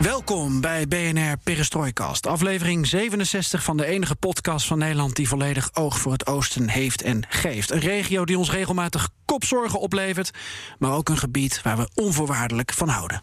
Welkom 0.00 0.60
bij 0.60 0.88
BNR 0.88 1.36
Perestroikast, 1.42 2.26
aflevering 2.26 2.86
67 2.86 3.62
van 3.62 3.76
de 3.76 3.86
enige 3.86 4.14
podcast 4.14 4.66
van 4.66 4.78
Nederland 4.78 5.16
die 5.16 5.28
volledig 5.28 5.70
oog 5.74 5.98
voor 5.98 6.12
het 6.12 6.26
oosten 6.26 6.68
heeft 6.68 7.02
en 7.02 7.22
geeft. 7.28 7.70
Een 7.70 7.80
regio 7.80 8.24
die 8.24 8.38
ons 8.38 8.50
regelmatig 8.50 9.08
kopzorgen 9.24 9.80
oplevert, 9.80 10.30
maar 10.78 10.92
ook 10.92 11.08
een 11.08 11.18
gebied 11.18 11.62
waar 11.62 11.76
we 11.76 11.88
onvoorwaardelijk 11.94 12.72
van 12.72 12.88
houden. 12.88 13.22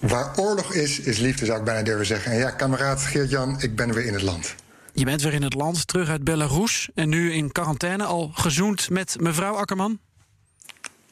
Waar 0.00 0.38
oorlog 0.38 0.74
is, 0.74 1.00
is 1.00 1.18
liefde, 1.18 1.44
zou 1.44 1.58
ik 1.58 1.64
bijna 1.64 1.82
durven 1.82 2.06
zeggen. 2.06 2.32
En 2.32 2.38
ja, 2.38 2.50
kameraad 2.50 3.02
Geert-Jan, 3.02 3.60
ik 3.60 3.76
ben 3.76 3.92
weer 3.92 4.06
in 4.06 4.12
het 4.12 4.22
land. 4.22 4.54
Je 4.92 5.04
bent 5.04 5.22
weer 5.22 5.34
in 5.34 5.42
het 5.42 5.54
land, 5.54 5.86
terug 5.86 6.08
uit 6.08 6.24
Belarus 6.24 6.88
en 6.94 7.08
nu 7.08 7.32
in 7.32 7.52
quarantaine, 7.52 8.04
al 8.04 8.30
gezoend 8.34 8.90
met 8.90 9.16
mevrouw 9.20 9.54
Akkerman? 9.54 9.98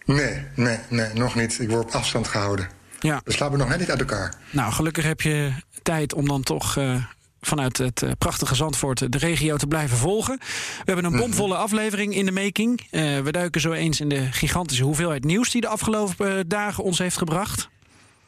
Nee, 0.04 0.44
nee, 0.54 0.78
nee, 0.88 1.12
nog 1.14 1.34
niet. 1.34 1.58
Ik 1.60 1.70
word 1.70 1.84
op 1.84 1.90
afstand 1.90 2.28
gehouden. 2.28 2.79
Ja. 3.00 3.20
We 3.24 3.32
slapen 3.32 3.58
nog 3.58 3.68
net 3.68 3.78
niet 3.78 3.90
uit 3.90 4.00
elkaar. 4.00 4.34
Nou, 4.50 4.72
gelukkig 4.72 5.04
heb 5.04 5.20
je 5.20 5.52
tijd 5.82 6.14
om 6.14 6.28
dan 6.28 6.42
toch 6.42 6.76
uh, 6.76 7.04
vanuit 7.40 7.78
het 7.78 8.02
uh, 8.02 8.10
prachtige 8.18 8.54
Zandvoort 8.54 9.12
de 9.12 9.18
regio 9.18 9.56
te 9.56 9.66
blijven 9.66 9.96
volgen. 9.96 10.38
We 10.84 10.92
hebben 10.92 11.04
een 11.04 11.18
bomvolle 11.18 11.56
aflevering 11.56 12.14
in 12.14 12.24
de 12.26 12.32
making. 12.32 12.80
Uh, 12.90 13.20
we 13.20 13.32
duiken 13.32 13.60
zo 13.60 13.72
eens 13.72 14.00
in 14.00 14.08
de 14.08 14.32
gigantische 14.32 14.84
hoeveelheid 14.84 15.24
nieuws 15.24 15.50
die 15.50 15.60
de 15.60 15.68
afgelopen 15.68 16.48
dagen 16.48 16.84
ons 16.84 16.98
heeft 16.98 17.16
gebracht. 17.16 17.68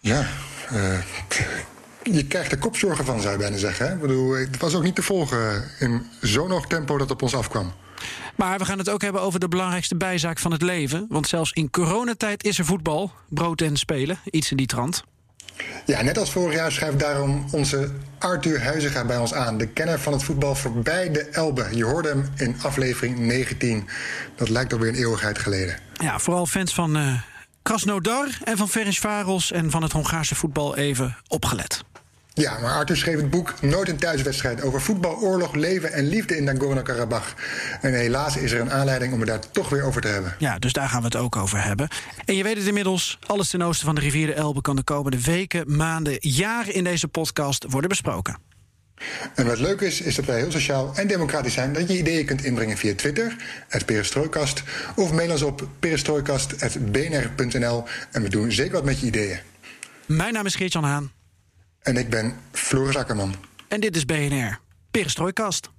Ja, 0.00 0.26
je 2.02 2.26
krijgt 2.26 2.52
er 2.52 2.58
kopzorgen 2.58 3.04
van, 3.04 3.20
zou 3.20 3.32
je 3.32 3.38
bijna 3.38 3.56
zeggen. 3.56 3.86
Hè? 3.86 3.92
Ik 3.94 4.00
bedoel, 4.00 4.32
het 4.32 4.58
was 4.58 4.74
ook 4.74 4.82
niet 4.82 4.94
te 4.94 5.02
volgen 5.02 5.70
in 5.78 6.06
zo'n 6.20 6.50
hoog 6.50 6.66
tempo 6.66 6.98
dat 6.98 7.10
op 7.10 7.22
ons 7.22 7.34
afkwam. 7.34 7.72
Maar 8.36 8.58
we 8.58 8.64
gaan 8.64 8.78
het 8.78 8.90
ook 8.90 9.02
hebben 9.02 9.20
over 9.22 9.40
de 9.40 9.48
belangrijkste 9.48 9.96
bijzaak 9.96 10.38
van 10.38 10.52
het 10.52 10.62
leven. 10.62 11.06
Want 11.08 11.28
zelfs 11.28 11.52
in 11.52 11.70
coronatijd 11.70 12.44
is 12.44 12.58
er 12.58 12.64
voetbal, 12.64 13.12
brood 13.28 13.60
en 13.60 13.76
spelen, 13.76 14.18
iets 14.30 14.50
in 14.50 14.56
die 14.56 14.66
trant. 14.66 15.04
Ja, 15.86 16.02
net 16.02 16.18
als 16.18 16.30
vorig 16.30 16.54
jaar 16.54 16.72
schrijft 16.72 16.98
daarom 16.98 17.44
onze 17.50 17.90
Arthur 18.18 18.62
Huizinga 18.62 19.04
bij 19.04 19.16
ons 19.16 19.34
aan. 19.34 19.58
De 19.58 19.66
kenner 19.66 20.00
van 20.00 20.12
het 20.12 20.22
voetbal 20.22 20.54
voorbij 20.54 21.10
de 21.10 21.20
Elbe. 21.20 21.68
Je 21.72 21.84
hoorde 21.84 22.08
hem 22.08 22.28
in 22.36 22.56
aflevering 22.62 23.18
19. 23.18 23.88
Dat 24.36 24.48
lijkt 24.48 24.72
alweer 24.72 24.88
een 24.88 24.94
eeuwigheid 24.94 25.38
geleden. 25.38 25.78
Ja, 25.94 26.18
vooral 26.18 26.46
fans 26.46 26.74
van 26.74 26.96
uh, 26.96 27.20
Krasnodar 27.62 28.28
en 28.44 28.56
van 28.56 28.68
Ferencvaros 28.68 29.52
en 29.52 29.70
van 29.70 29.82
het 29.82 29.92
Hongaarse 29.92 30.34
voetbal 30.34 30.76
even 30.76 31.16
opgelet. 31.28 31.82
Ja, 32.34 32.58
maar 32.58 32.72
Arthur 32.72 32.96
schreef 32.96 33.16
het 33.16 33.30
boek 33.30 33.54
Nooit 33.60 33.88
een 33.88 33.96
thuiswedstrijd 33.96 34.62
over 34.62 34.80
voetbal, 34.80 35.20
oorlog, 35.20 35.54
leven 35.54 35.92
en 35.92 36.08
liefde 36.08 36.36
in 36.36 36.44
Nagorno-Karabakh. 36.44 37.34
En 37.80 37.94
helaas 37.94 38.36
is 38.36 38.52
er 38.52 38.60
een 38.60 38.70
aanleiding 38.70 39.12
om 39.12 39.20
het 39.20 39.28
daar 39.28 39.50
toch 39.50 39.68
weer 39.68 39.82
over 39.82 40.00
te 40.00 40.08
hebben. 40.08 40.34
Ja, 40.38 40.58
dus 40.58 40.72
daar 40.72 40.88
gaan 40.88 41.00
we 41.00 41.06
het 41.06 41.16
ook 41.16 41.36
over 41.36 41.64
hebben. 41.64 41.88
En 42.24 42.34
je 42.34 42.42
weet 42.42 42.56
het 42.56 42.66
inmiddels, 42.66 43.18
alles 43.26 43.50
ten 43.50 43.62
oosten 43.62 43.86
van 43.86 43.94
de 43.94 44.00
rivier 44.00 44.26
de 44.26 44.34
Elbe 44.34 44.60
kan 44.60 44.76
de 44.76 44.82
komende 44.82 45.20
weken, 45.20 45.76
maanden, 45.76 46.16
jaren 46.20 46.74
in 46.74 46.84
deze 46.84 47.08
podcast 47.08 47.66
worden 47.68 47.88
besproken. 47.88 48.38
En 49.34 49.46
wat 49.46 49.58
leuk 49.58 49.80
is, 49.80 50.00
is 50.00 50.14
dat 50.14 50.24
wij 50.24 50.38
heel 50.38 50.50
sociaal 50.50 50.92
en 50.94 51.06
democratisch 51.06 51.54
zijn. 51.54 51.72
Dat 51.72 51.88
je 51.88 51.98
ideeën 51.98 52.26
kunt 52.26 52.44
inbrengen 52.44 52.76
via 52.76 52.94
Twitter, 52.94 53.36
het 53.68 53.86
Perestrooikast. 53.86 54.62
Of 54.96 55.12
mail 55.12 55.30
ons 55.30 55.42
op 55.42 55.68
perestrooikast.bnr.nl. 55.78 57.84
En 58.10 58.22
we 58.22 58.28
doen 58.28 58.52
zeker 58.52 58.72
wat 58.72 58.84
met 58.84 59.00
je 59.00 59.06
ideeën. 59.06 59.38
Mijn 60.06 60.32
naam 60.32 60.46
is 60.46 60.54
Geert-Jan 60.54 60.84
Haan. 60.84 61.10
En 61.82 61.96
ik 61.96 62.10
ben 62.10 62.36
Floris 62.52 62.96
Akkerman. 62.96 63.34
En 63.68 63.80
dit 63.80 63.96
is 63.96 64.04
BNR, 64.04 64.58
Perestrooikast. 64.90 65.70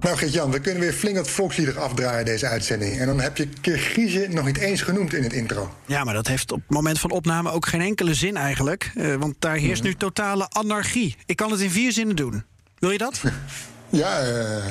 Nou 0.00 0.16
Geert-Jan, 0.16 0.50
we 0.50 0.60
kunnen 0.60 0.80
weer 0.82 0.92
flink 0.92 1.16
wat 1.16 1.28
volkslieder 1.28 1.78
afdraaien 1.78 2.24
deze 2.24 2.46
uitzending. 2.46 2.98
En 2.98 3.06
dan 3.06 3.20
heb 3.20 3.36
je 3.36 3.48
Kirgizië 3.60 4.26
nog 4.30 4.46
niet 4.46 4.58
eens 4.58 4.82
genoemd 4.82 5.14
in 5.14 5.22
het 5.22 5.32
intro. 5.32 5.74
Ja, 5.86 6.04
maar 6.04 6.14
dat 6.14 6.26
heeft 6.26 6.52
op 6.52 6.60
het 6.60 6.70
moment 6.70 7.00
van 7.00 7.10
opname 7.10 7.50
ook 7.50 7.66
geen 7.66 7.80
enkele 7.80 8.14
zin 8.14 8.36
eigenlijk. 8.36 8.92
Uh, 8.94 9.14
want 9.14 9.34
daar 9.38 9.56
heerst 9.56 9.82
mm 9.82 9.88
-hmm. 9.88 9.88
nu 9.88 9.94
totale 9.94 10.48
anarchie. 10.48 11.16
Ik 11.26 11.36
kan 11.36 11.50
het 11.50 11.60
in 11.60 11.70
vier 11.70 11.92
zinnen 11.92 12.16
doen. 12.16 12.44
Wil 12.78 12.90
je 12.90 12.98
dat? 12.98 13.20
ja, 13.88 14.26
uh, 14.26 14.64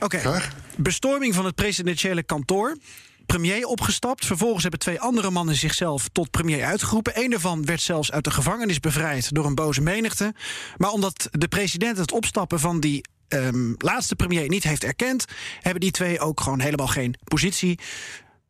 Oké. 0.00 0.16
Okay. 0.16 0.40
Bestorming 0.76 1.34
van 1.34 1.44
het 1.44 1.54
presidentiële 1.54 2.22
kantoor. 2.22 2.76
Premier 3.26 3.66
opgestapt. 3.66 4.26
Vervolgens 4.26 4.62
hebben 4.62 4.80
twee 4.80 5.00
andere 5.00 5.30
mannen 5.30 5.54
zichzelf 5.54 6.08
tot 6.12 6.30
premier 6.30 6.64
uitgeroepen. 6.64 7.12
Een 7.14 7.30
daarvan 7.30 7.64
werd 7.64 7.80
zelfs 7.80 8.12
uit 8.12 8.24
de 8.24 8.30
gevangenis 8.30 8.80
bevrijd 8.80 9.34
door 9.34 9.46
een 9.46 9.54
boze 9.54 9.80
menigte. 9.80 10.34
Maar 10.76 10.90
omdat 10.90 11.28
de 11.30 11.48
president 11.48 11.98
het 11.98 12.12
opstappen 12.12 12.60
van 12.60 12.80
die 12.80 13.04
um, 13.28 13.74
laatste 13.78 14.16
premier 14.16 14.48
niet 14.48 14.62
heeft 14.62 14.84
erkend, 14.84 15.24
hebben 15.60 15.80
die 15.80 15.90
twee 15.90 16.20
ook 16.20 16.40
gewoon 16.40 16.60
helemaal 16.60 16.86
geen 16.86 17.14
positie. 17.24 17.78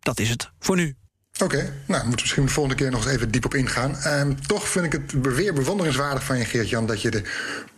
Dat 0.01 0.21
is 0.21 0.29
het 0.29 0.51
voor 0.59 0.77
nu. 0.77 0.97
Oké, 1.33 1.45
okay. 1.45 1.73
nou 1.87 2.07
moeten 2.07 2.11
we 2.11 2.21
misschien 2.21 2.45
de 2.45 2.53
volgende 2.53 2.79
keer 2.79 2.91
nog 2.91 3.05
eens 3.05 3.15
even 3.15 3.31
diep 3.31 3.45
op 3.45 3.55
ingaan. 3.55 3.97
Um, 4.07 4.47
toch 4.47 4.69
vind 4.69 4.85
ik 4.85 4.93
het 4.93 5.35
weer 5.35 5.55
bewonderingswaardig 5.55 6.25
van 6.25 6.39
je, 6.39 6.45
Geert-Jan, 6.45 6.87
dat 6.87 7.03
je 7.03 7.11
de 7.11 7.23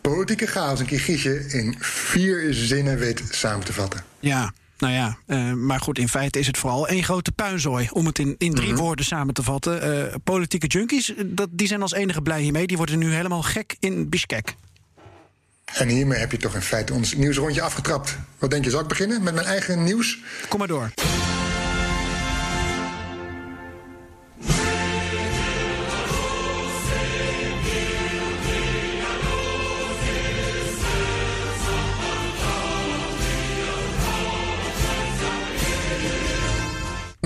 politieke 0.01 0.47
chaos 0.47 0.79
in 0.79 0.85
Kirgizië 0.85 1.45
in 1.47 1.75
vier 1.79 2.53
zinnen 2.53 2.97
weet 2.97 3.21
samen 3.29 3.65
te 3.65 3.73
vatten. 3.73 4.03
Ja, 4.19 4.53
nou 4.77 4.93
ja, 4.93 5.17
uh, 5.27 5.53
maar 5.53 5.79
goed, 5.79 5.97
in 5.97 6.09
feite 6.09 6.39
is 6.39 6.47
het 6.47 6.57
vooral 6.57 6.87
één 6.87 7.03
grote 7.03 7.31
puinzooi. 7.31 7.89
Om 7.91 8.05
het 8.05 8.19
in, 8.19 8.35
in 8.37 8.53
drie 8.53 8.69
mm 8.69 8.75
-hmm. 8.75 8.83
woorden 8.83 9.05
samen 9.05 9.33
te 9.33 9.43
vatten. 9.43 9.89
Uh, 9.89 10.13
politieke 10.23 10.67
junkies, 10.67 11.13
dat, 11.25 11.47
die 11.51 11.67
zijn 11.67 11.81
als 11.81 11.93
enige 11.93 12.21
blij 12.21 12.41
hiermee. 12.41 12.67
Die 12.67 12.77
worden 12.77 12.99
nu 12.99 13.13
helemaal 13.13 13.43
gek 13.43 13.75
in 13.79 14.09
Bishkek. 14.09 14.55
En 15.65 15.87
hiermee 15.87 16.19
heb 16.19 16.31
je 16.31 16.37
toch 16.37 16.55
in 16.55 16.61
feite 16.61 16.93
ons 16.93 17.15
nieuwsrondje 17.15 17.61
afgetrapt. 17.61 18.17
Wat 18.37 18.49
denk 18.49 18.63
je, 18.63 18.69
zal 18.69 18.81
ik 18.81 18.87
beginnen 18.87 19.23
met 19.23 19.33
mijn 19.33 19.47
eigen 19.47 19.83
nieuws? 19.83 20.19
Kom 20.47 20.59
maar 20.59 20.67
door. 20.67 20.91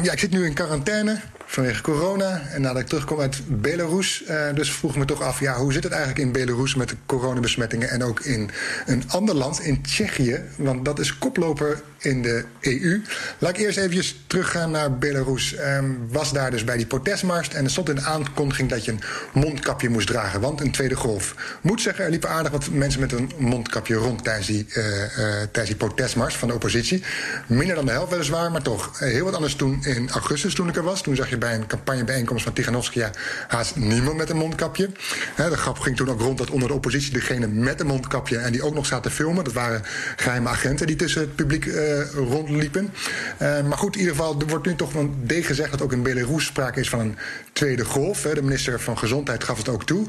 Ja, 0.03 0.11
ik 0.11 0.19
zit 0.19 0.31
nu 0.31 0.45
in 0.45 0.53
quarantaine 0.53 1.19
vanwege 1.45 1.81
corona. 1.81 2.41
En 2.51 2.61
nadat 2.61 2.81
ik 2.81 2.87
terugkom 2.87 3.19
uit 3.19 3.41
Belarus, 3.47 4.23
uh, 4.29 4.53
dus 4.53 4.71
vroeg 4.71 4.95
me 4.95 5.05
toch 5.05 5.21
af... 5.21 5.39
ja, 5.39 5.55
hoe 5.55 5.73
zit 5.73 5.83
het 5.83 5.91
eigenlijk 5.91 6.21
in 6.25 6.31
Belarus 6.31 6.75
met 6.75 6.89
de 6.89 6.95
coronabesmettingen... 7.05 7.89
en 7.89 8.03
ook 8.03 8.19
in 8.19 8.49
een 8.85 9.03
ander 9.07 9.35
land, 9.35 9.59
in 9.59 9.81
Tsjechië. 9.81 10.41
Want 10.55 10.85
dat 10.85 10.99
is 10.99 11.17
koploper 11.17 11.81
in 11.99 12.21
de 12.21 12.45
EU. 12.61 13.01
Laat 13.37 13.57
ik 13.57 13.57
eerst 13.57 13.77
even 13.77 14.03
teruggaan 14.27 14.71
naar 14.71 14.97
Belarus. 14.97 15.55
Um, 15.59 16.07
was 16.11 16.33
daar 16.33 16.51
dus 16.51 16.63
bij 16.63 16.77
die 16.77 16.85
protestmars... 16.85 17.49
en 17.49 17.63
er 17.63 17.69
stond 17.69 17.89
in 17.89 17.95
de 17.95 18.01
aankondiging 18.01 18.69
dat 18.69 18.85
je 18.85 18.91
een 18.91 19.01
mondkapje 19.33 19.89
moest 19.89 20.07
dragen. 20.07 20.41
Want 20.41 20.61
een 20.61 20.71
tweede 20.71 20.95
golf. 20.95 21.35
Moet 21.61 21.81
zeggen, 21.81 22.03
er 22.03 22.09
liepen 22.09 22.29
aardig 22.29 22.51
wat 22.51 22.69
mensen 22.69 22.99
met 22.99 23.11
een 23.11 23.31
mondkapje 23.37 23.95
rond... 23.95 24.23
tijdens 24.23 24.47
die, 24.47 24.65
uh, 24.69 24.85
uh, 24.85 25.07
tijdens 25.17 25.65
die 25.65 25.75
protestmars 25.75 26.35
van 26.35 26.47
de 26.47 26.53
oppositie. 26.53 27.03
Minder 27.47 27.75
dan 27.75 27.85
de 27.85 27.91
helft 27.91 28.11
weliswaar, 28.11 28.51
maar 28.51 28.61
toch. 28.61 28.99
heel 28.99 29.25
wat 29.25 29.35
anders 29.35 29.55
toen 29.55 29.83
in 29.85 30.09
augustus, 30.09 30.53
toen 30.53 30.69
ik 30.69 30.75
er 30.75 30.83
was. 30.83 31.01
Toen 31.01 31.15
zag 31.15 31.29
je 31.29 31.37
bij 31.37 31.55
een 31.55 31.67
campagnebijeenkomst 31.67 32.43
van 32.43 32.53
Tiganovskia 32.53 33.11
haast 33.47 33.75
niemand 33.75 34.17
met 34.17 34.29
een 34.29 34.37
mondkapje. 34.37 34.89
De 35.35 35.57
grap 35.57 35.79
ging 35.79 35.95
toen 35.95 36.09
ook 36.09 36.21
rond 36.21 36.37
dat 36.37 36.49
onder 36.49 36.67
de 36.67 36.73
oppositie 36.73 37.13
degene 37.13 37.47
met 37.47 37.79
een 37.79 37.87
mondkapje 37.87 38.37
en 38.37 38.51
die 38.51 38.63
ook 38.63 38.73
nog 38.73 38.85
zaten 38.85 39.11
filmen. 39.11 39.43
Dat 39.43 39.53
waren 39.53 39.81
geheime 40.15 40.49
agenten 40.49 40.87
die 40.87 40.95
tussen 40.95 41.21
het 41.21 41.35
publiek 41.35 41.65
rondliepen. 42.13 42.93
Uh, 43.41 43.61
maar 43.61 43.77
goed, 43.77 43.93
in 43.93 43.99
ieder 43.99 44.15
geval, 44.15 44.39
er 44.39 44.47
wordt 44.47 44.65
nu 44.65 44.75
toch 44.75 44.91
van 44.91 45.15
D 45.27 45.33
gezegd 45.33 45.71
dat 45.71 45.81
ook 45.81 45.91
in 45.91 46.03
Belarus 46.03 46.45
sprake 46.45 46.79
is 46.79 46.89
van 46.89 46.99
een 46.99 47.17
tweede 47.53 47.85
golf. 47.85 48.21
De 48.21 48.41
minister 48.41 48.79
van 48.79 48.97
Gezondheid 48.97 49.43
gaf 49.43 49.57
het 49.57 49.69
ook 49.69 49.85
toe. 49.85 50.07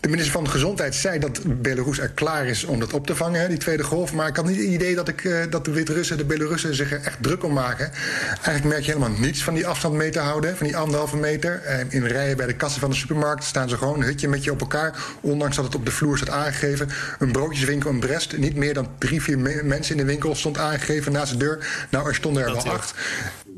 De 0.00 0.08
minister 0.08 0.32
van 0.32 0.48
Gezondheid 0.48 0.94
zei 0.94 1.18
dat 1.18 1.62
Belarus 1.62 1.98
er 1.98 2.10
klaar 2.10 2.46
is 2.46 2.64
om 2.64 2.80
dat 2.80 2.92
op 2.92 3.06
te 3.06 3.16
vangen, 3.16 3.48
die 3.48 3.58
tweede 3.58 3.82
golf. 3.82 4.12
Maar 4.12 4.28
ik 4.28 4.36
had 4.36 4.46
niet 4.46 4.56
het 4.56 4.66
idee 4.66 4.94
dat, 4.94 5.08
ik, 5.08 5.24
eh, 5.24 5.38
dat 5.50 5.64
de 5.64 5.70
Wit-Russen, 5.70 6.16
de 6.16 6.24
Belarussen 6.24 6.74
zich 6.74 6.92
er 6.92 7.00
echt 7.04 7.22
druk 7.22 7.44
om 7.44 7.52
maken. 7.52 7.90
Eigenlijk 8.28 8.64
merk 8.64 8.80
je 8.80 8.92
helemaal 8.92 9.18
niets 9.18 9.44
van 9.44 9.54
die 9.54 9.66
afstand 9.66 9.94
mee 9.94 10.10
te 10.10 10.18
houden, 10.18 10.56
van 10.56 10.66
die 10.66 10.76
anderhalve 10.76 11.16
meter. 11.16 11.62
In 11.88 12.04
rijen 12.04 12.36
bij 12.36 12.46
de 12.46 12.54
kassen 12.54 12.80
van 12.80 12.90
de 12.90 12.96
supermarkt 12.96 13.44
staan 13.44 13.68
ze 13.68 13.76
gewoon 13.76 14.00
een 14.00 14.06
hutje 14.06 14.28
met 14.28 14.44
je 14.44 14.52
op 14.52 14.60
elkaar. 14.60 14.98
Ondanks 15.20 15.56
dat 15.56 15.64
het 15.64 15.74
op 15.74 15.84
de 15.84 15.90
vloer 15.90 16.16
staat 16.16 16.30
aangegeven. 16.30 16.88
Een 17.18 17.32
broodjeswinkel 17.32 17.90
in 17.90 18.00
Brest, 18.00 18.36
niet 18.36 18.56
meer 18.56 18.74
dan 18.74 18.88
drie, 18.98 19.22
vier 19.22 19.38
mensen 19.64 19.96
in 19.96 20.00
de 20.00 20.10
winkel 20.10 20.34
stond 20.34 20.58
aangegeven 20.58 21.12
naast 21.20 21.32
de 21.32 21.38
deur. 21.38 21.86
Nou, 21.90 22.08
er 22.08 22.14
stonden 22.14 22.42
er 22.42 22.52
wel 22.52 22.72
acht. 22.72 22.94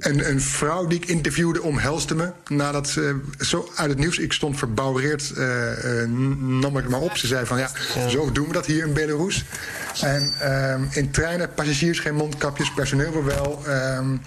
En 0.02 0.28
een 0.28 0.40
vrouw 0.40 0.86
die 0.86 0.98
ik 0.98 1.06
interviewde 1.06 1.62
omhelste 1.62 2.14
me 2.14 2.30
nadat 2.48 2.88
ze 2.88 3.20
zo 3.40 3.70
uit 3.76 3.90
het 3.90 3.98
nieuws, 3.98 4.18
ik 4.18 4.32
stond 4.32 4.58
verbouwereerd, 4.58 5.32
uh, 5.36 5.46
uh, 5.84 6.08
nam 6.38 6.78
ik 6.78 6.88
maar 6.88 7.00
op. 7.00 7.16
Ze 7.16 7.26
zei 7.26 7.46
van 7.46 7.58
ja, 7.58 7.70
zo 8.08 8.32
doen 8.32 8.46
we 8.46 8.52
dat 8.52 8.66
hier 8.66 8.86
in 8.86 8.92
Belarus. 8.92 9.44
En 10.00 10.32
um, 10.72 10.88
in 10.90 11.10
treinen, 11.10 11.54
passagiers 11.54 11.98
geen 11.98 12.14
mondkapjes, 12.14 12.72
personeel 12.72 13.24
wel. 13.24 13.62
Um, 13.98 14.20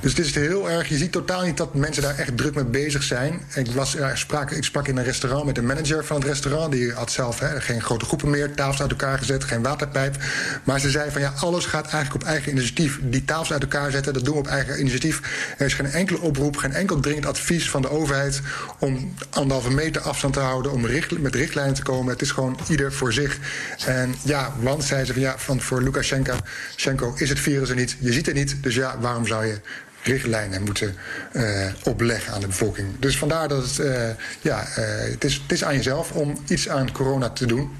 dus 0.00 0.16
het 0.16 0.26
is 0.26 0.34
heel 0.34 0.70
erg, 0.70 0.88
je 0.88 0.96
ziet 0.96 1.12
totaal 1.12 1.42
niet 1.42 1.56
dat 1.56 1.74
mensen 1.74 2.02
daar 2.02 2.18
echt 2.18 2.36
druk 2.36 2.54
mee 2.54 2.64
bezig 2.64 3.02
zijn. 3.02 3.40
Ik, 3.54 3.66
was, 3.66 3.92
ja, 3.92 4.14
sprak, 4.14 4.50
ik 4.50 4.64
sprak 4.64 4.88
in 4.88 4.96
een 4.96 5.04
restaurant 5.04 5.44
met 5.44 5.54
de 5.54 5.62
manager 5.62 6.04
van 6.04 6.16
het 6.16 6.26
restaurant. 6.26 6.72
Die 6.72 6.92
had 6.92 7.12
zelf 7.12 7.40
hè, 7.40 7.60
geen 7.60 7.82
grote 7.82 8.04
groepen 8.04 8.30
meer, 8.30 8.54
tafels 8.54 8.80
uit 8.80 8.90
elkaar 8.90 9.18
gezet, 9.18 9.44
geen 9.44 9.62
waterpijp. 9.62 10.16
Maar 10.64 10.80
ze 10.80 10.90
zei 10.90 11.10
van 11.10 11.20
ja, 11.20 11.32
alles 11.40 11.66
gaat 11.66 11.88
eigenlijk 11.92 12.24
op 12.24 12.28
eigen 12.28 12.52
initiatief. 12.52 12.98
Die 13.02 13.24
tafels 13.24 13.52
uit 13.52 13.62
elkaar 13.62 13.90
zetten, 13.90 14.12
dat 14.12 14.24
doen 14.24 14.34
we 14.34 14.40
op 14.40 14.46
eigen 14.46 14.80
initiatief. 14.80 15.04
Er 15.58 15.66
is 15.66 15.74
geen 15.74 15.86
enkele 15.86 16.20
oproep, 16.20 16.56
geen 16.56 16.72
enkel 16.72 17.00
dringend 17.00 17.26
advies 17.26 17.70
van 17.70 17.82
de 17.82 17.90
overheid 17.90 18.40
om 18.78 19.14
anderhalve 19.30 19.70
meter 19.70 20.02
afstand 20.02 20.34
te 20.34 20.40
houden, 20.40 20.72
om 20.72 20.80
met 21.20 21.34
richtlijnen 21.34 21.74
te 21.74 21.82
komen. 21.82 22.12
Het 22.12 22.22
is 22.22 22.30
gewoon 22.30 22.58
ieder 22.68 22.92
voor 22.92 23.12
zich. 23.12 23.38
En 23.86 24.14
ja, 24.22 24.52
want 24.60 24.84
zei 24.84 25.04
ze 25.04 25.12
van 25.12 25.22
ja, 25.22 25.38
van 25.38 25.60
voor 25.60 25.82
Lukashenko 25.82 27.14
is 27.16 27.28
het 27.28 27.40
virus 27.40 27.68
er 27.68 27.76
niet. 27.76 27.96
Je 27.98 28.12
ziet 28.12 28.26
het 28.26 28.34
niet, 28.34 28.56
dus 28.60 28.74
ja, 28.74 28.98
waarom 29.00 29.26
zou 29.26 29.46
je 29.46 29.60
richtlijnen 30.02 30.62
moeten 30.62 30.94
uh, 31.32 31.66
opleggen 31.84 32.32
aan 32.32 32.40
de 32.40 32.46
bevolking. 32.46 32.88
Dus 32.98 33.18
vandaar 33.18 33.48
dat 33.48 33.62
het, 33.64 33.78
uh, 33.78 34.08
ja, 34.40 34.60
uh, 34.60 34.84
het, 35.10 35.24
is, 35.24 35.34
het 35.34 35.52
is 35.52 35.64
aan 35.64 35.74
jezelf 35.76 36.12
om 36.12 36.38
iets 36.48 36.68
aan 36.68 36.92
corona 36.92 37.30
te 37.30 37.46
doen. 37.46 37.70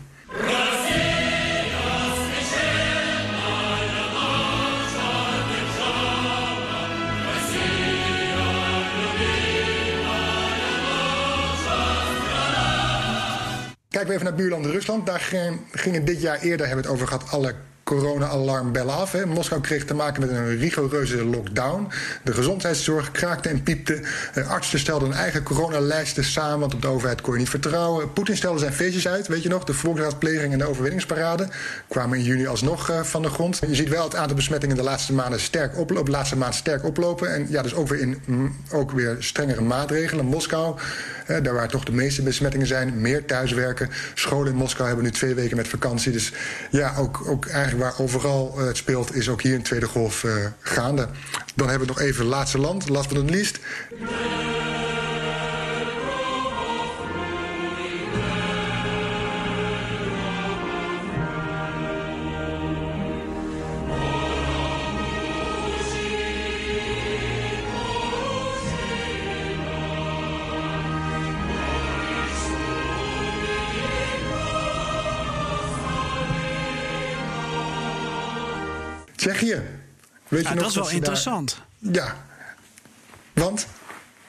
Even 14.11 14.25
naar 14.25 14.35
buurland 14.35 14.67
Rusland. 14.67 15.06
Daar 15.06 15.32
gingen 15.70 16.05
dit 16.05 16.20
jaar 16.20 16.41
eerder, 16.41 16.67
hebben 16.67 16.85
we 16.85 16.91
het 16.91 17.00
over 17.00 17.06
gehad, 17.06 17.31
alle 17.31 17.55
corona-alarmbellen 17.86 18.94
af. 18.94 19.12
Hè. 19.12 19.26
Moskou 19.26 19.60
kreeg 19.60 19.84
te 19.84 19.94
maken 19.94 20.20
met 20.20 20.30
een 20.30 20.58
rigoureuze 20.58 21.24
lockdown. 21.24 21.88
De 22.22 22.32
gezondheidszorg 22.32 23.10
kraakte 23.10 23.48
en 23.48 23.62
piepte. 23.62 24.00
artsen 24.48 24.78
stelden 24.78 25.08
hun 25.08 25.18
eigen 25.18 25.42
coronalijsten 25.42 26.24
samen, 26.24 26.58
want 26.60 26.74
op 26.74 26.82
de 26.82 26.88
overheid 26.88 27.20
kon 27.20 27.32
je 27.32 27.38
niet 27.38 27.48
vertrouwen. 27.48 28.12
Poetin 28.12 28.36
stelde 28.36 28.58
zijn 28.58 28.72
feestjes 28.72 29.08
uit, 29.08 29.26
weet 29.26 29.42
je 29.42 29.48
nog? 29.48 29.64
De 29.64 29.74
volksraadpleging 29.74 30.52
en 30.52 30.58
de 30.58 30.68
overwinningsparade 30.68 31.48
kwamen 31.88 32.18
in 32.18 32.24
juni 32.24 32.46
alsnog 32.46 32.90
uh, 32.90 33.02
van 33.02 33.22
de 33.22 33.28
grond. 33.28 33.60
Je 33.66 33.74
ziet 33.74 33.88
wel 33.88 34.04
het 34.04 34.16
aantal 34.16 34.36
besmettingen 34.36 34.76
de 34.76 34.82
laatste 34.82 35.12
maanden 35.12 35.40
sterk 35.40 35.78
oplopen, 35.78 36.04
de 36.04 36.10
laatste 36.10 36.36
maand 36.36 36.54
sterk 36.54 36.84
oplopen. 36.84 37.34
En 37.34 37.46
ja, 37.50 37.62
dus 37.62 37.74
ook 37.74 37.88
weer 37.88 38.00
in 38.00 38.54
ook 38.72 38.90
weer 38.90 39.16
strengere 39.18 39.62
maatregelen. 39.62 40.24
Moskou, 40.24 40.76
uh, 41.28 41.36
daar 41.42 41.54
waar 41.54 41.68
toch 41.68 41.84
de 41.84 41.92
meeste 41.92 42.22
besmettingen 42.22 42.66
zijn, 42.66 43.00
meer 43.00 43.24
thuiswerken. 43.24 43.90
Scholen 44.14 44.52
in 44.52 44.58
Moskou 44.58 44.86
hebben 44.86 45.04
nu 45.04 45.10
twee 45.10 45.34
weken 45.34 45.56
met 45.56 45.68
vakantie. 45.68 46.12
Dus 46.12 46.32
ja, 46.70 46.94
ook, 46.98 47.22
ook 47.26 47.46
eigenlijk 47.46 47.74
waar 47.78 47.94
overal 47.99 48.55
uh, 48.58 48.67
het 48.67 48.76
speelt, 48.76 49.14
is 49.14 49.28
ook 49.28 49.43
hier 49.43 49.52
in 49.52 49.58
de 49.58 49.64
Tweede 49.64 49.87
Golf 49.87 50.23
uh, 50.23 50.46
gaande. 50.61 51.08
Dan 51.55 51.69
hebben 51.69 51.87
we 51.88 51.94
nog 51.94 52.02
even 52.02 52.25
laatste 52.25 52.58
land, 52.58 52.88
last 52.88 53.08
but 53.08 53.19
not 53.19 53.31
least. 53.31 53.58
Tsjechië. 79.32 79.61
Weet 80.28 80.43
je 80.43 80.55
nog 80.55 80.58
dat 80.58 80.69
is 80.69 80.75
wel 80.75 80.90
interessant. 80.90 81.62
Daar... 81.78 82.05
Ja. 82.05 82.17
Want? 83.32 83.67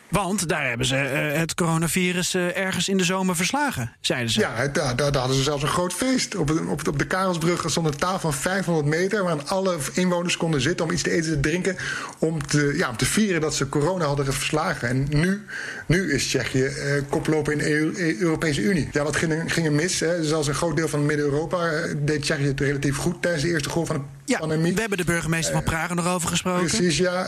Want 0.10 0.50
daar 0.50 0.68
hebben 0.68 0.88
ze 0.88 0.96
uh, 0.96 1.40
het 1.40 1.54
coronavirus 1.54 2.36
uh, 2.36 2.58
ergens 2.58 2.90
in 2.90 2.98
de 2.98 3.04
zomer 3.04 3.36
verslagen, 3.36 3.96
zeiden 4.02 4.32
ze. 4.32 4.40
Ja, 4.40 4.68
daar, 4.68 4.96
daar, 4.96 5.16
hadden 5.16 5.38
ze 5.38 5.44
zelfs 5.44 5.64
een 5.64 5.70
groot 5.70 5.94
feest. 5.94 6.36
Op, 6.36 6.50
op, 6.70 6.88
op 6.88 7.00
de 7.00 7.08
Karelsbrug 7.08 7.64
stond 7.70 7.88
een 7.88 7.98
tafel 7.98 8.20
van 8.20 8.34
500 8.34 8.88
meter... 8.88 9.24
waar 9.24 9.44
alle 9.44 9.78
inwoners 9.94 10.38
konden 10.38 10.62
zitten 10.62 10.86
om 10.86 10.92
iets 10.92 11.02
te 11.02 11.12
eten 11.12 11.30
en 11.30 11.42
te 11.42 11.50
drinken... 11.50 11.76
om 12.20 12.48
te, 12.48 12.74
ja, 12.78 12.90
om 12.90 12.98
te 12.98 13.06
vieren 13.06 13.42
dat 13.42 13.56
ze 13.56 13.70
corona 13.70 14.06
hadden 14.06 14.34
verslagen. 14.34 14.90
En 14.90 15.08
nu, 15.10 15.46
nu 15.86 16.14
is 16.14 16.28
Tsjechië 16.28 16.64
uh, 16.64 17.02
koploper 17.10 17.54
in 17.54 17.58
de 17.58 17.70
EU, 17.70 18.18
Europese 18.20 18.62
Unie. 18.62 18.90
Ja, 18.92 19.04
wat 19.04 19.16
ging, 19.16 19.54
ging 19.54 19.66
er 19.66 19.72
mis? 19.72 20.00
Hè? 20.00 20.24
Zelfs 20.24 20.48
een 20.48 20.54
groot 20.54 20.76
deel 20.76 20.88
van 20.88 21.06
Midden-Europa 21.06 21.72
deed 21.98 22.22
Tsjechië 22.22 22.46
het 22.48 22.60
relatief 22.60 22.98
goed... 22.98 23.22
tijdens 23.22 23.44
de 23.44 23.50
eerste 23.50 23.70
golf 23.70 23.88
van 23.88 23.96
de 23.96 24.17
ja, 24.28 24.40
pandemie. 24.40 24.74
we 24.74 24.80
hebben 24.80 24.98
de 24.98 25.04
burgemeester 25.04 25.54
van 25.54 25.64
Praag 25.64 25.94
nog 25.94 26.08
over 26.08 26.30
gesproken. 26.30 26.68
Precies, 26.68 26.98
ja. 26.98 27.28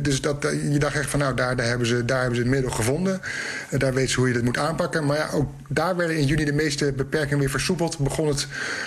dus 0.00 0.20
dat, 0.20 0.46
je 0.70 0.78
dacht 0.78 0.94
echt 0.94 1.10
van, 1.10 1.18
nou, 1.18 1.34
daar, 1.34 1.56
daar 1.56 1.66
hebben 1.66 1.86
ze... 1.86 2.04
Daar 2.04 2.18
hebben 2.18 2.36
ze 2.36 2.42
het 2.42 2.50
middel 2.50 2.70
gevonden. 2.70 3.20
daar 3.70 3.94
weten 3.94 4.10
ze 4.10 4.18
hoe 4.18 4.28
je 4.28 4.34
dat 4.34 4.42
moet 4.42 4.58
aanpakken. 4.58 5.06
Maar 5.06 5.16
ja, 5.16 5.28
ook 5.32 5.50
daar 5.68 5.96
werden 5.96 6.16
in 6.16 6.26
juni 6.26 6.44
de 6.44 6.52
meeste 6.52 6.92
beperkingen 6.92 7.38
weer 7.38 7.50
versoepeld. 7.50 7.98
Begon 7.98 8.28
het 8.28 8.46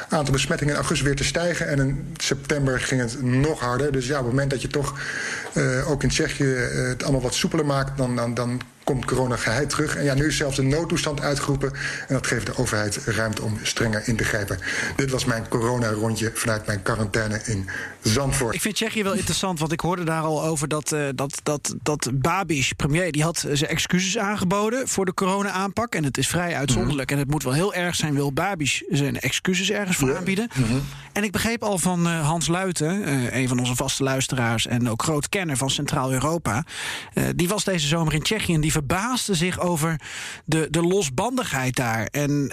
aantal 0.09 0.33
besmettingen 0.33 0.73
in 0.73 0.79
augustus 0.79 1.07
weer 1.07 1.15
te 1.15 1.23
stijgen. 1.23 1.67
En 1.67 1.79
in 1.79 2.13
september 2.17 2.79
ging 2.79 3.01
het 3.01 3.21
nog 3.21 3.59
harder. 3.59 3.91
Dus 3.91 4.07
ja, 4.07 4.17
op 4.17 4.23
het 4.23 4.29
moment 4.31 4.49
dat 4.49 4.61
je 4.61 4.67
toch 4.67 4.99
uh, 5.53 5.89
ook 5.91 6.03
in 6.03 6.09
Tsjechië 6.09 6.43
uh, 6.43 6.87
het 6.87 7.03
allemaal 7.03 7.21
wat 7.21 7.33
soepeler 7.33 7.65
maakt... 7.65 7.97
dan, 7.97 8.15
dan, 8.15 8.33
dan 8.33 8.61
komt 8.89 9.05
corona 9.05 9.35
geheid 9.35 9.69
terug. 9.69 9.95
En 9.95 10.03
ja, 10.03 10.13
nu 10.13 10.27
is 10.27 10.37
zelfs 10.37 10.55
de 10.55 10.61
noodtoestand 10.61 11.21
uitgeroepen. 11.21 11.71
En 12.07 12.13
dat 12.13 12.27
geeft 12.27 12.45
de 12.45 12.57
overheid 12.57 12.95
ruimte 13.05 13.41
om 13.41 13.59
strenger 13.63 14.01
in 14.05 14.15
te 14.15 14.23
grijpen. 14.23 14.59
Dit 14.95 15.11
was 15.11 15.25
mijn 15.25 15.47
corona-rondje 15.47 16.31
vanuit 16.33 16.65
mijn 16.65 16.81
quarantaine 16.81 17.41
in 17.45 17.69
Zandvoort. 18.01 18.55
Ik 18.55 18.61
vind 18.61 18.75
Tsjechië 18.75 19.03
wel 19.03 19.13
interessant, 19.13 19.59
want 19.59 19.71
ik 19.71 19.79
hoorde 19.79 20.03
daar 20.03 20.21
al 20.21 20.43
over 20.43 20.67
dat, 20.67 20.91
uh, 20.91 21.07
dat, 21.15 21.39
dat, 21.43 21.75
dat 21.81 22.09
Babiš, 22.13 22.73
premier, 22.73 23.11
die 23.11 23.23
had 23.23 23.45
zijn 23.51 23.69
excuses 23.69 24.17
aangeboden 24.17 24.87
voor 24.87 25.05
de 25.05 25.13
corona-aanpak. 25.13 25.95
En 25.95 26.03
het 26.03 26.17
is 26.17 26.27
vrij 26.27 26.55
uitzonderlijk. 26.55 27.09
Mm 27.09 27.15
-hmm. 27.15 27.15
En 27.15 27.19
het 27.19 27.31
moet 27.31 27.43
wel 27.43 27.53
heel 27.53 27.73
erg 27.73 27.95
zijn, 27.95 28.13
wil 28.13 28.33
Babiš 28.33 28.83
zijn 28.89 29.19
excuses 29.19 29.71
ergens 29.71 29.97
voor 29.97 30.09
ja. 30.09 30.17
aanbieden. 30.17 30.49
Mm 30.55 30.63
-hmm. 30.63 30.81
En 31.13 31.23
ik 31.23 31.31
begreep 31.31 31.63
al 31.63 31.77
van 31.77 32.07
uh, 32.07 32.27
Hans 32.27 32.47
Luiten, 32.47 33.09
uh, 33.09 33.35
een 33.35 33.47
van 33.47 33.59
onze 33.59 33.75
vaste 33.75 34.03
luisteraars 34.03 34.67
en 34.67 34.89
ook 34.89 35.03
groot 35.03 35.29
kenner 35.29 35.57
van 35.57 35.69
Centraal-Europa. 35.69 36.65
die 37.35 37.47
was 37.47 37.63
deze 37.63 37.87
zomer 37.87 38.13
in 38.13 38.21
Tsjechië 38.21 38.53
en 38.53 38.61
die 38.61 38.71
verbaasde 38.71 39.35
zich 39.35 39.59
over 39.59 39.99
de, 40.45 40.67
de 40.69 40.81
losbandigheid 40.81 41.75
daar. 41.75 42.05
En 42.05 42.51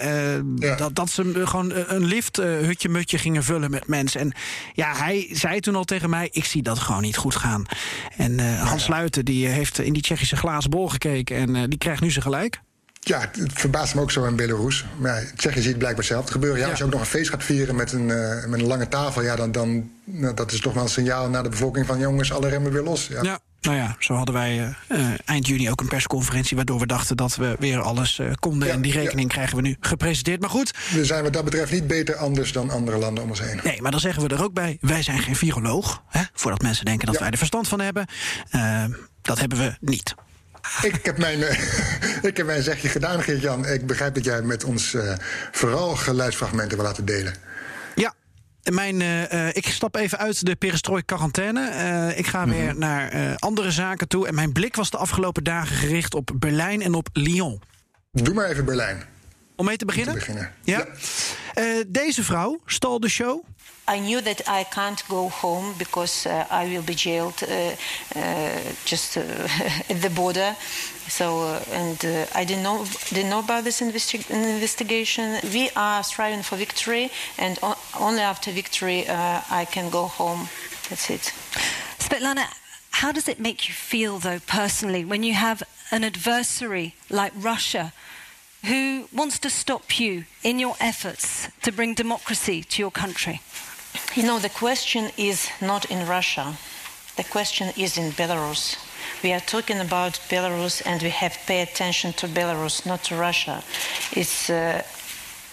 ja. 0.55 0.75
dat, 0.75 0.95
dat 0.95 1.09
ze 1.09 1.41
gewoon 1.47 1.71
een 1.73 2.05
lifthutje-mutje 2.05 3.17
gingen 3.17 3.43
vullen 3.43 3.71
met 3.71 3.87
mensen. 3.87 4.19
En 4.19 4.33
ja, 4.73 4.95
hij 4.95 5.27
zei 5.37 5.59
toen 5.59 5.75
al 5.75 5.83
tegen 5.83 6.09
mij: 6.09 6.29
ik 6.31 6.45
zie 6.45 6.61
dat 6.61 6.79
gewoon 6.79 7.01
niet 7.01 7.17
goed 7.17 7.35
gaan. 7.35 7.65
En 8.17 8.31
uh, 8.31 8.67
Hans. 8.67 8.87
Luiten 8.87 9.25
die 9.25 9.47
heeft 9.47 9.79
in 9.79 9.93
die 9.93 10.01
Tsjechische 10.01 10.35
glazen 10.35 10.69
bol 10.69 10.89
gekeken 10.89 11.35
en 11.35 11.55
uh, 11.55 11.63
die 11.67 11.77
krijgt 11.77 12.01
nu 12.01 12.11
zijn 12.11 12.23
gelijk. 12.23 12.61
Ja, 12.99 13.19
het 13.19 13.53
verbaast 13.53 13.95
me 13.95 14.01
ook 14.01 14.11
zo 14.11 14.25
in 14.25 14.35
Belarus. 14.35 14.85
Maar 14.97 15.21
ja, 15.21 15.27
Tsjechië 15.35 15.61
ziet 15.61 15.77
blijkbaar 15.77 16.03
zelf 16.03 16.25
te 16.25 16.31
gebeuren. 16.31 16.59
Ja, 16.59 16.65
ja, 16.65 16.69
Als 16.69 16.79
je 16.79 16.85
ook 16.85 16.91
nog 16.91 16.99
een 16.99 17.05
feest 17.05 17.29
gaat 17.29 17.43
vieren 17.43 17.75
met 17.75 17.91
een, 17.91 18.07
uh, 18.09 18.45
met 18.45 18.59
een 18.59 18.67
lange 18.67 18.87
tafel... 18.87 19.21
Ja, 19.21 19.35
dan, 19.35 19.51
dan 19.51 19.91
nou, 20.03 20.33
dat 20.33 20.51
is 20.51 20.59
toch 20.59 20.73
wel 20.73 20.83
een 20.83 20.89
signaal 20.89 21.29
naar 21.29 21.43
de 21.43 21.49
bevolking 21.49 21.85
van... 21.85 21.99
jongens, 21.99 22.31
alle 22.31 22.49
remmen 22.49 22.71
weer 22.71 22.83
los. 22.83 23.07
Ja, 23.07 23.21
ja 23.21 23.39
nou 23.61 23.77
ja, 23.77 23.95
zo 23.99 24.13
hadden 24.13 24.35
wij 24.35 24.75
uh, 24.89 25.07
eind 25.25 25.47
juni 25.47 25.69
ook 25.69 25.81
een 25.81 25.87
persconferentie... 25.87 26.55
waardoor 26.55 26.79
we 26.79 26.85
dachten 26.85 27.17
dat 27.17 27.35
we 27.35 27.55
weer 27.59 27.81
alles 27.81 28.19
uh, 28.19 28.31
konden. 28.39 28.71
en 28.71 28.81
die 28.81 28.91
rekening 28.91 29.29
krijgen 29.29 29.55
we 29.55 29.61
nu 29.61 29.77
gepresenteerd. 29.79 30.41
Maar 30.41 30.49
goed... 30.49 30.73
We 30.93 31.05
zijn 31.05 31.23
wat 31.23 31.33
dat 31.33 31.43
betreft 31.43 31.71
niet 31.71 31.87
beter 31.87 32.15
anders 32.15 32.51
dan 32.51 32.69
andere 32.69 32.97
landen 32.97 33.23
om 33.23 33.29
ons 33.29 33.41
heen. 33.41 33.59
Nee, 33.63 33.81
maar 33.81 33.91
dan 33.91 33.99
zeggen 33.99 34.27
we 34.27 34.35
er 34.35 34.43
ook 34.43 34.53
bij... 34.53 34.77
wij 34.81 35.01
zijn 35.01 35.19
geen 35.19 35.35
viroloog, 35.35 36.03
hè, 36.07 36.21
voordat 36.33 36.61
mensen 36.61 36.85
denken 36.85 37.07
dat 37.07 37.19
wij 37.19 37.29
er 37.29 37.37
verstand 37.37 37.67
van 37.67 37.79
hebben. 37.79 38.07
Uh, 38.55 38.83
dat 39.21 39.39
hebben 39.39 39.57
we 39.57 39.75
niet. 39.79 40.15
Ik 40.81 40.99
heb, 41.05 41.17
mijn, 41.17 41.39
ik 42.29 42.37
heb 42.37 42.45
mijn 42.45 42.63
zegje 42.63 42.89
gedaan, 42.89 43.23
Geert-Jan. 43.23 43.65
Ik 43.65 43.87
begrijp 43.87 44.13
dat 44.13 44.23
jij 44.23 44.41
met 44.41 44.63
ons 44.63 44.95
vooral 45.51 45.95
geluidsfragmenten 45.95 46.77
wil 46.77 46.85
laten 46.85 47.05
delen. 47.05 47.46
Mijn, 48.73 49.01
uh, 49.01 49.47
ik 49.47 49.67
stap 49.67 49.95
even 49.95 50.17
uit 50.17 50.45
de 50.45 50.55
perestrooi-quarantaine. 50.55 51.71
Uh, 51.71 52.17
ik 52.17 52.27
ga 52.27 52.45
mm 52.45 52.51
-hmm. 52.51 52.61
weer 52.61 52.77
naar 52.77 53.15
uh, 53.15 53.35
andere 53.35 53.71
zaken 53.71 54.07
toe. 54.07 54.27
En 54.27 54.35
mijn 54.35 54.51
blik 54.51 54.75
was 54.75 54.89
de 54.89 54.97
afgelopen 54.97 55.43
dagen 55.43 55.75
gericht 55.75 56.13
op 56.13 56.31
Berlijn 56.35 56.81
en 56.81 56.93
op 56.93 57.09
Lyon. 57.13 57.61
Doe 58.11 58.33
maar 58.33 58.49
even 58.49 58.65
Berlijn. 58.65 59.03
Om 59.55 59.65
mee 59.65 59.77
te 59.77 59.85
beginnen? 59.85 60.13
Te 60.13 60.19
beginnen. 60.19 60.51
Ja. 60.63 60.87
ja. 61.55 61.83
deze 61.87 62.23
vrouw 62.23 62.59
stal 62.65 62.99
de 62.99 63.09
show. 63.09 63.43
I 63.87 63.99
knew 63.99 64.21
that 64.21 64.41
I 64.47 64.63
can't 64.65 65.01
go 65.07 65.29
home 65.29 65.73
because 65.77 66.25
uh, 66.25 66.45
I 66.49 66.67
will 66.67 66.81
be 66.81 66.93
jailed 66.93 67.41
uh, 67.43 67.75
uh, 68.15 68.59
just 68.85 69.17
at 69.89 70.01
the 70.01 70.09
border. 70.09 70.55
So, 71.07 71.59
and 71.71 71.97
I 72.35 72.43
didn't 72.43 72.63
know 72.63 72.85
didn't 73.09 73.29
know 73.29 73.39
about 73.39 73.63
this 73.63 73.79
investi 73.81 74.29
investigation. 74.29 75.39
We 75.53 75.69
are 75.75 76.03
striving 76.03 76.43
for 76.43 76.57
victory, 76.57 77.11
and 77.37 77.57
only 77.97 78.21
after 78.21 78.51
victory 78.51 79.05
I 79.07 79.65
can 79.71 79.89
go 79.89 80.07
home. 80.07 80.49
That's 80.89 81.09
it. 81.09 81.33
Svetlana, 81.99 82.45
how 82.91 83.11
does 83.11 83.27
it 83.27 83.39
make 83.39 83.67
you 83.67 83.73
feel, 83.73 84.19
though, 84.19 84.39
personally, 84.39 85.05
when 85.05 85.23
you 85.23 85.33
have 85.33 85.63
an 85.91 86.03
adversary 86.03 86.95
like 87.09 87.31
Russia? 87.35 87.93
Who 88.65 89.07
wants 89.13 89.39
to 89.39 89.49
stop 89.49 89.99
you 89.99 90.25
in 90.43 90.59
your 90.59 90.75
efforts 90.79 91.47
to 91.61 91.71
bring 91.71 91.93
democracy 91.93 92.63
to 92.63 92.81
your 92.81 92.91
country? 92.91 93.41
You 94.17 94.23
know, 94.23 94.39
the 94.39 94.49
question 94.49 95.11
is 95.15 95.47
not 95.61 95.85
in 95.91 96.07
Russia. 96.07 96.57
The 97.17 97.23
question 97.23 97.71
is 97.77 97.97
in 97.99 98.13
Belarus. 98.13 98.75
We 99.21 99.31
are 99.31 99.39
talking 99.45 99.79
about 99.79 100.19
Belarus 100.27 100.81
and 100.85 101.03
we 101.03 101.11
have 101.11 101.33
to 101.33 101.39
pay 101.45 101.61
attention 101.61 102.13
to 102.13 102.27
Belarus, 102.27 102.83
not 102.83 103.03
to 103.03 103.15
Russia. 103.15 103.63
It's 104.13 104.49
uh, 104.49 104.81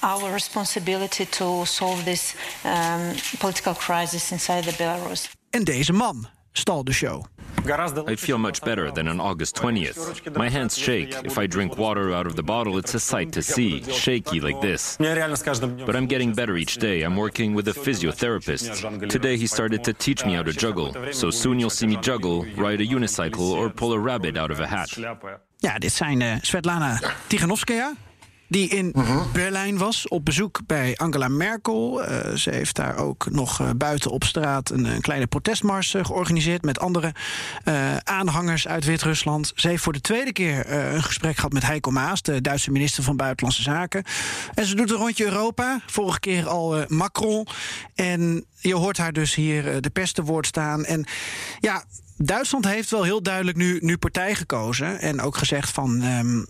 our 0.02 0.32
responsibility 0.32 1.26
to 1.26 1.66
solve 1.66 2.06
this 2.06 2.34
um, 2.64 3.14
political 3.38 3.74
crisis 3.74 4.32
inside 4.32 4.64
the 4.64 4.72
Belarus. 4.72 5.28
En 5.50 5.64
deze 5.64 5.92
man 5.92 6.26
stal 6.54 6.84
the 6.84 6.92
show. 6.92 7.26
I 7.66 8.16
feel 8.16 8.38
much 8.38 8.60
better 8.62 8.90
than 8.90 9.08
on 9.08 9.20
August 9.20 9.56
20th. 9.56 10.36
My 10.36 10.48
hands 10.50 10.76
shake. 10.76 11.14
If 11.24 11.38
I 11.38 11.46
drink 11.46 11.78
water 11.78 12.12
out 12.12 12.26
of 12.26 12.36
the 12.36 12.42
bottle, 12.42 12.76
it's 12.76 12.94
a 12.94 13.00
sight 13.00 13.32
to 13.32 13.42
see, 13.42 13.82
shaky 13.90 14.40
like 14.40 14.60
this. 14.60 14.96
But 14.98 15.96
I'm 15.96 16.06
getting 16.06 16.32
better 16.34 16.56
each 16.56 16.76
day. 16.76 17.02
I'm 17.02 17.16
working 17.16 17.54
with 17.54 17.68
a 17.68 17.72
physiotherapist. 17.72 19.08
Today 19.08 19.36
he 19.36 19.46
started 19.46 19.82
to 19.84 19.92
teach 19.92 20.26
me 20.26 20.34
how 20.34 20.42
to 20.42 20.52
juggle. 20.52 20.94
So 21.12 21.30
soon 21.30 21.58
you'll 21.58 21.70
see 21.70 21.86
me 21.86 21.96
juggle, 21.96 22.44
ride 22.56 22.80
a 22.80 22.86
unicycle, 22.86 23.50
or 23.50 23.70
pull 23.70 23.92
a 23.92 23.98
rabbit 23.98 24.36
out 24.36 24.50
of 24.50 24.60
a 24.60 24.66
hat. 24.66 24.90
Ja, 25.58 25.78
dit 25.78 25.92
zijn 25.92 26.20
uh, 26.20 26.34
Svetlana 26.42 26.98
Tiganovskaya, 27.26 27.92
die 28.48 28.68
in. 28.68 28.94
Berlijn 29.32 29.78
was 29.78 30.08
op 30.08 30.24
bezoek 30.24 30.60
bij 30.66 30.96
Angela 30.96 31.28
Merkel. 31.28 32.02
Uh, 32.02 32.34
ze 32.34 32.50
heeft 32.50 32.76
daar 32.76 32.96
ook 32.96 33.30
nog 33.30 33.60
uh, 33.60 33.70
buiten 33.76 34.10
op 34.10 34.24
straat 34.24 34.70
een, 34.70 34.84
een 34.84 35.00
kleine 35.00 35.26
protestmars 35.26 35.94
uh, 35.94 36.04
georganiseerd 36.04 36.62
met 36.62 36.78
andere 36.78 37.14
aanhangers 38.02 38.68
uit 38.68 38.84
Wit-Rusland. 38.84 39.52
Ze 39.54 39.68
heeft 39.68 39.82
voor 39.82 39.92
de 39.92 40.00
tweede 40.00 40.32
keer 40.32 40.72
een 40.72 41.02
gesprek 41.02 41.34
gehad 41.34 41.52
met 41.52 41.66
Heiko 41.66 41.90
Maas, 41.90 42.22
de 42.22 42.40
Duitse 42.40 42.70
minister 42.70 43.02
van 43.02 43.16
Buitenlandse 43.16 43.62
Zaken. 43.62 44.04
En 44.54 44.66
ze 44.66 44.74
doet 44.74 44.90
een 44.90 44.96
rondje 44.96 45.24
Europa. 45.24 45.80
Vorige 45.86 46.20
keer 46.20 46.48
al 46.48 46.84
Macron. 46.88 47.46
En 47.94 48.44
je 48.60 48.74
hoort 48.74 48.96
haar 48.96 49.12
dus 49.12 49.34
hier 49.34 49.80
de 49.80 49.90
te 50.12 50.22
woord 50.22 50.46
staan. 50.46 50.84
En 50.84 51.06
ja, 51.60 51.84
Duitsland 52.16 52.64
heeft 52.64 52.90
wel 52.90 53.02
heel 53.02 53.22
duidelijk 53.22 53.56
nu, 53.56 53.78
nu 53.80 53.96
partij 53.96 54.34
gekozen. 54.34 55.00
En 55.00 55.20
ook 55.20 55.36
gezegd 55.36 55.70
van 55.70 56.02
um, 56.02 56.46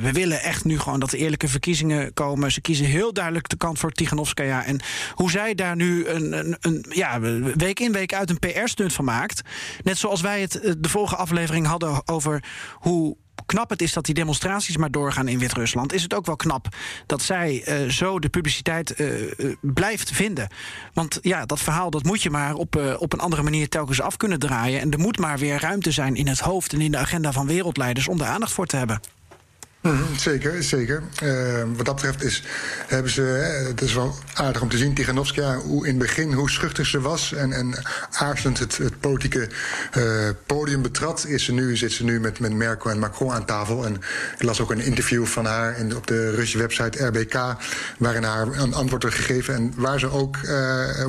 we 0.00 0.10
willen 0.12 0.42
echt 0.42 0.64
nu 0.64 0.78
gewoon 0.78 1.00
dat 1.00 1.12
er 1.12 1.18
eerlijke 1.18 1.48
verkiezingen 1.48 2.14
komen. 2.14 2.52
Ze 2.52 2.60
kiezen 2.60 2.86
heel 2.86 3.12
duidelijk 3.12 3.48
de 3.48 3.56
kant 3.56 3.78
voor 3.78 3.92
Tiganovskaya. 3.92 4.64
En 4.64 4.80
hoe 5.14 5.30
zij 5.30 5.54
daar 5.54 5.76
nu 5.76 6.06
een, 6.06 6.38
een, 6.38 6.56
een 6.60 6.84
ja, 6.88 7.20
week 7.56 7.80
in 7.80 7.92
week 7.92 8.14
uit 8.14 8.30
een 8.30 8.38
PR-stunt 8.38 8.92
van 8.92 9.04
maakt. 9.04 9.42
Net 9.82 9.98
zoals 9.98 10.20
wij 10.20 10.40
het 10.40 10.76
de 10.78 10.88
vorige 10.88 11.16
aflevering 11.16 11.66
hadden 11.66 12.08
over 12.08 12.44
hoe 12.74 13.16
knap 13.46 13.70
het 13.70 13.82
is 13.82 13.92
dat 13.92 14.04
die 14.04 14.14
demonstraties 14.14 14.76
maar 14.76 14.90
doorgaan 14.90 15.28
in 15.28 15.38
Wit-Rusland, 15.38 15.92
is 15.92 16.02
het 16.02 16.14
ook 16.14 16.26
wel 16.26 16.36
knap 16.36 16.68
dat 17.06 17.22
zij 17.22 17.64
uh, 17.68 17.90
zo 17.90 18.18
de 18.18 18.28
publiciteit 18.28 19.00
uh, 19.00 19.20
uh, 19.20 19.56
blijft 19.60 20.10
vinden. 20.10 20.48
Want 20.92 21.18
ja, 21.22 21.46
dat 21.46 21.60
verhaal 21.60 21.90
dat 21.90 22.04
moet 22.04 22.22
je 22.22 22.30
maar 22.30 22.54
op, 22.54 22.96
op 22.98 23.12
een 23.12 23.20
andere 23.20 23.42
manier 23.42 23.68
telkens 23.68 24.00
af 24.00 24.16
kunnen 24.16 24.38
draaien. 24.38 24.80
En 24.80 24.90
er 24.90 24.98
moet 24.98 25.18
maar 25.18 25.38
weer 25.38 25.60
ruimte 25.60 25.90
zijn 25.90 26.14
in 26.14 26.26
het 26.26 26.40
hoofd 26.40 26.72
en 26.72 26.80
in 26.80 26.90
de 26.90 26.98
agenda 26.98 27.32
van 27.32 27.46
wereldleiders 27.46 28.08
om 28.08 28.18
daar 28.18 28.28
aandacht 28.28 28.52
voor 28.52 28.66
te 28.66 28.76
hebben. 28.76 29.00
Mm, 29.80 30.16
zeker, 30.16 30.62
zeker. 30.62 31.02
Uh, 31.22 31.62
wat 31.76 31.86
dat 31.86 31.94
betreft 31.94 32.22
is, 32.22 32.42
hebben 32.86 33.12
ze, 33.12 33.22
het 33.68 33.80
is 33.80 33.94
wel 33.94 34.14
aardig 34.34 34.62
om 34.62 34.68
te 34.68 34.76
zien, 34.76 34.94
Tiganovskia, 34.94 35.56
hoe 35.56 35.86
in 35.86 35.90
het 35.90 35.98
begin, 35.98 36.32
hoe 36.32 36.50
schuchter 36.50 36.86
ze 36.86 37.00
was 37.00 37.32
en, 37.32 37.52
en 37.52 37.84
aarzelend 38.10 38.58
het, 38.58 38.76
het 38.76 39.00
politieke 39.00 39.48
uh, 39.98 40.28
podium 40.46 40.82
betrad, 40.82 41.24
is 41.26 41.44
ze 41.44 41.52
nu, 41.52 41.76
zit 41.76 41.92
ze 41.92 42.04
nu 42.04 42.20
met, 42.20 42.38
met 42.38 42.52
Merkel 42.52 42.90
en 42.90 42.98
Macron 42.98 43.32
aan 43.32 43.44
tafel. 43.44 43.84
En 43.84 43.94
ik 44.38 44.42
las 44.42 44.60
ook 44.60 44.70
een 44.70 44.80
interview 44.80 45.24
van 45.24 45.44
haar 45.44 45.78
in, 45.78 45.96
op 45.96 46.06
de 46.06 46.30
Russische 46.30 46.58
website 46.58 47.06
RBK, 47.06 47.56
waarin 47.98 48.22
haar 48.22 48.46
een 48.46 48.74
antwoord 48.74 49.02
werd 49.02 49.14
gegeven 49.14 49.54
en 49.54 49.72
waar 49.76 49.98
ze 49.98 50.10
ook 50.10 50.36
uh, 50.36 50.50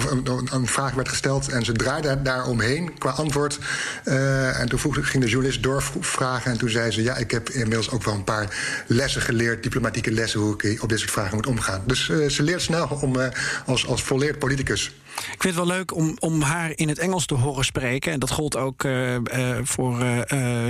een, 0.09 0.47
een, 0.51 0.67
vraag 0.67 0.93
werd 0.93 1.09
gesteld 1.09 1.47
en 1.47 1.65
ze 1.65 1.71
draaide 1.71 2.21
daar 2.21 2.45
omheen 2.45 2.97
qua 2.97 3.09
antwoord. 3.09 3.59
en 4.03 4.69
toen 4.69 4.79
vroeg, 4.79 5.09
ging 5.09 5.23
de 5.23 5.29
journalist 5.29 5.63
doorvragen 5.63 6.51
en 6.51 6.57
toen 6.57 6.69
zei 6.69 6.91
ze, 6.91 7.03
ja, 7.03 7.15
ik 7.15 7.31
heb 7.31 7.49
inmiddels 7.49 7.91
ook 7.91 8.03
wel 8.03 8.13
een 8.13 8.23
paar 8.23 8.58
lessen 8.87 9.21
geleerd, 9.21 9.63
diplomatieke 9.63 10.11
lessen, 10.11 10.39
hoe 10.39 10.63
ik 10.63 10.83
op 10.83 10.89
dit 10.89 10.99
soort 10.99 11.11
vragen 11.11 11.35
moet 11.35 11.47
omgaan. 11.47 11.83
Dus 11.85 12.07
uh, 12.07 12.29
ze 12.29 12.43
leert 12.43 12.61
snel 12.61 12.87
om, 13.01 13.15
uh, 13.15 13.27
als, 13.65 13.87
als 13.87 14.03
volleerd 14.03 14.39
politicus. 14.39 14.91
Ik 15.19 15.41
vind 15.41 15.55
het 15.55 15.65
wel 15.65 15.75
leuk 15.75 15.95
om, 15.95 16.15
om 16.19 16.41
haar 16.41 16.71
in 16.75 16.87
het 16.87 16.97
Engels 16.99 17.25
te 17.25 17.33
horen 17.33 17.65
spreken. 17.65 18.11
En 18.11 18.19
dat 18.19 18.31
gold 18.31 18.55
ook 18.55 18.83
uh, 18.83 19.17
voor 19.63 19.97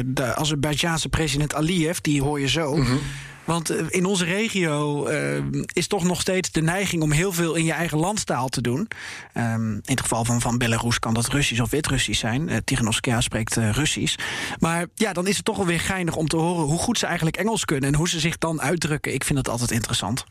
de 0.05 0.35
Azerbeidzjaanse 0.35 1.09
president 1.09 1.55
Aliyev. 1.55 1.97
Die 1.97 2.21
hoor 2.21 2.39
je 2.39 2.49
zo. 2.49 2.75
Mm 2.75 2.85
-hmm. 2.85 2.99
Want 3.49 3.71
in 3.91 4.05
onze 4.05 4.25
regio 4.25 5.07
uh, 5.09 5.43
is 5.73 5.87
toch 5.87 6.03
nog 6.03 6.21
steeds 6.21 6.51
de 6.51 6.61
neiging 6.61 7.01
om 7.01 7.11
heel 7.11 7.31
veel 7.31 7.55
in 7.55 7.65
je 7.65 7.71
eigen 7.71 7.97
landstaal 7.97 8.49
te 8.49 8.61
doen. 8.61 8.87
Um, 9.33 9.71
in 9.73 9.81
het 9.83 10.01
geval 10.01 10.25
van, 10.25 10.41
van 10.41 10.57
Belarus 10.57 10.99
kan 10.99 11.13
dat 11.13 11.27
Russisch 11.27 11.61
of 11.61 11.69
Wit-Russisch 11.69 12.19
zijn. 12.19 12.49
Uh, 12.49 12.57
Tiganovskaya 12.63 13.21
spreekt 13.21 13.57
uh, 13.57 13.71
Russisch. 13.71 14.17
Maar 14.59 14.85
ja, 14.95 15.13
dan 15.13 15.27
is 15.27 15.35
het 15.35 15.45
toch 15.45 15.57
wel 15.57 15.65
weer 15.65 15.79
geinig 15.79 16.15
om 16.15 16.27
te 16.27 16.35
horen 16.35 16.65
hoe 16.65 16.79
goed 16.79 16.97
ze 16.97 17.05
eigenlijk 17.05 17.37
Engels 17.37 17.65
kunnen 17.65 17.89
en 17.89 17.95
hoe 17.95 18.09
ze 18.09 18.19
zich 18.19 18.37
dan 18.37 18.61
uitdrukken. 18.61 19.13
Ik 19.13 19.23
vind 19.23 19.37
dat 19.37 19.49
altijd 19.49 19.71
interessant. 19.71 20.25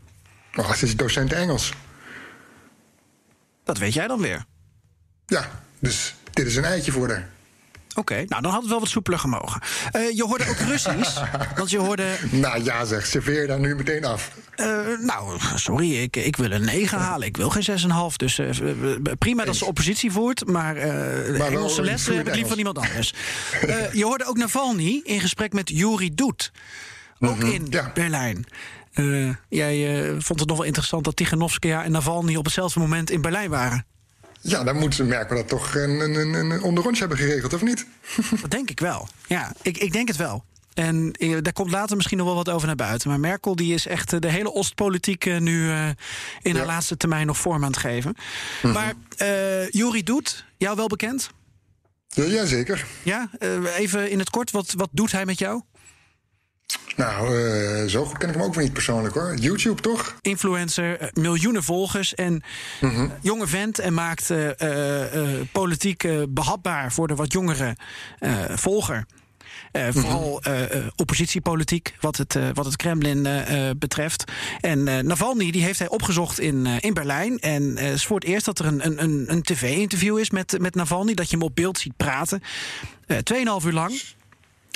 Oh, 0.55 0.73
ze 0.73 0.85
is 0.85 0.97
docent 0.97 1.33
Engels. 1.33 1.73
Dat 3.69 3.79
weet 3.79 3.95
jij 3.95 4.07
dan 4.07 4.21
weer. 4.21 4.45
Ja, 5.27 5.51
dus 5.79 6.15
dit 6.33 6.47
is 6.47 6.57
een 6.57 6.65
eitje 6.65 6.93
voor 6.93 7.09
haar. 7.09 7.29
Oké, 7.89 7.99
okay, 7.99 8.25
nou 8.29 8.43
dan 8.43 8.53
had 8.53 8.61
het 8.61 8.71
wel 8.71 8.81
wat 8.81 8.89
soepeler 8.89 9.19
gemogen. 9.19 9.61
Uh, 9.97 10.11
je 10.17 10.25
hoorde 10.25 10.49
ook 10.49 10.57
Russisch, 10.57 11.21
want 11.57 11.71
je 11.71 11.79
hoorde... 11.79 12.17
Nou 12.31 12.65
ja 12.65 12.85
zeg, 12.85 13.07
serveer 13.07 13.47
daar 13.47 13.61
nu 13.61 13.75
meteen 13.75 14.05
af. 14.05 14.31
Uh, 14.57 14.67
nou, 15.01 15.39
sorry, 15.55 16.03
ik, 16.03 16.17
ik 16.17 16.37
wil 16.37 16.51
een 16.51 16.65
9 16.65 16.99
halen. 16.99 17.27
Ik 17.27 17.37
wil 17.37 17.51
geen 17.51 17.81
6,5. 18.11 18.17
Dus 18.17 18.39
uh, 18.39 18.51
prima 19.19 19.45
dat 19.45 19.57
ze 19.57 19.65
oppositie 19.65 20.13
voert, 20.13 20.47
maar, 20.47 20.75
maar 20.75 21.53
Engelse 21.53 21.83
les 21.83 22.07
heb 22.07 22.27
ik 22.27 22.33
liever 22.33 22.49
van 22.49 22.59
iemand 22.59 22.79
anders. 22.79 23.15
je 23.93 24.05
hoorde 24.05 24.25
ook 24.25 24.37
Navalny 24.37 25.01
in 25.05 25.21
gesprek 25.21 25.53
met 25.53 25.69
Juri 25.69 26.15
Doet. 26.15 26.53
Ook 27.21 27.35
mm 27.35 27.41
-hmm, 27.41 27.51
in 27.51 27.67
ja. 27.71 27.91
Berlijn. 27.95 28.47
Uh, 28.99 29.35
jij 29.49 30.03
uh, 30.03 30.15
vond 30.19 30.41
het 30.41 30.49
nog 30.49 30.57
wel 30.57 30.67
interessant 30.67 31.05
dat 31.05 31.17
Tiganovskaya 31.17 31.85
en 31.85 31.93
Navalny 31.93 32.37
op 32.37 32.45
hetzelfde 32.45 32.81
moment 32.81 33.11
in 33.11 33.21
Berlijn 33.21 33.51
waren. 33.51 33.87
Ja, 34.41 34.65
dan 34.65 34.77
moeten 34.77 34.95
ze 34.95 35.05
merken 35.05 35.37
dat 35.37 35.49
toch 35.49 35.75
een, 35.75 36.01
een, 36.01 36.35
een 36.35 36.63
onderrondje 36.63 37.01
hebben 37.01 37.19
geregeld, 37.19 37.55
of 37.55 37.63
niet? 37.63 37.87
Dat 38.43 38.51
denk 38.51 38.71
ik 38.71 38.81
wel. 38.81 39.09
Ja, 39.27 39.53
ik, 39.63 39.79
ik 39.79 39.93
denk 39.93 40.09
het 40.09 40.17
wel. 40.17 40.45
En 40.75 41.13
daar 41.43 41.53
komt 41.53 41.71
later 41.71 41.97
misschien 41.97 42.19
nog 42.19 42.27
wel 42.27 42.37
wat 42.37 42.49
over 42.49 42.67
naar 42.67 42.77
buiten. 42.77 43.09
Maar 43.09 43.21
Merkel 43.21 43.57
die 43.57 43.75
is 43.75 43.87
echt 43.87 44.23
de 44.23 44.31
hele 44.31 44.55
Oostpolitiek 44.55 45.41
nu 45.41 45.65
uh, 45.65 45.87
in 46.43 46.53
ja. 46.53 46.57
haar 46.57 46.67
laatste 46.67 46.97
termijn 46.97 47.27
nog 47.27 47.39
vorm 47.39 47.65
aan 47.65 47.71
het 47.71 47.81
geven. 47.81 48.11
Mm 48.11 48.17
-hmm. 48.61 48.73
Maar 48.73 48.95
uh, 49.23 49.69
Juri 49.71 50.03
Doet, 50.03 50.45
jou 50.57 50.77
wel 50.77 50.87
bekend? 50.87 51.31
Ja, 52.09 52.25
jazeker. 52.25 52.87
Ja, 53.03 53.31
uh, 53.39 53.79
even 53.79 54.11
in 54.11 54.19
het 54.19 54.31
kort, 54.31 54.51
wat, 54.51 54.73
wat 54.77 54.89
doet 54.93 55.13
hij 55.13 55.25
met 55.25 55.39
jou? 55.39 55.63
Nou, 56.99 57.39
uh, 57.39 57.89
zo 57.89 58.05
goed 58.05 58.19
ken 58.19 58.29
ik 58.29 58.35
hem 58.35 58.45
ook 58.45 58.55
weer 58.55 58.65
niet 58.65 58.73
persoonlijk 58.73 59.15
hoor. 59.15 59.35
YouTube 59.35 59.83
toch? 59.83 60.15
Influencer, 60.21 61.11
miljoenen 61.13 61.63
volgers 61.63 62.15
en 62.15 62.43
mm 62.81 62.91
-hmm. 62.91 63.13
jonge 63.21 63.47
vent 63.47 63.79
en 63.79 63.95
maakt 63.95 64.31
uh, 64.31 64.47
uh, 64.47 65.41
politiek 65.53 66.09
behapbaar 66.29 66.93
voor 66.93 67.09
de 67.09 67.15
wat 67.15 67.33
jongere 67.33 67.77
volger. 68.49 69.07
Uh, 69.73 69.89
vooral 69.91 70.43
uh, 70.49 70.63
oppositiepolitiek, 70.97 71.95
wat 72.01 72.17
het, 72.17 72.39
wat 72.55 72.65
het 72.65 72.77
Kremlin 72.77 73.27
betreft. 73.79 74.25
En 74.61 75.07
Navalny 75.07 75.51
die 75.51 75.63
heeft 75.63 75.79
hij 75.79 75.89
opgezocht 75.89 76.41
in, 76.41 76.67
in 76.67 76.95
Berlijn. 76.95 77.39
En 77.39 77.77
het 77.77 77.95
is 77.95 78.07
voor 78.07 78.19
het 78.19 78.29
eerst 78.29 78.45
dat 78.45 78.59
er 78.59 78.67
een, 78.67 79.03
een, 79.03 79.25
een 79.27 79.43
tv-interview 79.43 80.19
is 80.19 80.31
met, 80.31 80.59
met 80.61 80.75
Navalny. 80.75 81.15
Dat 81.15 81.31
je 81.31 81.37
hem 81.37 81.45
op 81.45 81.55
beeld 81.55 81.79
ziet 81.79 81.97
praten. 81.97 82.43
Tweeënhalf 83.23 83.65
uur 83.65 83.73
lang. 83.73 84.01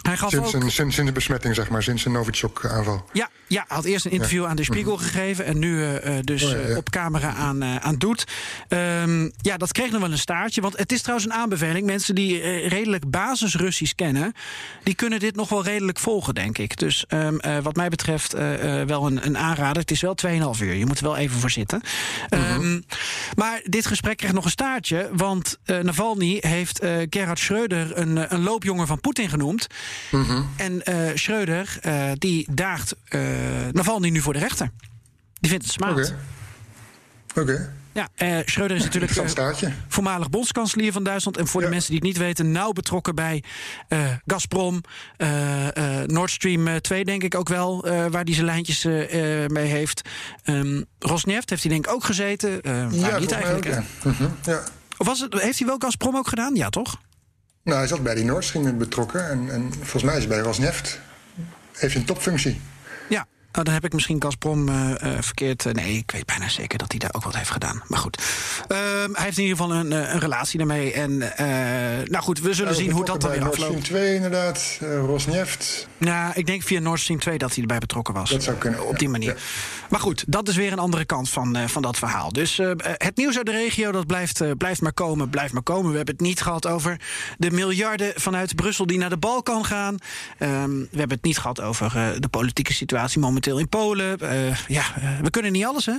Hij 0.03 0.17
gaf 0.17 0.31
sinds, 0.31 0.55
ook... 0.55 0.55
een, 0.55 0.71
sinds, 0.71 0.95
sinds 0.95 1.11
de 1.11 1.13
besmetting, 1.13 1.55
zeg 1.55 1.69
maar, 1.69 1.83
sinds 1.83 2.05
een 2.05 2.13
Novichok-aanval. 2.13 3.09
Ja, 3.13 3.29
ja, 3.47 3.65
hij 3.69 3.77
had 3.77 3.85
eerst 3.85 4.05
een 4.05 4.11
interview 4.11 4.45
aan 4.45 4.57
de 4.57 4.65
Spiegel 4.65 4.97
gegeven 4.97 5.45
en 5.45 5.59
nu 5.59 5.83
eh, 5.83 6.19
eh, 6.19 6.25
dus 6.25 6.43
Oh, 6.43 6.51
ja, 6.51 6.57
ja. 6.57 6.63
eh, 6.63 6.77
op 6.77 6.91
camera 6.91 7.35
aan, 7.35 7.65
aan 7.65 7.97
doet. 7.97 8.25
Ehm, 8.69 9.31
ja, 9.37 9.57
dat 9.57 9.73
kreeg 9.73 9.91
nog 9.91 10.01
wel 10.01 10.11
een 10.11 10.19
staartje. 10.19 10.61
Want 10.61 10.79
het 10.79 10.93
is 10.93 11.01
trouwens 11.03 11.29
een 11.29 11.35
aanbeveling. 11.35 11.87
Mensen 11.87 12.15
die 12.15 12.41
redelijk 12.69 13.11
basis 13.11 13.55
Russisch 13.55 13.95
kennen, 13.95 14.33
die 14.83 14.95
kunnen 14.95 15.19
dit 15.19 15.37
nog 15.37 15.49
wel 15.49 15.65
redelijk 15.65 15.99
volgen, 15.99 16.35
denk 16.35 16.59
ik. 16.59 16.77
Dus 16.77 17.05
ehm, 17.09 17.37
eh, 17.37 17.59
wat 17.59 17.77
mij 17.77 17.89
betreft 17.89 18.33
wel 18.87 19.07
een, 19.07 19.27
een 19.27 19.39
aanrader. 19.39 19.83
Het 19.83 19.91
is 19.91 20.01
wel 20.01 20.15
2,5 20.15 20.61
uur. 20.63 20.75
Je 20.75 20.87
moet 20.87 20.99
er 20.99 21.05
wel 21.05 21.17
even 21.17 21.41
voor 21.41 21.51
zitten. 21.51 21.81
Ehm, 22.29 22.81
maar 23.37 23.61
dit 23.65 23.87
gesprek 23.87 24.17
kreeg 24.17 24.33
nog 24.33 24.45
een 24.45 24.51
staartje. 24.51 25.11
Want 25.13 25.59
Navalny 25.65 26.39
heeft 26.41 26.85
Gerhard 27.11 27.39
Schreuder 27.39 27.99
een, 27.99 28.35
een 28.35 28.43
loopjongen 28.43 28.87
van 28.87 29.01
Poetin 29.01 29.29
genoemd. 29.29 29.67
En 30.57 30.83
eh 30.83 31.11
Schreuder 31.15 31.77
eh, 31.81 32.11
die 32.15 32.47
daagt 32.51 32.95
eh 33.09 33.21
Navalny 33.73 34.09
nu 34.09 34.21
voor 34.21 34.33
de 34.33 34.39
rechter. 34.39 34.71
Die 35.41 35.51
vindt 35.51 35.65
het 35.65 35.75
smaad. 35.75 35.91
Oké. 35.91 37.41
Oké. 37.41 37.73
Ja, 37.95 38.09
eh 38.15 38.39
Schreuder 38.45 38.77
is 38.77 38.83
natuurlijk 38.83 39.13
voormalig 39.89 40.31
bondskanselier 40.31 40.93
van 40.93 41.05
Duitsland. 41.05 41.37
En 41.37 41.47
voor 41.47 41.61
de 41.61 41.69
mensen 41.69 41.91
die 41.91 41.99
het 41.99 42.07
niet 42.09 42.17
weten, 42.17 42.53
nauw 42.53 42.73
betrokken 42.73 43.15
bij 43.15 43.43
Gazprom, 44.27 44.81
Nord 46.07 46.31
Stream 46.31 46.69
eh, 46.69 46.77
2, 46.77 47.05
denk 47.05 47.23
ik 47.23 47.35
ook 47.35 47.49
wel, 47.49 47.81
waar 47.87 48.25
hij 48.25 48.35
zijn 48.35 48.47
lijntjes 48.47 48.85
mee 49.47 49.67
heeft. 49.67 50.09
Ehm 50.45 50.83
Rosneft 50.99 51.51
heeft 51.51 51.63
hij 51.63 51.73
denk 51.73 51.87
ik 51.87 51.93
ook 51.93 52.05
gezeten. 52.05 52.63
Eh, 52.63 52.73
maar 52.73 52.95
Ja, 52.95 53.19
niet 53.19 53.33
eigenlijk. 53.33 53.67
ook, 53.67 53.73
hè? 53.73 53.79
ja. 53.79 53.85
Mhm, 54.05 54.29
ja. 54.45 54.63
Of 54.97 55.07
was 55.07 55.21
het, 55.21 55.41
heeft 55.41 55.59
hij 55.59 55.67
wel 55.67 55.77
Gazprom 55.79 56.17
ook 56.17 56.29
gedaan? 56.29 56.55
Ja, 56.55 56.69
toch? 56.69 57.01
Nou, 57.63 57.79
hij 57.79 57.87
zat 57.87 58.03
bij 58.03 58.15
die 58.15 58.25
Nord 58.25 58.79
betrokken. 58.79 59.29
En, 59.29 59.51
en 59.51 59.73
volgens 59.73 60.03
mij 60.03 60.17
is 60.17 60.25
hij 60.25 60.29
bij 60.29 60.39
Rosneft. 60.39 61.01
Heeft 61.73 61.95
een 61.95 62.05
topfunctie. 62.05 62.61
Ja. 63.09 63.27
Nou, 63.53 63.65
dan 63.65 63.75
heb 63.75 63.85
ik 63.85 63.93
misschien 63.93 64.23
Gazprom 64.23 64.69
eh, 64.69 64.91
eh, 65.03 65.23
verkeerd. 65.23 65.67
eh, 65.67 65.73
nee, 65.73 65.97
ik 65.97 66.11
weet 66.11 66.27
bijna 66.27 66.49
zeker 66.49 66.79
dat 66.79 66.91
hij 66.91 66.99
daar 66.99 67.11
ook 67.13 67.25
wat 67.25 67.37
heeft 67.37 67.51
gedaan. 67.51 67.83
Maar 67.87 67.99
goed. 67.99 68.23
Ehm, 68.69 68.81
hij 69.13 69.25
heeft 69.25 69.39
in 69.39 69.45
ieder 69.45 69.59
geval 69.59 69.75
een, 69.75 69.91
een 69.91 70.19
relatie 70.19 70.59
daarmee. 70.59 70.93
En 70.93 71.19
nou 72.11 72.23
goed, 72.23 72.41
we 72.41 72.55
zullen 72.55 72.75
zien 72.75 72.91
hoe 72.91 73.05
dat 73.05 73.21
dan 73.21 73.31
weer 73.31 73.39
bij 73.39 73.49
Nord 73.49 73.61
Stream 73.61 73.75
afloopt. 73.75 73.91
2 73.91 74.15
inderdaad. 74.15 74.79
Rosneft. 74.81 75.89
Nou, 75.99 76.33
ik 76.35 76.47
denk 76.47 76.63
via 76.63 76.81
Nord 76.81 77.01
Stream 77.01 77.21
2 77.21 77.39
dat 77.39 77.53
hij 77.53 77.61
erbij 77.61 77.79
betrokken 77.79 78.15
was. 78.15 78.31
Dat 78.31 78.43
zou 78.43 78.57
kunnen, 78.57 78.87
Op 78.87 78.99
die 78.99 79.09
manier. 79.09 79.35
Ja. 79.35 79.41
Maar 79.91 80.01
goed, 80.01 80.25
dat 80.27 80.49
is 80.49 80.57
weer 80.57 80.73
een 80.73 80.79
andere 80.79 81.05
kant 81.05 81.31
van, 81.31 81.69
van 81.69 81.83
dat 81.83 81.99
verhaal. 81.99 82.33
Dus 82.33 82.57
het 82.83 83.17
nieuws 83.17 83.37
uit 83.37 83.47
de 83.47 83.53
regio, 83.53 83.93
dat 83.93 84.07
blijft, 84.07 84.57
blijft 84.59 84.81
maar 84.81 84.93
komen, 84.93 85.31
blijft 85.31 85.53
maar 85.53 85.63
komen. 85.63 85.91
We 85.91 85.97
hebben 85.97 86.15
het 86.15 86.25
niet 86.25 86.41
gehad 86.41 86.67
over 86.67 87.01
de 87.39 87.51
miljarden 87.51 88.13
vanuit 88.17 88.57
Brussel 88.57 88.87
die 88.87 88.99
naar 88.99 89.11
de 89.11 89.17
Balkan 89.17 89.65
gaan. 89.65 89.97
Ehm, 90.39 90.71
we 90.71 90.99
hebben 90.99 91.17
het 91.17 91.25
niet 91.25 91.39
gehad 91.39 91.61
over 91.61 92.17
de 92.21 92.29
politieke 92.29 92.73
situatie 92.73 93.21
momenteel 93.21 93.42
in 93.47 93.69
Polen. 93.69 94.19
Eh, 94.19 94.57
ja, 94.67 94.85
eh, 94.97 95.19
we 95.23 95.31
kunnen 95.31 95.53
niet 95.53 95.65
alles, 95.65 95.87
hè? 95.87 95.97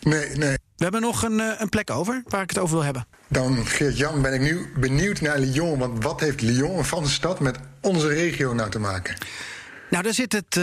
Nee, 0.00 0.28
nee. 0.28 0.58
We 0.76 0.82
hebben 0.82 1.00
nog 1.00 1.22
een, 1.22 1.40
eh, 1.40 1.60
een 1.60 1.68
plek 1.68 1.90
over 1.90 2.22
waar 2.28 2.42
ik 2.42 2.48
het 2.48 2.58
over 2.58 2.74
wil 2.74 2.84
hebben. 2.84 3.06
Dan, 3.28 3.66
Geert-Jan, 3.66 4.22
ben 4.22 4.34
ik 4.34 4.40
nu 4.40 4.72
benieuwd 4.76 5.20
naar 5.20 5.38
Lyon. 5.38 5.78
Want 5.78 6.02
wat 6.02 6.20
heeft 6.20 6.40
Lyon, 6.40 6.78
een 6.78 6.84
Franse 6.84 7.12
stad, 7.12 7.40
met 7.40 7.58
onze 7.80 8.08
regio 8.08 8.54
nou 8.54 8.70
te 8.70 8.78
maken? 8.78 9.16
Nou, 9.90 10.02
daar 10.02 10.14
zit 10.14 10.32
het 10.32 10.60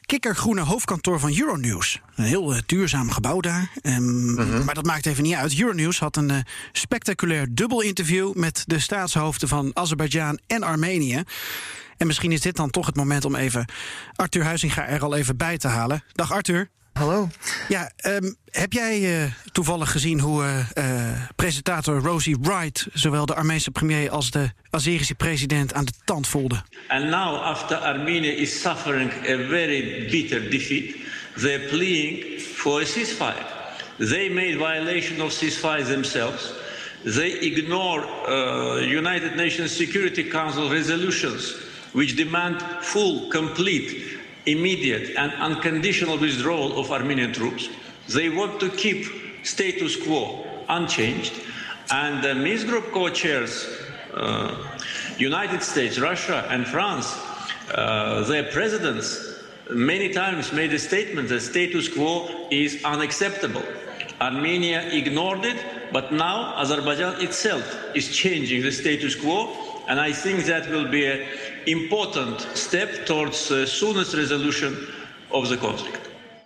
kikkergroene 0.00 0.60
hoofdkantoor 0.60 1.20
van 1.20 1.38
Euronews. 1.38 2.00
Een 2.14 2.24
heel 2.24 2.60
duurzaam 2.66 3.10
gebouw 3.10 3.40
daar. 3.40 3.70
Ehm, 3.82 4.64
Maar 4.64 4.74
dat 4.74 4.84
maakt 4.84 5.06
even 5.06 5.22
niet 5.22 5.34
uit. 5.34 5.58
Euronews 5.58 5.98
had 5.98 6.16
een 6.16 6.44
spectaculair 6.72 7.46
dubbel 7.50 7.80
interview... 7.80 8.34
met 8.34 8.62
de 8.66 8.78
staatshoofden 8.78 9.48
van 9.48 9.70
Azerbeidzjan 9.74 10.38
en 10.46 10.62
Armenië. 10.62 11.24
En 11.96 12.06
misschien 12.06 12.32
is 12.32 12.40
dit 12.40 12.56
dan 12.56 12.70
toch 12.70 12.86
het 12.86 12.96
moment 12.96 13.24
om 13.24 13.34
even 13.34 13.68
Arthur 14.14 14.44
Huizinga 14.44 14.86
er 14.86 15.02
al 15.02 15.16
even 15.16 15.36
bij 15.36 15.58
te 15.58 15.68
halen. 15.68 16.02
Dag 16.12 16.32
Arthur. 16.32 16.70
Hallo. 16.92 17.28
Ja, 17.68 17.92
ehm, 17.96 18.32
heb 18.50 18.72
jij 18.72 19.22
eh, 19.22 19.30
toevallig 19.52 19.90
gezien 19.90 20.20
hoe 20.20 20.42
eh, 20.42 21.10
eh, 21.10 21.20
presentator 21.36 22.00
Rosie 22.00 22.36
Wright... 22.40 22.86
zowel 22.92 23.26
de 23.26 23.34
Armeense 23.34 23.70
premier 23.70 24.10
als 24.10 24.30
de 24.30 24.50
Azerische 24.70 25.14
president 25.14 25.74
aan 25.74 25.84
de 25.84 25.92
tand 26.04 26.28
voelde? 26.28 26.62
And 26.88 27.04
now, 27.04 27.42
after 27.42 27.76
Armenia 27.76 28.32
is 28.32 28.60
suffering 28.60 29.12
a 29.12 29.36
very 29.48 30.08
bitter 30.10 30.50
defeat, 30.50 30.96
they're 31.34 31.68
pleading 31.68 32.40
for 32.40 32.80
a 32.80 32.84
ceasefire. 32.84 33.46
They 33.98 34.30
made 34.30 34.56
violation 34.58 35.20
of 35.20 35.32
ceasefire 35.32 35.84
themselves. 35.84 36.52
They 37.04 37.30
ignore 37.30 38.04
uh, 38.28 38.98
United 38.98 39.36
Nations 39.36 39.76
Security 39.76 40.24
Council 40.24 40.68
resolutions, 40.70 41.54
which 41.96 42.14
demand 42.14 42.60
full, 42.84 43.30
complete, 43.30 44.18
immediate, 44.44 45.16
and 45.16 45.32
unconditional 45.32 46.18
withdrawal 46.18 46.78
of 46.78 46.92
Armenian 46.92 47.32
troops. 47.32 47.70
They 48.06 48.28
want 48.28 48.60
to 48.60 48.68
keep 48.68 49.06
status 49.42 49.96
quo 49.96 50.44
unchanged, 50.68 51.32
and 51.90 52.22
the 52.22 52.34
Minsk 52.34 52.66
Group 52.66 52.92
co-chairs 52.92 53.66
uh, 54.12 54.54
United 55.16 55.62
States, 55.62 55.98
Russia, 55.98 56.46
and 56.50 56.66
France, 56.66 57.16
uh, 57.74 58.24
their 58.28 58.44
presidents 58.52 59.40
many 59.70 60.12
times 60.12 60.52
made 60.52 60.74
a 60.74 60.78
statement 60.78 61.30
that 61.30 61.40
status 61.40 61.88
quo 61.88 62.46
is 62.50 62.84
unacceptable. 62.84 63.62
Armenia 64.20 64.82
ignored 64.92 65.46
it, 65.46 65.64
but 65.94 66.12
now 66.12 66.54
Azerbaijan 66.58 67.22
itself 67.22 67.64
is 67.94 68.14
changing 68.14 68.60
the 68.60 68.72
status 68.72 69.14
quo, 69.14 69.65
and 69.88 70.00
I 70.00 70.12
think 70.12 70.44
that 70.46 70.68
will 70.68 70.88
be 70.88 71.06
an 71.06 71.26
important 71.66 72.40
step 72.54 73.06
towards 73.06 73.48
the 73.48 73.66
soonest 73.66 74.14
resolution 74.14 74.76
of 75.32 75.48
the 75.48 75.56
conflict. 75.56 76.00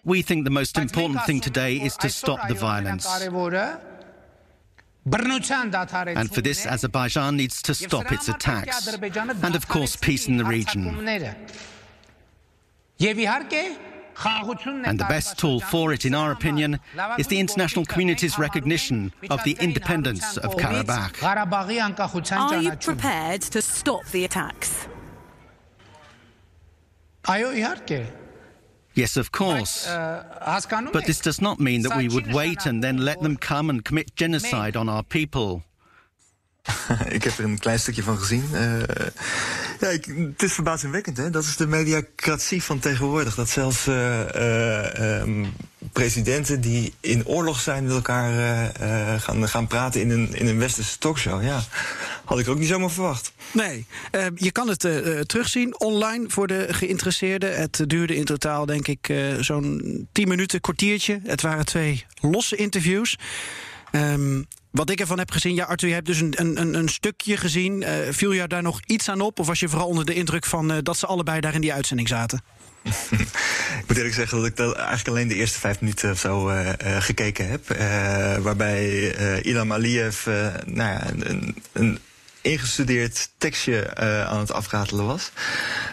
We 0.05 0.23
think 0.23 0.45
the 0.45 0.51
most 0.51 0.79
important 0.79 1.25
thing 1.25 1.41
today 1.41 1.77
is 1.77 1.97
to 1.99 2.09
stop 2.09 2.49
the 2.49 2.55
violence. 2.55 3.07
And 5.07 6.35
for 6.35 6.41
this, 6.41 6.67
Azerbaijan 6.67 7.37
needs 7.37 7.63
to 7.63 7.75
stop 7.75 8.13
its 8.13 8.29
attacks. 8.29 8.87
And 9.43 9.55
of 9.55 9.69
course, 9.69 9.97
peace 9.97 10.29
in 10.29 10.37
the 10.37 10.45
region. 10.45 11.07
And 14.23 14.99
the 14.99 15.07
best 15.09 15.39
tool 15.39 15.61
for 15.61 15.93
it, 15.93 16.05
in 16.05 16.15
our 16.15 16.33
opinion, 16.33 16.79
is 17.19 17.27
the 17.27 17.39
international 17.39 17.85
community's 17.85 18.39
recognition 18.39 19.13
of 19.31 19.43
the 19.45 19.57
independence 19.61 20.37
of 20.37 20.57
Karabakh. 20.57 21.23
Are 22.33 22.63
you 22.63 22.73
prepared 22.77 23.41
to 23.43 23.63
stop 23.63 24.05
the 24.07 24.25
attacks? 24.25 24.89
Yes, 28.95 29.17
of 29.17 29.31
course. 29.31 29.87
But 29.89 31.07
this 31.07 31.21
does 31.21 31.41
not 31.41 31.61
mean 31.61 31.83
that 31.83 31.97
we 31.97 32.09
would 32.09 32.33
wait 32.33 32.67
and 32.67 32.83
then 32.83 32.99
let 32.99 33.21
them 33.23 33.37
come 33.37 33.71
and 33.71 33.85
commit 33.85 34.15
genocide 34.17 34.77
on 34.77 34.89
our 34.89 35.03
people. 35.03 35.63
ik 37.17 37.25
heb 37.25 37.39
er 37.39 37.45
een 37.45 37.59
klein 37.59 37.79
stukje 37.79 38.03
van 38.03 38.19
gezien. 38.19 38.45
Uh, 38.53 38.83
ja, 39.81 39.87
het 39.87 40.43
is 40.43 40.53
verbazingwekkend, 40.53 41.17
hè? 41.17 41.31
Dat 41.31 41.45
is 41.45 41.57
de 41.57 41.67
mediacratie 41.67 42.63
van 42.63 42.79
tegenwoordig. 42.79 43.35
Dat 43.35 43.49
zelfs 43.49 43.87
uh, 43.87 44.21
uh, 44.35 45.21
um, 45.21 45.53
presidenten 45.93 46.61
die 46.61 46.95
in 47.01 47.27
oorlog 47.27 47.61
zijn 47.61 47.85
met 47.85 47.93
elkaar 47.93 48.71
gaan, 49.21 49.49
gaan 49.49 49.67
praten 49.67 50.01
in 50.01 50.11
een, 50.11 50.35
in 50.35 50.47
een 50.47 50.59
westerse 50.59 50.99
talkshow. 50.99 51.43
Ja, 51.43 51.63
had 52.25 52.39
ik 52.39 52.49
ook 52.49 52.59
niet 52.59 52.69
zomaar 52.69 52.91
verwacht. 52.91 53.33
Nee, 53.53 53.87
je 54.35 54.53
kan 54.53 54.69
het 54.69 54.81
terugzien 55.29 55.81
online 55.81 56.25
voor 56.29 56.47
de 56.47 56.67
geïnteresseerden. 56.71 57.57
Het 57.57 57.83
duurde 57.87 58.17
in 58.17 58.25
totaal, 58.25 58.67
denk 58.67 58.89
ik, 58.89 59.13
zo'n 59.41 60.09
10 60.13 60.29
minuten, 60.29 60.61
kwartiertje. 60.61 61.21
Het 61.25 61.43
waren 61.43 61.65
twee 61.65 62.05
losse 62.21 62.57
interviews. 62.57 63.19
Um, 63.93 64.47
wat 64.71 64.91
ik 64.91 65.01
ervan 65.01 65.19
heb 65.19 65.31
gezien, 65.31 65.55
ja, 65.55 65.65
Arthur, 65.65 65.89
je 65.89 65.95
hebt 65.95 66.07
dus 66.07 66.21
een, 66.21 66.35
een, 66.61 66.75
een 66.75 66.89
stukje 66.89 67.37
gezien. 67.37 67.83
Uh, 67.83 67.89
viel 68.11 68.35
jou 68.35 68.49
daar 68.49 68.63
nog 68.63 68.81
iets 68.87 69.09
aan 69.09 69.21
op? 69.21 69.39
Of 69.39 69.47
was 69.47 69.61
je 69.61 69.69
vooral 69.69 69.89
onder 69.89 70.05
de 70.05 70.15
indruk 70.15 70.47
van 70.47 70.73
uh, 70.73 70.77
dat 70.83 70.97
ze 70.97 71.07
allebei 71.07 71.41
daar 71.41 71.55
in 71.55 71.61
die 71.61 71.73
uitzending 71.73 72.09
zaten? 72.09 72.43
ik 73.81 73.85
moet 73.87 73.97
eerlijk 73.97 74.15
zeggen 74.15 74.39
dat 74.39 74.47
ik 74.47 74.59
eigenlijk 74.59 75.09
alleen 75.09 75.29
de 75.29 75.35
eerste 75.35 75.59
vijf 75.59 75.81
minuten 75.81 76.11
of 76.11 76.19
zo 76.19 76.51
uh, 76.51 76.71
gekeken 76.99 77.49
heb. 77.49 77.69
waarbij 78.43 79.11
Ilham 79.43 79.73
Aliyev 79.73 80.27
nou 80.67 80.91
ja, 80.91 81.07
een 81.73 81.99
ingestudeerd 82.41 83.31
tekstje 83.39 83.91
uh, 84.01 84.27
aan 84.27 84.39
het 84.39 84.53
afratelen 84.53 85.07
was. 85.07 85.31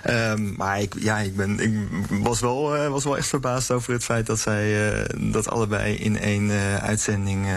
Um, 0.09 0.53
maar 0.57 0.81
ik, 0.81 0.93
ja, 0.99 1.17
ik, 1.17 1.35
ben, 1.35 1.59
ik 1.59 1.73
was, 2.09 2.39
wel, 2.39 2.75
uh, 2.75 2.87
was 2.87 3.03
wel 3.03 3.17
echt 3.17 3.27
verbaasd 3.27 3.71
over 3.71 3.93
het 3.93 4.03
feit 4.03 4.25
dat 4.25 4.39
zij 4.39 4.91
uh, 4.97 5.31
dat 5.31 5.49
allebei 5.49 5.95
in 5.95 6.19
één 6.19 6.51
uitzending 6.81 7.47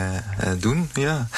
doen. 0.59 0.91
Ja. 0.95 1.29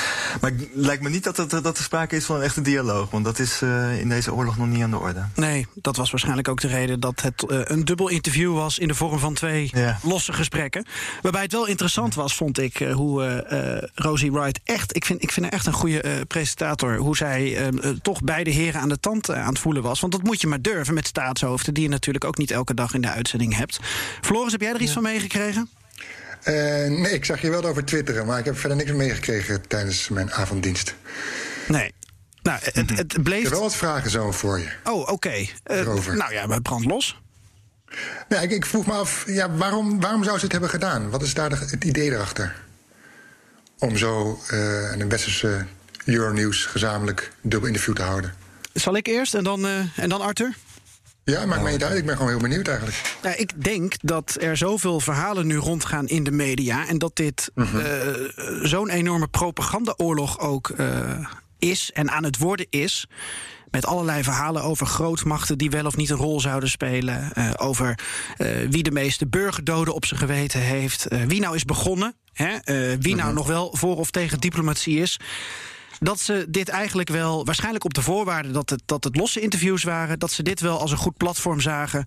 Maar 0.40 0.50
het 0.50 0.68
lijkt 0.72 1.02
me 1.02 1.08
niet 1.08 1.24
dat, 1.24 1.36
het, 1.36 1.50
dat 1.50 1.78
er 1.78 1.84
sprake 1.84 2.16
is 2.16 2.24
van 2.24 2.36
een 2.36 2.42
echte 2.42 2.60
dialoog. 2.60 3.10
Want 3.10 3.24
dat 3.24 3.38
is 3.38 3.62
in 3.98 4.08
deze 4.08 4.32
oorlog 4.32 4.56
nog 4.56 4.66
niet 4.66 4.82
aan 4.82 4.90
de 4.90 4.98
orde. 4.98 5.26
Nee, 5.34 5.66
dat 5.74 5.96
was 5.96 6.10
waarschijnlijk 6.10 6.48
ook 6.48 6.60
de 6.60 6.68
reden 6.68 7.00
dat 7.00 7.22
het 7.22 7.44
een 7.46 7.84
dubbel 7.84 8.08
interview 8.08 8.54
was 8.54 8.78
in 8.78 8.88
de 8.88 8.94
vorm 8.94 9.18
van 9.18 9.34
twee 9.34 9.70
ja. 9.74 9.98
losse 10.02 10.32
gesprekken. 10.32 10.86
Waarbij 11.22 11.42
het 11.42 11.52
wel 11.52 11.66
interessant 11.66 12.14
was, 12.14 12.34
vond 12.34 12.58
ik, 12.58 12.78
hoe 12.78 13.90
Rosie 13.94 14.32
Wright 14.32 14.60
echt. 14.64 14.96
Ik 14.96 15.04
vind, 15.04 15.22
ik 15.22 15.32
vind 15.32 15.46
haar 15.46 15.54
echt 15.54 15.66
een 15.66 15.72
goede 15.72 16.24
presentator. 16.28 16.96
Hoe 16.96 17.16
zij 17.16 17.41
hij 17.50 17.98
toch 18.02 18.20
beide 18.20 18.50
heren 18.50 18.81
aan 18.81 18.88
de 18.88 19.00
tand 19.00 19.31
aan 19.31 19.48
het 19.48 19.59
voelen 19.59 19.83
was. 19.83 20.00
Want 20.00 20.12
dat 20.12 20.22
moet 20.22 20.40
je 20.40 20.46
maar 20.46 20.62
durven 20.62 20.94
met 20.94 21.07
staatshoofden, 21.07 21.74
die 21.74 21.83
je 21.83 21.88
natuurlijk 21.88 22.24
ook 22.24 22.38
niet 22.38 22.50
elke 22.50 22.74
dag 22.74 22.94
in 22.94 23.00
de 23.00 23.11
uitzending 23.11 23.57
hebt. 23.57 23.81
Floris, 24.20 24.52
heb 24.52 24.61
jij 24.61 24.72
er 24.72 24.81
iets 24.81 24.92
van 24.92 25.02
meegekregen? 25.02 25.68
nee, 26.44 27.12
ik 27.12 27.24
zag 27.24 27.40
je 27.40 27.50
wel 27.50 27.64
over 27.64 27.85
twitteren, 27.85 28.26
maar 28.26 28.38
ik 28.38 28.44
heb 28.44 28.59
verder 28.59 28.76
niks 28.76 28.92
meegekregen 28.92 29.68
tijdens 29.68 30.09
mijn 30.09 30.33
avonddienst. 30.33 30.94
Nee. 31.68 31.92
Nou, 32.42 32.59
het, 32.62 32.90
het 32.90 33.22
bleef... 33.22 33.37
Ik 33.37 33.42
heb 33.42 33.52
wel 33.52 33.62
wat 33.62 33.76
vragen 33.76 34.11
zo 34.11 34.33
voor 34.33 34.59
je. 34.59 34.68
Oh, 34.85 35.09
oké. 35.09 35.46
nou 36.14 36.33
ja, 36.33 36.59
brand 36.62 36.85
los. 36.85 37.20
Nou, 38.28 38.42
ik, 38.42 38.50
ik, 38.50 38.66
vroeg 38.66 38.87
me 38.87 38.92
af, 38.92 39.24
ja, 39.26 39.50
waarom, 39.50 40.00
waarom 40.00 40.24
zou 40.24 40.37
ze 40.37 40.42
het 40.42 40.52
hebben 40.52 40.70
gedaan? 40.70 41.11
Wat 41.11 41.22
is 41.22 41.35
daar 41.35 41.50
het 41.50 41.85
idee 41.85 42.11
erachter? 42.11 42.55
Om 43.78 43.96
zo 43.96 44.40
uh, 44.52 44.92
een 44.92 45.09
westerse 45.09 45.66
Euronews 46.04 46.64
gezamenlijk 46.64 47.32
dubbel 47.40 47.68
interview 47.68 47.94
te 47.94 48.02
houden. 48.02 48.34
Zal 48.72 48.96
ik 48.96 49.06
eerst 49.06 49.34
en 49.34 49.44
dan, 49.44 49.66
uh, 49.66 49.98
en 49.98 50.08
dan 50.08 50.20
Arthur? 50.20 50.54
Ja, 51.24 51.46
maakt 51.46 51.62
mij 51.62 51.72
niet 51.72 51.84
uit. 51.84 51.98
Ik 51.98 52.06
ben 52.06 52.16
gewoon 52.16 52.30
heel 52.30 52.40
benieuwd 52.40 52.68
eigenlijk. 52.68 53.16
Ik 53.36 53.64
denk 53.64 53.94
dat 54.00 54.36
er 54.40 54.56
zoveel 54.56 55.00
verhalen 55.00 55.46
nu 55.46 55.56
rondgaan 55.56 56.08
in 56.08 56.24
de 56.24 56.30
media... 56.30 56.88
en 56.88 56.98
dat 56.98 57.16
dit 57.16 57.50
uh, 57.54 57.66
zo'n 58.62 58.88
enorme 58.88 59.28
propagandaoorlog 59.28 60.38
ook 60.38 60.68
uh, 60.68 60.88
is 61.58 61.90
en 61.92 62.10
aan 62.10 62.24
het 62.24 62.38
worden 62.38 62.66
is 62.70 63.06
met 63.70 63.86
allerlei 63.86 64.22
verhalen 64.22 64.62
over 64.62 64.86
grootmachten 64.86 65.58
die 65.58 65.70
wel 65.70 65.86
of 65.86 65.96
niet 65.96 66.10
een 66.10 66.16
rol 66.16 66.40
zouden 66.40 66.68
spelen. 66.68 67.30
Uh, 67.34 67.50
over 67.56 67.98
wie 68.68 68.82
de 68.82 68.90
meeste 68.90 69.26
burgerdoden 69.26 69.94
op 69.94 70.04
zijn 70.04 70.20
geweten 70.20 70.60
heeft. 70.60 71.06
Wie 71.26 71.40
nou 71.40 71.54
is 71.54 71.64
begonnen. 71.64 72.14
Hè? 72.32 72.56
wie 72.98 73.14
nou 73.14 73.26
mhm. 73.26 73.34
nog 73.34 73.46
wel 73.46 73.76
voor 73.76 73.96
of 73.96 74.10
tegen 74.10 74.40
diplomatie 74.40 74.98
is. 74.98 75.18
Dat 76.02 76.20
ze 76.20 76.46
dit 76.48 76.68
eigenlijk 76.68 77.08
wel, 77.08 77.44
waarschijnlijk 77.44 77.84
op 77.84 77.94
de 77.94 78.02
voorwaarde 78.02 78.50
dat 78.50 78.70
het, 78.70 78.82
dat 78.86 79.04
het 79.04 79.16
losse 79.16 79.40
interviews 79.40 79.82
waren, 79.82 80.18
dat 80.18 80.32
ze 80.32 80.42
dit 80.42 80.60
wel 80.60 80.80
als 80.80 80.90
een 80.90 80.96
goed 80.96 81.16
platform 81.16 81.60
zagen 81.60 82.04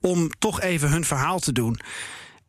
om 0.00 0.30
toch 0.38 0.60
even 0.60 0.90
hun 0.90 1.04
verhaal 1.04 1.38
te 1.38 1.52
doen. 1.52 1.80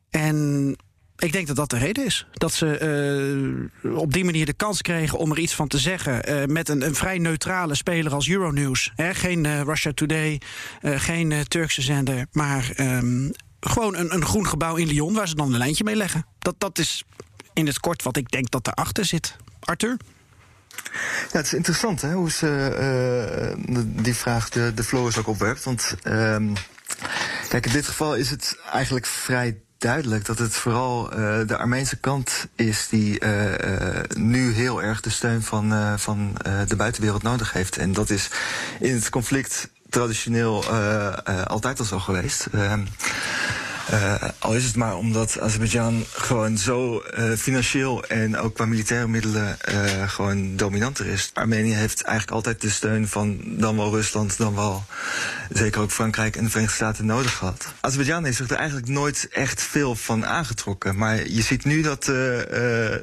En 0.10 0.76
ik 1.18 1.32
denk 1.32 1.48
dat 1.48 1.56
dat 1.56 1.70
de 1.70 1.78
reden 1.78 2.06
is. 2.06 2.28
Dat 2.32 2.54
ze 2.54 3.68
uh, 3.82 3.98
op 3.98 4.14
die 4.14 4.26
manier 4.26 4.46
de 4.46 4.54
kans 4.54 4.82
kregen 4.82 5.18
om 5.18 5.32
er 5.32 5.40
iets 5.40 5.56
van 5.56 5.68
te 5.68 5.78
zeggen. 5.78 6.30
Uh, 6.30 6.46
met 6.46 6.70
een, 6.70 6.82
een, 6.86 6.96
vrij 6.96 7.18
neutrale 7.18 7.76
speler 7.76 8.14
als 8.14 8.30
Euronews. 8.30 8.92
Hè? 8.96 9.14
Geen 9.14 9.44
uh, 9.44 9.62
Russia 9.62 9.92
Today, 9.94 10.42
geen 10.82 11.48
Turkse 11.48 11.82
zender. 11.82 12.26
Maar 12.32 12.74
um, 12.80 13.32
gewoon 13.60 13.96
een, 13.96 14.14
een 14.14 14.26
groen 14.26 14.48
gebouw 14.48 14.76
in 14.76 14.88
Lyon 14.88 15.14
waar 15.14 15.28
ze 15.28 15.36
dan 15.36 15.52
een 15.52 15.58
lijntje 15.58 15.84
mee 15.84 15.96
leggen. 15.96 16.26
Dat, 16.40 16.56
dat 16.58 16.80
is 16.80 17.04
in 17.54 17.68
het 17.68 17.80
kort 17.80 18.04
wat 18.04 18.18
ik 18.18 18.32
denk 18.32 18.52
dat 18.52 18.68
erachter 18.68 19.06
zit. 19.06 19.36
Arthur? 19.60 19.98
Ja, 21.32 21.38
het 21.38 21.46
is 21.46 21.54
interessant 21.54 22.02
hè, 22.02 22.14
hoe 22.14 22.32
ze 22.32 23.56
die 23.86 24.16
vraag 24.16 24.50
de, 24.50 24.72
de 24.76 24.84
Floris 24.84 25.18
ook 25.18 25.28
opwerpt. 25.28 25.64
Want 25.64 25.96
um, 26.04 26.54
kijk, 27.50 27.66
in 27.66 27.72
dit 27.72 27.88
geval 27.88 28.16
is 28.16 28.30
het 28.30 28.58
eigenlijk 28.72 29.06
vrij 29.06 29.58
duidelijk 29.78 30.26
dat 30.26 30.40
het 30.40 30.56
vooral 30.56 31.20
uh, 31.20 31.48
de 31.48 31.58
Armeense 31.58 31.98
kant 31.98 32.48
is 32.56 32.88
die 32.90 33.26
nu 34.18 34.52
heel 34.54 34.84
erg 34.84 35.02
de 35.02 35.10
steun 35.10 35.44
van, 35.44 36.00
van 36.00 36.38
de 36.68 36.76
buitenwereld 36.76 37.24
nodig 37.24 37.54
heeft. 37.54 37.78
En 37.78 37.94
dat 37.94 38.10
is 38.10 38.30
in 38.80 38.94
het 38.94 39.10
conflict 39.10 39.70
traditioneel 39.90 40.66
altijd 41.48 41.80
al 41.80 41.86
zo 41.86 42.00
geweest. 42.00 42.48
Uh, 43.92 44.16
al 44.40 44.56
is 44.56 44.64
het 44.64 44.76
maar 44.76 44.96
omdat 44.96 45.40
Azerbeidzjan 45.40 46.06
gewoon 46.12 46.58
zo 46.58 47.04
uh, 47.18 47.36
financieel 47.38 48.06
en 48.06 48.38
ook 48.38 48.54
qua 48.54 48.66
militaire 48.66 49.08
middelen 49.08 49.58
uh, 49.70 50.10
gewoon 50.10 50.56
dominanter 50.56 51.06
is. 51.06 51.30
Armenië 51.34 51.74
heeft 51.74 52.02
eigenlijk 52.02 52.36
altijd 52.36 52.62
de 52.62 52.70
steun 52.70 53.08
van 53.08 53.42
dan 53.46 53.76
wel 53.76 53.92
Rusland, 53.92 54.38
dan 54.38 54.56
wel 54.56 54.86
zeker 55.50 55.82
ook 55.82 55.92
Frankrijk 55.92 56.36
en 56.36 56.44
de 56.44 56.50
Verenigde 56.50 56.76
Staten 56.76 57.06
nodig 57.06 57.36
gehad. 57.36 57.74
Azerbeidzjan 57.82 58.24
heeft 58.24 58.38
zich 58.38 58.50
er 58.50 58.56
eigenlijk 58.56 58.88
nooit 58.88 59.28
echt 59.32 59.62
veel 59.62 59.96
van 59.96 60.26
aangetrokken. 60.26 60.98
Maar 60.98 61.28
je 61.28 61.42
ziet 61.42 61.66
nu 61.66 61.82
dat 61.82 62.04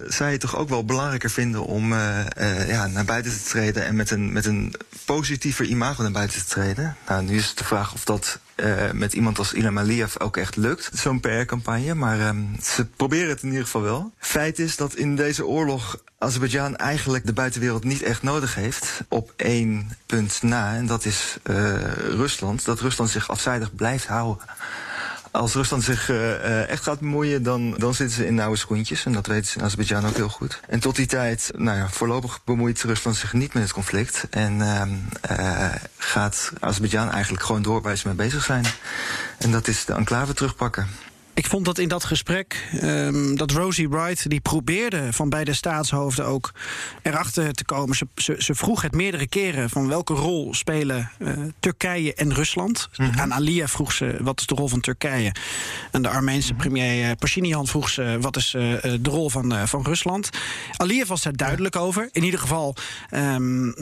zij 0.09 0.33
het 0.33 0.41
toch 0.41 0.57
ook 0.57 0.69
wel 0.69 0.85
belangrijker 0.85 1.31
vinden 1.31 1.65
om 1.65 1.93
ja, 2.67 2.87
naar 2.87 3.05
buiten 3.05 3.33
te 3.33 3.49
treden 3.49 3.85
en 3.85 3.97
met 3.97 4.11
een, 4.11 4.33
met 4.33 4.47
een 4.47 4.75
positiever 5.05 5.65
imago 5.65 6.03
naar 6.03 6.13
buiten 6.13 6.39
te 6.41 6.47
treden. 6.47 6.97
Nou, 7.09 7.23
nu 7.23 7.37
is 7.37 7.49
het 7.49 7.59
de 7.59 7.65
vraag 7.65 7.93
of 7.95 8.05
dat 8.05 8.39
uh, 8.61 8.91
met 8.91 9.13
iemand 9.13 9.39
als 9.39 9.53
Ilham 9.53 9.79
Aliyev 9.79 10.17
ook 10.19 10.37
echt 10.37 10.57
lukt. 10.57 10.91
Zo'n 10.95 11.21
PR-campagne, 11.21 11.95
maar 11.95 12.29
um, 12.29 12.57
ze 12.63 12.85
proberen 12.87 13.29
het 13.29 13.43
in 13.43 13.49
ieder 13.49 13.65
geval 13.65 13.83
wel. 13.83 14.13
Feit 14.19 14.59
is 14.59 14.77
dat 14.77 14.95
in 14.95 15.17
deze 15.17 15.47
oorlog 15.47 16.03
Azerbeidzjan 16.19 16.77
eigenlijk 16.77 17.27
de 17.27 17.33
buitenwereld 17.33 17.85
niet 17.85 18.03
echt 18.03 18.23
nodig 18.23 18.55
heeft. 18.55 19.01
Op 19.09 19.33
één 19.37 19.91
punt 20.07 20.43
na, 20.43 20.75
en 20.75 20.87
dat 20.87 21.05
is 21.05 21.37
uh, 21.51 21.83
Rusland. 21.93 22.65
Dat 22.65 22.81
Rusland 22.81 23.11
zich 23.11 23.31
afzijdig 23.31 23.75
blijft 23.75 24.07
houden. 24.07 24.45
Als 25.31 25.55
Rusland 25.55 25.83
zich 25.83 26.09
uh, 26.09 26.69
echt 26.69 26.83
gaat 26.83 27.01
bemoeien, 27.01 27.43
dan, 27.43 27.75
dan 27.79 27.95
zitten 27.95 28.17
ze 28.17 28.27
in 28.27 28.35
nauwe 28.35 28.57
schoentjes. 28.57 29.05
En 29.05 29.13
dat 29.13 29.27
in 29.29 29.63
Azerbeidzjan 29.63 30.07
ook 30.07 30.17
heel 30.17 30.29
goed. 30.29 30.61
En 30.69 30.81
tot 30.81 30.97
die 30.97 31.07
tijd, 31.07 31.51
nou 31.57 31.79
ja, 31.79 31.89
voorlopig 31.89 32.41
bemoeit 32.45 32.83
Rusland 32.83 33.17
zich 33.17 33.33
niet 33.33 33.55
met 33.55 33.63
het 33.63 33.73
conflict. 33.73 34.27
En 34.31 34.53
uh, 34.53 35.75
gaat 35.97 36.53
Azerbeidzjan 36.61 37.11
eigenlijk 37.11 37.43
gewoon 37.43 37.63
door 37.63 37.83
waar 37.83 37.97
ze 37.97 38.07
mee 38.07 38.17
bezig 38.17 38.45
zijn. 38.45 38.65
En 39.39 39.51
dat 39.51 39.69
is 39.69 39.85
de 39.85 39.93
enclave 39.93 40.35
terugpakken. 40.35 40.89
Ik 41.35 41.47
vond 41.47 41.65
dat 41.65 41.79
in 41.79 41.89
dat 41.89 42.05
gesprek 42.05 42.69
um, 42.83 43.37
dat 43.37 43.51
Rosie 43.51 43.89
Wright 43.89 44.31
die 44.31 44.41
probeerde 44.41 45.13
van 45.13 45.29
beide 45.29 45.53
staatshoofden 45.53 46.27
ook 46.27 46.53
erachter 47.03 47.53
te 47.53 47.65
komen. 47.65 47.97
Ze, 47.97 48.07
ze, 48.15 48.35
ze 48.39 48.55
vroeg 48.55 48.83
het 48.83 48.95
meerdere 48.95 49.29
keren 49.29 49.71
van 49.71 49.89
welke 49.89 50.15
rol 50.15 50.55
spelen 50.55 51.11
uh, 51.19 51.33
Turkije 51.61 52.15
en 52.15 52.35
Rusland. 52.35 52.89
Mm 52.97 53.07
-hmm. 53.07 53.21
Aan 53.21 53.35
Aliyev 53.35 53.73
vroeg 53.73 53.93
ze 53.93 54.17
wat 54.21 54.41
is 54.41 54.47
de 54.47 54.55
rol 54.55 54.69
van 54.69 54.81
Turkije. 54.81 55.35
En 55.91 56.03
de 56.03 56.09
Armeense 56.09 56.53
mhm. 56.53 56.61
premier 56.61 57.09
uh, 57.09 57.11
Pashinyan 57.19 57.67
vroeg 57.67 57.89
ze 57.89 58.17
wat 58.21 58.37
is 58.37 58.55
uh, 58.55 58.63
de 58.83 59.11
rol 59.11 59.31
van, 59.31 59.69
van 59.69 59.83
Rusland. 59.83 60.31
Aliyev 60.77 61.09
was 61.09 61.23
daar 61.23 61.37
duidelijk 61.37 61.77
over. 61.77 62.09
In 62.13 62.25
ieder 62.25 62.41
geval 62.41 62.75
um, 63.11 63.75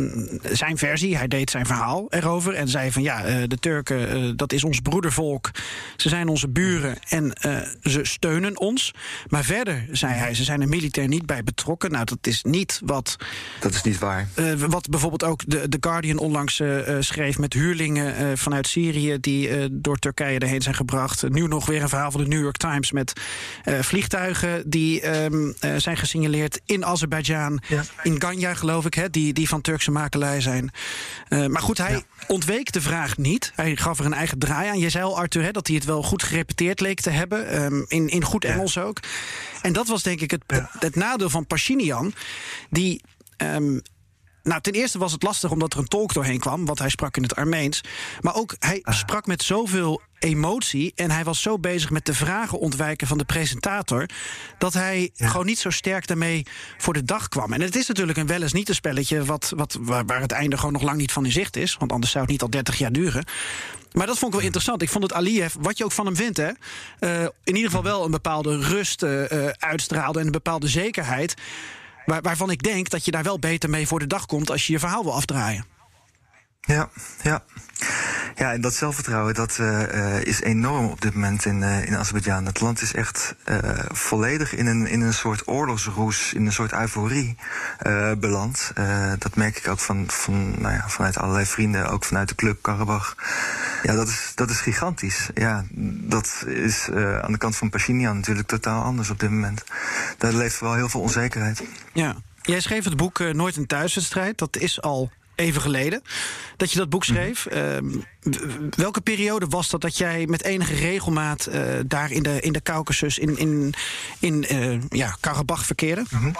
zijn 0.42 0.78
versie. 0.78 1.16
Hij 1.16 1.28
deed 1.28 1.50
zijn 1.50 1.66
verhaal 1.66 2.06
erover 2.10 2.54
en 2.54 2.68
zei 2.68 2.92
van 2.92 3.02
ja, 3.02 3.46
de 3.46 3.58
Turken 3.60 4.36
dat 4.36 4.52
is 4.52 4.64
ons 4.64 4.80
broedervolk. 4.80 5.50
Ze 5.96 6.08
zijn 6.08 6.28
onze 6.28 6.48
buren 6.48 6.96
en 7.08 7.32
uh, 7.46 7.58
ze 7.82 8.00
steunen 8.02 8.58
ons. 8.58 8.94
Maar 9.28 9.44
verder, 9.44 9.86
zei 9.92 10.12
hij, 10.12 10.34
ze 10.34 10.44
zijn 10.44 10.60
er 10.60 10.68
militair 10.68 11.08
niet 11.08 11.26
bij 11.26 11.44
betrokken. 11.44 11.90
Nou, 11.90 12.04
dat 12.04 12.26
is 12.26 12.42
niet 12.42 12.80
wat... 12.84 13.16
Dat 13.60 13.74
is 13.74 13.82
niet 13.82 13.98
waar. 13.98 14.28
Uh, 14.34 14.52
wat 14.52 14.88
bijvoorbeeld 14.88 15.24
ook 15.24 15.42
The, 15.42 15.68
The 15.68 15.76
Guardian 15.80 16.18
onlangs 16.18 16.60
uh, 16.60 16.96
schreef... 17.00 17.38
met 17.38 17.52
huurlingen 17.52 18.38
vanuit 18.38 18.66
Syrië 18.66 19.20
die 19.20 19.50
door 19.70 19.96
Turkije 19.96 20.38
erheen 20.38 20.62
zijn 20.62 20.74
gebracht. 20.74 21.28
Nu 21.28 21.46
nog 21.46 21.66
weer 21.66 21.82
een 21.82 21.88
verhaal 21.88 22.10
van 22.10 22.20
de 22.20 22.28
New 22.28 22.42
York 22.42 22.56
Times... 22.56 22.92
met 22.92 23.12
vliegtuigen 23.80 24.70
die 24.70 25.22
um, 25.24 25.54
zijn 25.76 25.96
gesignaleerd 25.96 26.60
in 26.64 26.84
Azerbeidzjan. 26.84 27.62
Ja. 27.68 27.82
In 28.02 28.20
Ganya, 28.20 28.54
geloof 28.54 28.86
ik, 28.86 28.94
hè, 28.94 29.10
die, 29.10 29.32
die 29.32 29.48
van 29.48 29.60
Turkse 29.60 29.90
makelij 29.90 30.40
zijn. 30.40 30.70
maar 31.28 31.62
goed, 31.62 31.78
hij 31.78 31.92
ja. 31.92 32.02
ontweek 32.26 32.72
de 32.72 32.80
vraag 32.80 33.16
niet. 33.16 33.52
Hij 33.54 33.76
gaf 33.76 33.98
er 33.98 34.04
een 34.04 34.12
eigen 34.12 34.38
draai 34.38 34.68
aan. 34.68 34.78
Je 34.78 34.90
zei 34.90 35.04
al, 35.04 35.18
Arthur, 35.18 35.42
hè, 35.42 35.50
dat 35.50 35.66
hij 35.66 35.76
het 35.76 35.84
wel 35.84 36.02
goed 36.02 36.22
gerepeteerd 36.22 36.80
leek 36.80 37.00
te 37.00 37.10
hebben. 37.10 37.27
Um, 37.32 37.84
in, 37.88 38.08
in 38.08 38.24
goed 38.24 38.44
Engels 38.44 38.78
ook. 38.78 39.00
En 39.62 39.72
dat 39.72 39.86
was 39.86 40.02
denk 40.02 40.20
ik 40.20 40.30
het, 40.30 40.42
het, 40.46 40.66
het 40.78 40.94
nadeel 40.94 41.30
van 41.30 41.46
Pachinian. 41.46 42.12
Die. 42.70 43.02
Um, 43.36 43.82
nou, 44.42 44.60
ten 44.60 44.72
eerste 44.72 44.98
was 44.98 45.12
het 45.12 45.22
lastig 45.22 45.50
omdat 45.50 45.72
er 45.72 45.78
een 45.78 45.88
tolk 45.88 46.12
doorheen 46.12 46.38
kwam, 46.38 46.64
want 46.64 46.78
hij 46.78 46.88
sprak 46.88 47.16
in 47.16 47.22
het 47.22 47.36
Armeens. 47.36 47.80
Maar 48.20 48.34
ook 48.34 48.56
hij 48.58 48.78
ah. 48.82 48.94
sprak 48.94 49.26
met 49.26 49.42
zoveel 49.42 50.00
emotie 50.18 50.92
en 50.94 51.10
hij 51.10 51.24
was 51.24 51.42
zo 51.42 51.58
bezig 51.58 51.90
met 51.90 52.06
de 52.06 52.14
vragen 52.14 52.58
ontwijken 52.58 53.06
van 53.06 53.18
de 53.18 53.24
presentator 53.24 54.06
dat 54.58 54.72
hij 54.72 55.10
ja. 55.14 55.28
gewoon 55.28 55.46
niet 55.46 55.58
zo 55.58 55.70
sterk 55.70 56.06
daarmee 56.06 56.46
voor 56.78 56.94
de 56.94 57.04
dag 57.04 57.28
kwam. 57.28 57.52
En 57.52 57.60
het 57.60 57.76
is 57.76 57.86
natuurlijk 57.86 58.18
een 58.18 58.26
wel 58.26 58.42
eens 58.42 58.52
niet 58.52 58.68
een 58.68 58.74
spelletje 58.74 59.24
wat, 59.24 59.52
wat, 59.56 59.78
waar 59.80 60.20
het 60.20 60.32
einde 60.32 60.56
gewoon 60.56 60.72
nog 60.72 60.82
lang 60.82 60.96
niet 60.96 61.12
van 61.12 61.24
in 61.24 61.32
zicht 61.32 61.56
is, 61.56 61.76
want 61.76 61.92
anders 61.92 62.12
zou 62.12 62.24
het 62.24 62.32
niet 62.32 62.42
al 62.42 62.50
30 62.50 62.78
jaar 62.78 62.92
duren. 62.92 63.24
Maar 63.92 64.06
dat 64.06 64.18
vond 64.18 64.32
ik 64.32 64.38
wel 64.38 64.46
interessant. 64.46 64.82
Ik 64.82 64.88
vond 64.88 65.04
het 65.04 65.12
Aliyev, 65.12 65.54
wat 65.60 65.78
je 65.78 65.84
ook 65.84 65.92
van 65.92 66.06
hem 66.06 66.16
vindt, 66.16 66.36
hè, 66.36 66.50
uh, 67.00 67.22
in 67.22 67.54
ieder 67.54 67.70
geval 67.70 67.82
wel 67.82 68.04
een 68.04 68.10
bepaalde 68.10 68.58
rust 68.58 69.02
uh, 69.02 69.24
uitstraalde 69.58 70.18
en 70.18 70.26
een 70.26 70.32
bepaalde 70.32 70.68
zekerheid. 70.68 71.34
Waar, 72.04 72.22
waarvan 72.22 72.50
ik 72.50 72.62
denk 72.62 72.88
dat 72.90 73.04
je 73.04 73.10
daar 73.10 73.22
wel 73.22 73.38
beter 73.38 73.70
mee 73.70 73.86
voor 73.86 73.98
de 73.98 74.06
dag 74.06 74.26
komt 74.26 74.50
als 74.50 74.66
je 74.66 74.72
je 74.72 74.78
verhaal 74.78 75.02
wil 75.02 75.14
afdraaien. 75.14 75.77
Ja, 76.60 76.88
ja. 77.22 77.44
Ja, 78.34 78.52
en 78.52 78.60
dat 78.60 78.74
zelfvertrouwen 78.74 79.34
dat 79.34 79.58
uh, 79.60 80.22
is 80.22 80.40
enorm 80.40 80.86
op 80.86 81.00
dit 81.00 81.14
moment 81.14 81.44
in, 81.44 81.60
uh, 81.60 81.84
in 81.84 81.96
Azerbeidzjan. 81.96 82.46
Het 82.46 82.60
land 82.60 82.82
is 82.82 82.94
echt 82.94 83.34
volledig 83.88 84.54
in 84.54 84.66
een, 84.66 84.86
in 84.86 85.00
een 85.00 85.14
soort 85.14 85.48
oorlogsroes, 85.48 86.32
in 86.32 86.46
een 86.46 86.52
soort 86.52 86.72
euforie 86.72 87.36
beland. 88.18 88.72
dat 89.18 89.36
merk 89.36 89.56
ik 89.56 89.68
ook 89.68 89.78
van, 89.78 90.04
van, 90.10 90.60
nou 90.60 90.74
ja, 90.74 90.88
vanuit 90.88 91.18
allerlei 91.18 91.46
vrienden, 91.46 91.90
ook 91.90 92.04
vanuit 92.04 92.28
de 92.28 92.34
club 92.34 92.62
Karabach. 92.62 93.16
Ja, 93.82 93.94
dat 93.94 94.08
is, 94.08 94.32
dat 94.34 94.50
is 94.50 94.60
gigantisch. 94.60 95.28
Ja, 95.34 95.64
dat 96.04 96.44
is 96.46 96.88
aan 97.22 97.32
de 97.32 97.38
kant 97.38 97.56
van 97.56 97.70
Pashinyan 97.70 98.16
natuurlijk 98.16 98.48
totaal 98.48 98.82
anders 98.82 99.10
op 99.10 99.20
dit 99.20 99.30
moment. 99.30 99.64
Daar 100.18 100.32
leeft 100.32 100.60
wel 100.60 100.74
heel 100.74 100.88
veel 100.88 101.00
onzekerheid. 101.00 101.62
Ja. 101.92 102.16
Jij 102.42 102.60
schreef 102.60 102.84
het 102.84 102.96
boek 102.96 103.32
Nooit 103.32 103.56
een 103.56 103.66
thuiswedstrijd. 103.66 104.38
Dat 104.38 104.56
is 104.56 104.82
al 104.82 105.10
even 105.38 105.60
geleden 105.60 106.02
dat 106.56 106.72
je 106.72 106.78
dat 106.78 106.90
boek 106.90 107.04
schreef. 107.04 107.46
Ehm, 107.46 107.84
welke 108.76 109.00
periode 109.00 109.46
was 109.46 109.70
dat 109.70 109.80
dat 109.80 109.98
jij 109.98 110.26
met 110.26 110.44
enige 110.44 110.74
regelmaat 110.74 111.48
uh, 111.48 111.62
daar 111.86 112.10
in 112.10 112.22
de, 112.22 112.40
in 112.40 112.52
de 112.52 112.62
Caucasus, 112.62 113.18
in, 113.18 113.38
in, 113.38 113.74
in 114.18 114.46
uh, 114.52 114.80
ja, 114.88 115.16
Karabach 115.20 115.64
verkeerde? 115.64 116.04
Mm 116.10 116.20
-hmm. 116.20 116.32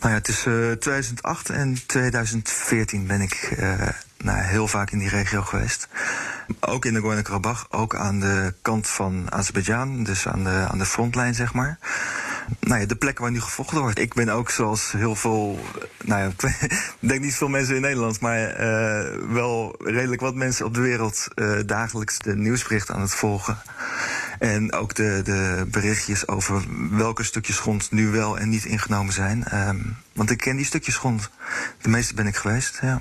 Nou 0.00 0.14
ja, 0.14 0.20
tussen 0.20 0.78
2008 0.78 1.50
en 1.50 1.78
2014 1.86 3.06
ben 3.06 3.20
ik 3.20 3.56
nou, 4.22 4.40
heel 4.40 4.68
vaak 4.68 4.90
in 4.90 4.98
die 4.98 5.08
regio 5.08 5.42
geweest. 5.42 5.88
Ook 6.60 6.84
in 6.84 6.94
de 6.94 7.00
Nagorno-Karabakh, 7.00 7.64
ook 7.70 7.96
aan 7.96 8.20
de 8.20 8.54
kant 8.62 8.88
van 8.88 9.32
Azerbeidzjan, 9.32 10.04
dus 10.04 10.28
aan 10.28 10.44
de, 10.44 10.66
aan 10.70 10.78
de 10.78 10.86
frontlijn, 10.86 11.34
zeg 11.34 11.52
maar. 11.52 11.78
Nou 12.60 12.80
ja, 12.80 12.86
de 12.86 12.96
plekken 12.96 13.22
waar 13.22 13.32
nu 13.32 13.40
gevochten 13.40 13.80
wordt. 13.80 13.98
Ik 13.98 14.14
ben 14.14 14.28
ook 14.28 14.50
zoals 14.50 14.92
heel 14.92 15.14
veel, 15.14 15.58
nou 16.04 16.22
ja, 16.22 16.48
ik 17.00 17.08
denk 17.08 17.20
niet 17.20 17.34
veel 17.34 17.48
mensen 17.48 17.74
in 17.74 17.80
Nederland, 17.80 18.20
maar 18.20 18.60
uh, 18.60 19.32
wel 19.32 19.74
redelijk 19.84 20.20
wat 20.20 20.34
mensen 20.34 20.66
op 20.66 20.74
de 20.74 20.80
wereld 20.80 21.28
uh, 21.34 21.58
dagelijks 21.66 22.18
de 22.18 22.36
nieuwsberichten 22.36 22.94
aan 22.94 23.00
het 23.00 23.14
volgen. 23.14 23.58
En 24.38 24.72
ook 24.72 24.94
de, 24.94 25.20
de 25.24 25.66
berichtjes 25.70 26.28
over 26.28 26.62
welke 26.90 27.24
stukjes 27.24 27.58
grond 27.58 27.90
nu 27.90 28.08
wel 28.08 28.38
en 28.38 28.48
niet 28.48 28.64
ingenomen 28.64 29.12
zijn. 29.12 29.68
Um, 29.68 29.96
want 30.12 30.30
ik 30.30 30.38
ken 30.38 30.56
die 30.56 30.64
stukjes 30.64 30.96
grond. 30.96 31.30
De 31.80 31.88
meeste 31.88 32.14
ben 32.14 32.26
ik 32.26 32.36
geweest, 32.36 32.78
ja. 32.82 32.98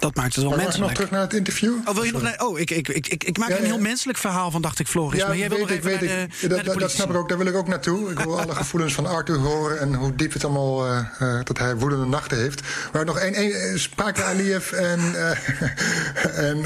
Dat 0.00 0.14
maakt 0.14 0.34
het 0.34 0.44
wel 0.44 0.48
maar 0.48 0.62
menselijk. 0.62 0.86
nog 0.86 0.94
terug 0.94 1.10
naar 1.10 1.20
het 1.20 1.34
interview? 1.34 1.74
Oh, 1.84 1.94
wil 1.94 2.02
je 2.02 2.12
nog, 2.12 2.38
oh 2.38 2.58
ik, 2.58 2.70
ik, 2.70 2.88
ik, 2.88 3.24
ik, 3.24 3.38
maak 3.38 3.48
een 3.48 3.64
heel 3.64 3.78
menselijk 3.78 4.18
verhaal 4.18 4.50
van, 4.50 4.62
dacht 4.62 4.78
ik, 4.78 4.86
Floris. 4.86 5.20
Ja, 5.20 5.26
maar 5.26 5.36
jij 5.36 5.48
wil 5.48 5.58
nog 5.58 5.70
even 5.70 5.90
naar. 5.90 6.28
De, 6.40 6.78
dat, 6.78 6.90
snap 6.90 7.10
ik 7.10 7.16
ook, 7.16 7.28
daar 7.28 7.38
wil 7.38 7.46
ik 7.46 7.54
ook 7.54 7.68
naartoe. 7.68 8.10
Ik 8.10 8.18
wil 8.18 8.40
alle 8.40 8.54
gevoelens 8.54 8.94
van 8.94 9.06
Arthur 9.06 9.38
horen 9.38 9.80
en 9.80 9.94
hoe 9.94 10.14
diep 10.14 10.32
het 10.32 10.44
allemaal, 10.44 10.86
uh, 10.86 11.04
uh, 11.22 11.40
dat 11.44 11.58
hij 11.58 11.76
woedende 11.76 12.04
nachten 12.04 12.38
heeft. 12.38 12.62
Maar 12.92 13.04
nog 13.04 13.18
één, 13.18 13.34
één 13.34 13.80
spraken 13.80 14.24
Aliyev 14.24 14.72
en, 14.72 15.00
en 16.48 16.64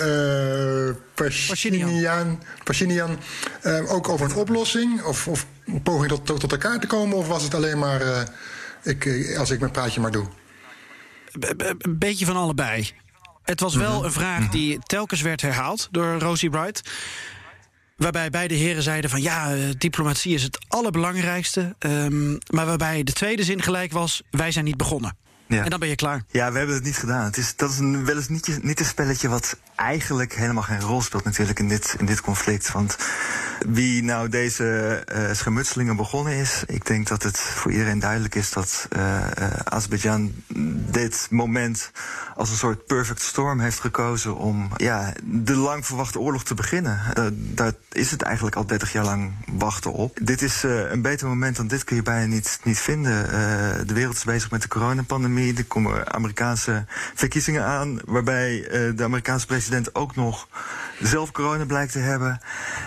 Pashinian, 1.14 2.42
Pashinian 2.64 3.18
ook 3.88 4.09
over 4.09 4.31
een 4.31 4.37
oplossing? 4.37 5.03
Of, 5.03 5.29
of 5.29 5.47
een 5.66 5.83
poging 5.83 6.09
tot, 6.09 6.27
tot, 6.27 6.40
tot 6.40 6.53
elkaar 6.53 6.81
te 6.81 6.87
komen? 6.87 7.16
Of 7.16 7.29
was 7.29 7.42
het 7.42 7.55
alleen 7.55 7.79
maar, 7.79 8.03
ik, 8.83 9.35
als 9.38 9.51
ik 9.51 9.61
mijn 9.61 9.73
praatje 9.73 10.01
maar 10.01 10.11
doe? 10.11 10.27
Een 11.79 11.99
beetje 11.99 12.27
van 12.27 12.37
allebei. 12.37 13.03
Het 13.44 13.61
was 13.61 13.74
wel 13.74 13.96
Mhm. 13.96 14.04
een 14.04 14.12
vraag 14.12 14.48
die 14.48 14.78
telkens 14.87 15.20
werd 15.20 15.40
herhaald 15.40 15.88
door 15.90 16.18
Rosie 16.18 16.50
Bright. 16.50 16.90
Waarbij 17.96 18.30
beide 18.30 18.54
heren 18.54 18.83
zeiden 18.83 19.11
van 19.11 19.22
ja, 19.22 19.54
eh, 19.54 19.61
diplomatie 19.78 20.35
is 20.35 20.42
het 20.42 20.59
allerbelangrijkste. 20.68 21.74
Um, 21.78 22.38
maar 22.52 22.66
waarbij 22.66 23.02
de 23.02 23.12
tweede 23.12 23.44
zin 23.44 23.62
gelijk 23.62 23.92
was, 23.92 24.22
wij 24.30 24.52
zijn 24.52 24.64
niet 24.64 24.76
begonnen. 24.76 25.16
Ja. 25.48 25.64
En 25.64 25.70
dan 25.70 25.78
ben 25.80 25.88
je 25.88 25.94
klaar. 25.94 26.24
Ja, 26.30 26.52
we 26.52 26.59
hebben 26.59 26.74
het 26.74 26.85
niet 26.85 26.96
gedaan. 26.96 27.24
Het 27.24 27.37
is, 27.37 27.57
dat 27.57 27.70
is 27.70 27.78
een, 27.78 28.04
wel 28.04 28.16
eens 28.16 28.28
niet, 28.28 28.59
niet 28.62 28.80
een 28.80 28.87
spelletje 28.87 29.28
wat 29.28 29.57
eigenlijk 29.76 30.34
helemaal 30.34 30.62
geen 30.62 30.80
rol 30.80 31.02
speelt 31.02 31.24
natuurlijk 31.24 31.58
in 31.58 31.68
dit, 31.68 31.94
in 31.98 32.06
dit 32.06 32.20
conflict. 32.20 32.72
Want 32.72 32.96
wie 33.66 34.02
nou 34.02 34.28
deze 34.28 35.02
uh, 35.14 35.32
schermutselingen 35.32 35.96
begonnen 35.96 36.32
is, 36.32 36.62
ik 36.66 36.87
denk 36.87 37.08
dat 37.08 37.22
het 37.22 37.38
voor 37.38 37.72
iedereen 37.72 37.98
duidelijk 37.98 38.34
is 38.34 38.50
dat 38.50 38.88
uh, 38.96 39.26
Azerbeidzjan 39.64 40.32
dit 40.90 41.26
moment 41.30 41.90
als 42.37 42.50
een 42.50 42.56
soort 42.56 42.87
perfect 42.87 43.22
storm 43.22 43.60
heeft 43.60 43.80
gekozen 43.80 44.37
om 44.37 44.70
ja, 44.76 45.12
de 45.22 45.54
lang 45.54 45.87
verwachte 45.87 46.18
oorlog 46.18 46.44
te 46.44 46.54
beginnen. 46.54 47.00
Uh, 47.18 47.24
daar 47.32 47.72
is 47.92 48.10
het 48.10 48.22
eigenlijk 48.22 48.56
al 48.56 48.66
30 48.66 48.92
jaar 48.92 49.04
lang 49.04 49.32
wachten 49.46 49.92
op. 49.92 50.18
Dit 50.22 50.42
is 50.42 50.62
een 50.62 51.02
beter 51.02 51.28
moment 51.28 51.56
dan 51.56 51.66
dit 51.66 51.84
kun 51.84 51.96
je 51.96 52.02
bijna 52.02 52.26
niet, 52.26 52.58
niet 52.62 52.78
vinden. 52.78 53.28
De 53.87 53.94
wereld 53.94 54.16
is 54.16 54.24
bezig 54.24 54.50
met 54.50 54.62
de 54.62 54.68
coronapandemie. 54.68 55.56
Er 55.56 55.64
komen 55.64 56.12
Amerikaanse 56.12 56.84
verkiezingen 57.14 57.64
aan, 57.64 58.00
waarbij 58.04 58.68
de 58.96 59.04
Amerikaanse 59.04 59.46
president 59.46 59.63
ook 59.92 60.16
nog 60.16 60.48
zelf 61.00 61.33
corona 61.33 61.64
blijkt 61.64 61.92
te 61.92 61.98
hebben. 61.98 62.40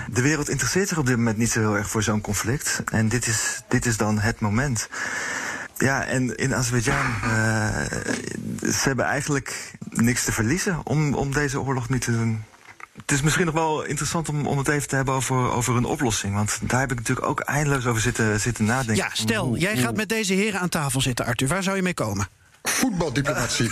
De 0.08 0.22
wereld 0.22 0.50
interesseert 0.50 0.88
zich 0.88 0.98
op 0.98 1.06
dit 1.06 1.18
moment 1.18 1.38
niet 1.38 1.52
zo 1.52 1.60
heel 1.60 1.78
erg 1.78 1.90
voor 1.90 2.04
zo'n 2.04 2.22
conflict. 2.22 2.82
En 2.92 3.10
dit 3.10 3.28
is, 3.28 3.62
dit 3.68 3.86
is 3.86 3.98
dan 3.98 4.20
het 4.20 4.40
moment. 4.40 4.90
Ja, 5.78 6.06
en 6.06 6.36
in 6.36 6.56
Azerbeidzjan, 6.56 7.06
uh, 7.24 7.30
ze 8.72 8.82
hebben 8.84 9.06
eigenlijk 9.06 9.74
niks 9.90 10.24
te 10.24 10.32
verliezen 10.32 10.80
om, 10.84 11.14
om 11.14 11.34
deze 11.34 11.62
oorlog 11.62 11.90
nu 11.90 12.00
te 12.00 12.12
doen. 12.12 12.44
Het 13.02 13.12
is 13.12 13.22
misschien 13.22 13.46
nog 13.46 13.54
wel 13.54 13.84
interessant 13.84 14.30
om, 14.30 14.48
om 14.48 14.58
het 14.58 14.68
even 14.68 14.88
te 14.88 14.96
hebben 14.96 15.14
over, 15.14 15.52
over 15.52 15.76
een 15.76 15.86
oplossing. 15.86 16.34
Want 16.34 16.60
daar 16.62 16.80
heb 16.80 16.92
ik 16.92 16.98
natuurlijk 16.98 17.28
ook 17.28 17.40
eindeloos 17.40 17.86
over 17.86 18.02
zitten, 18.02 18.40
zitten 18.40 18.66
nadenken. 18.66 18.96
Ja, 18.96 19.10
stel, 19.14 19.46
hoe, 19.46 19.58
jij 19.58 19.74
hoe... 19.74 19.82
gaat 19.82 19.96
met 19.96 20.10
deze 20.10 20.34
heren 20.34 20.60
aan 20.60 20.70
tafel 20.70 21.02
zitten, 21.02 21.26
Arthur. 21.26 21.48
Waar 21.48 21.64
zou 21.64 21.76
je 21.76 21.82
mee 21.82 21.94
komen? 21.94 22.28
Voetbaldiplomatie. 22.64 23.72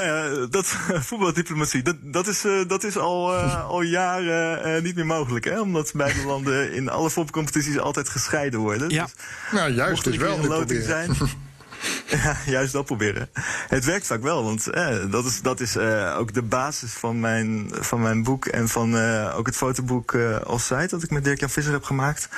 Nou 0.00 0.40
ja, 0.40 0.46
dat, 0.46 0.66
voetbaldiplomatie, 1.08 1.82
dat, 1.82 1.96
dat, 2.00 2.26
is, 2.26 2.44
uh, 2.44 2.68
dat 2.68 2.84
is 2.84 2.96
al, 2.96 3.34
uh, 3.34 3.64
al 3.74 3.82
jaren 3.82 4.76
uh, 4.76 4.82
niet 4.82 4.94
meer 4.94 5.06
mogelijk. 5.06 5.44
Hè? 5.44 5.60
Omdat 5.60 5.92
beide 5.94 6.24
landen 6.24 6.72
in 6.72 6.88
alle 6.88 7.10
voetbalcompetities 7.10 7.78
altijd 7.78 8.08
gescheiden 8.08 8.60
worden. 8.60 8.90
Ja. 8.90 9.04
Dus, 9.04 9.14
nou, 9.52 9.72
juist 9.72 10.04
dus 10.04 10.16
wel. 10.16 10.38
Een 10.38 10.46
loting 10.46 10.82
zijn. 10.82 11.10
Ja, 12.06 12.36
juist 12.46 12.72
dat 12.72 12.84
proberen. 12.84 13.28
Het 13.68 13.84
werkt 13.84 14.06
vaak 14.06 14.22
wel, 14.22 14.44
want 14.44 14.66
eh, 14.66 14.96
dat 15.10 15.24
is, 15.24 15.42
dat 15.42 15.60
is 15.60 15.76
uh, 15.76 16.16
ook 16.18 16.34
de 16.34 16.42
basis 16.42 16.92
van 16.92 17.20
mijn, 17.20 17.70
van 17.70 18.02
mijn 18.02 18.22
boek 18.22 18.46
en 18.46 18.68
van 18.68 18.94
uh, 18.94 19.34
ook 19.36 19.46
het 19.46 19.56
fotoboek 19.56 20.12
uh, 20.12 20.36
Offside 20.46 20.86
dat 20.86 21.02
ik 21.02 21.10
met 21.10 21.24
Dirk-Jan 21.24 21.50
Visser 21.50 21.72
heb 21.72 21.84
gemaakt. 21.84 22.28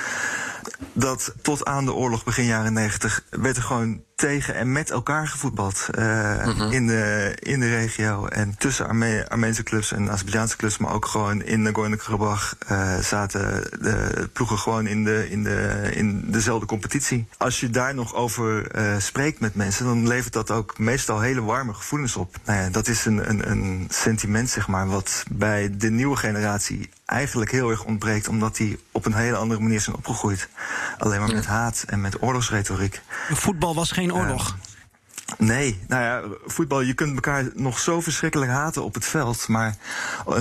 Dat 0.93 1.33
tot 1.41 1.65
aan 1.65 1.85
de 1.85 1.93
oorlog 1.93 2.23
begin 2.23 2.45
jaren 2.45 2.73
negentig 2.73 3.23
werd 3.29 3.57
er 3.57 3.63
gewoon 3.63 4.01
tegen 4.15 4.55
en 4.55 4.71
met 4.71 4.91
elkaar 4.91 5.27
gevoetbald 5.27 5.87
uh, 5.99 6.45
mm 6.45 6.51
-hmm. 6.51 6.71
in, 6.71 6.87
de, 6.87 7.35
in 7.39 7.59
de 7.59 7.69
regio. 7.69 8.27
En 8.27 8.55
tussen 8.57 8.87
Arme 8.87 9.25
Armeense 9.29 9.63
clubs 9.63 9.91
en 9.91 10.11
Azerbeidzjaanse 10.11 10.57
clubs, 10.57 10.77
maar 10.77 10.93
ook 10.93 11.05
gewoon 11.05 11.41
in 11.41 11.61
Nagorno-Karabakh 11.61 12.53
uh, 12.71 12.97
zaten 12.97 13.63
de 13.81 14.29
ploegen 14.33 14.57
gewoon 14.57 14.87
in, 14.87 15.03
de, 15.03 15.29
in, 15.29 15.43
de, 15.43 15.89
in 15.93 16.31
dezelfde 16.31 16.65
competitie. 16.65 17.27
Als 17.37 17.59
je 17.59 17.69
daar 17.69 17.95
nog 17.95 18.13
over 18.15 18.75
uh, 18.75 18.97
spreekt 18.97 19.39
met 19.39 19.55
mensen, 19.55 19.85
dan 19.85 20.07
levert 20.07 20.33
dat 20.33 20.51
ook 20.51 20.77
meestal 20.77 21.19
hele 21.19 21.41
warme 21.41 21.73
gevoelens 21.73 22.15
op. 22.15 22.35
Nou 22.45 22.59
ja, 22.59 22.69
dat 22.69 22.87
is 22.87 23.05
een, 23.05 23.29
een, 23.29 23.49
een 23.49 23.87
sentiment, 23.89 24.49
zeg 24.49 24.67
maar, 24.67 24.87
wat 24.87 25.23
bij 25.31 25.77
de 25.77 25.89
nieuwe 25.89 26.15
generatie 26.15 26.89
eigenlijk 27.13 27.51
heel 27.51 27.69
erg 27.69 27.83
ontbreekt, 27.83 28.27
omdat 28.27 28.55
die 28.55 28.79
op 28.91 29.05
een 29.05 29.13
hele 29.13 29.35
andere 29.37 29.61
manier 29.61 29.81
zijn 29.81 29.95
opgegroeid. 29.95 30.49
Alleen 30.97 31.19
maar 31.19 31.33
met 31.33 31.45
haat 31.45 31.83
en 31.87 32.01
met 32.01 32.21
oorlogsretoriek. 32.21 33.01
Voetbal 33.29 33.75
was 33.75 33.91
geen 33.91 34.13
oorlog. 34.13 34.47
Uh, 34.47 35.47
nee, 35.47 35.79
nou 35.87 36.03
ja, 36.03 36.37
voetbal, 36.45 36.81
je 36.81 36.93
kunt 36.93 37.13
elkaar 37.13 37.45
nog 37.53 37.79
zo 37.79 38.01
verschrikkelijk 38.01 38.51
haten 38.51 38.83
op 38.83 38.93
het 38.93 39.05
veld, 39.05 39.47
maar, 39.47 39.75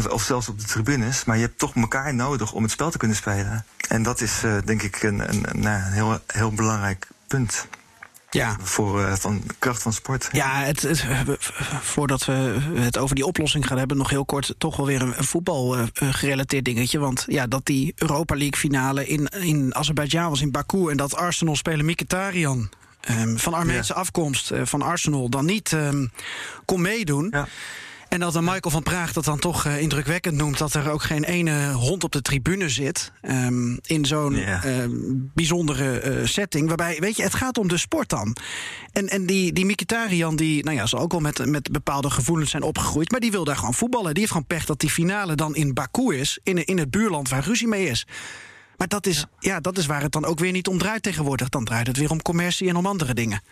of 0.08 0.22
zelfs 0.22 0.48
op 0.48 0.60
de 0.60 0.66
tribunes, 0.66 1.24
maar 1.24 1.36
je 1.36 1.42
hebt 1.42 1.58
toch 1.58 1.74
elkaar 1.74 2.14
nodig 2.14 2.52
om 2.52 2.62
het 2.62 2.72
spel 2.72 2.90
te 2.90 2.98
kunnen 2.98 3.16
spelen. 3.16 3.64
En 3.88 4.02
dat 4.02 4.20
is 4.20 4.44
uh, 4.44 4.56
denk 4.64 4.82
ik 4.82 5.02
een, 5.02 5.28
een, 5.28 5.44
een, 5.48 5.64
een 5.64 5.82
heel, 5.82 6.18
heel 6.26 6.52
belangrijk 6.52 7.08
punt. 7.26 7.66
Ja. 8.32 8.56
Voor 8.60 9.00
uh, 9.00 9.14
van 9.14 9.42
kracht 9.58 9.82
van 9.82 9.92
sport. 9.92 10.28
Ja, 10.32 10.62
het, 10.62 10.82
het, 10.82 11.04
voordat 11.80 12.24
we 12.24 12.60
het 12.74 12.98
over 12.98 13.14
die 13.14 13.26
oplossing 13.26 13.66
gaan 13.66 13.78
hebben, 13.78 13.96
nog 13.96 14.10
heel 14.10 14.24
kort 14.24 14.54
toch 14.58 14.76
wel 14.76 14.86
weer 14.86 15.02
een, 15.02 15.18
een 15.18 15.24
voetbal 15.24 15.78
uh, 15.78 15.84
gerelateerd 15.94 16.64
dingetje. 16.64 16.98
Want 16.98 17.24
ja, 17.26 17.46
dat 17.46 17.66
die 17.66 17.92
Europa 17.96 18.34
League 18.34 18.56
finale 18.56 19.06
in, 19.06 19.26
in 19.26 19.74
Azerbeidzjan 19.74 20.28
was, 20.28 20.40
in 20.40 20.50
Baku, 20.50 20.90
en 20.90 20.96
dat 20.96 21.14
Arsenal 21.14 21.56
spelen 21.56 21.84
Mkhitaryan. 21.84 22.70
Um, 23.10 23.38
van 23.38 23.54
Armeense 23.54 23.92
ja. 23.94 24.00
afkomst 24.00 24.50
uh, 24.50 24.60
van 24.64 24.82
Arsenal 24.82 25.28
dan 25.28 25.44
niet 25.44 25.72
um, 25.72 26.10
kon 26.64 26.80
meedoen. 26.80 27.28
Ja. 27.30 27.48
En 28.12 28.20
dat 28.20 28.32
dan 28.32 28.44
Michael 28.44 28.70
van 28.70 28.82
Praag 28.82 29.12
dat 29.12 29.24
dan 29.24 29.38
toch 29.38 29.64
uh, 29.64 29.80
indrukwekkend 29.80 30.36
noemt... 30.36 30.58
dat 30.58 30.74
er 30.74 30.90
ook 30.90 31.02
geen 31.02 31.24
ene 31.24 31.72
hond 31.72 32.04
op 32.04 32.12
de 32.12 32.22
tribune 32.22 32.68
zit 32.68 33.12
um, 33.22 33.78
in 33.82 34.04
zo'n 34.04 34.32
uh, 34.34 34.84
bijzondere 35.34 36.02
uh, 36.04 36.26
setting. 36.26 36.68
Waarbij, 36.68 36.96
weet 37.00 37.16
je, 37.16 37.22
het 37.22 37.34
gaat 37.34 37.58
om 37.58 37.68
de 37.68 37.76
sport 37.76 38.08
dan. 38.08 38.36
En, 38.92 39.08
en 39.08 39.26
die, 39.26 39.52
die 39.52 39.64
Mkhitaryan, 39.64 40.36
die 40.36 40.64
nou 40.64 40.76
ja, 40.76 40.86
zal 40.86 40.98
ook 41.00 41.12
wel 41.12 41.20
met, 41.20 41.46
met 41.46 41.72
bepaalde 41.72 42.10
gevoelens 42.10 42.50
zijn 42.50 42.62
opgegroeid... 42.62 43.10
maar 43.10 43.20
die 43.20 43.30
wil 43.30 43.44
daar 43.44 43.56
gewoon 43.56 43.74
voetballen. 43.74 44.10
Die 44.10 44.20
heeft 44.20 44.32
gewoon 44.32 44.46
pech 44.46 44.64
dat 44.64 44.80
die 44.80 44.90
finale 44.90 45.34
dan 45.34 45.54
in 45.54 45.74
Baku 45.74 46.16
is... 46.16 46.38
in, 46.42 46.64
in 46.64 46.78
het 46.78 46.90
buurland 46.90 47.28
waar 47.28 47.44
ruzie 47.44 47.68
mee 47.68 47.86
is. 47.86 48.06
Maar 48.76 48.88
dat 48.88 49.06
is, 49.06 49.18
ja. 49.18 49.26
ja, 49.38 49.60
dat 49.60 49.78
is 49.78 49.86
waar 49.86 50.02
het 50.02 50.12
dan 50.12 50.24
ook 50.24 50.38
weer 50.38 50.52
niet 50.52 50.68
om 50.68 50.78
draait 50.78 51.02
tegenwoordig. 51.02 51.48
Dan 51.48 51.64
draait 51.64 51.86
het 51.86 51.96
weer 51.96 52.10
om 52.10 52.22
commercie 52.22 52.68
en 52.68 52.76
om 52.76 52.86
andere 52.86 53.14
dingen. 53.14 53.42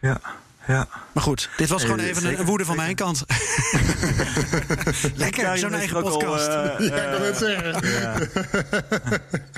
Ja, 0.00 0.20
ja. 0.68 0.88
Maar 1.14 1.22
goed, 1.22 1.48
dit 1.56 1.68
was 1.68 1.82
gewoon 1.82 1.98
even 1.98 2.22
zeker, 2.22 2.38
een 2.40 2.44
woede 2.46 2.64
van 2.64 2.76
mijn 2.76 2.94
kant. 2.94 3.24
Lekker, 5.14 5.58
zo'n 5.58 5.74
eigen 5.74 5.96
ook 5.96 6.04
al, 6.04 6.10
podcast. 6.18 6.46
eh, 6.48 6.88
Ja, 6.88 6.96
ik 7.02 7.18
wil 7.18 7.26
het 7.26 7.36
zeggen. 7.36 7.88
Ja. 8.00 8.14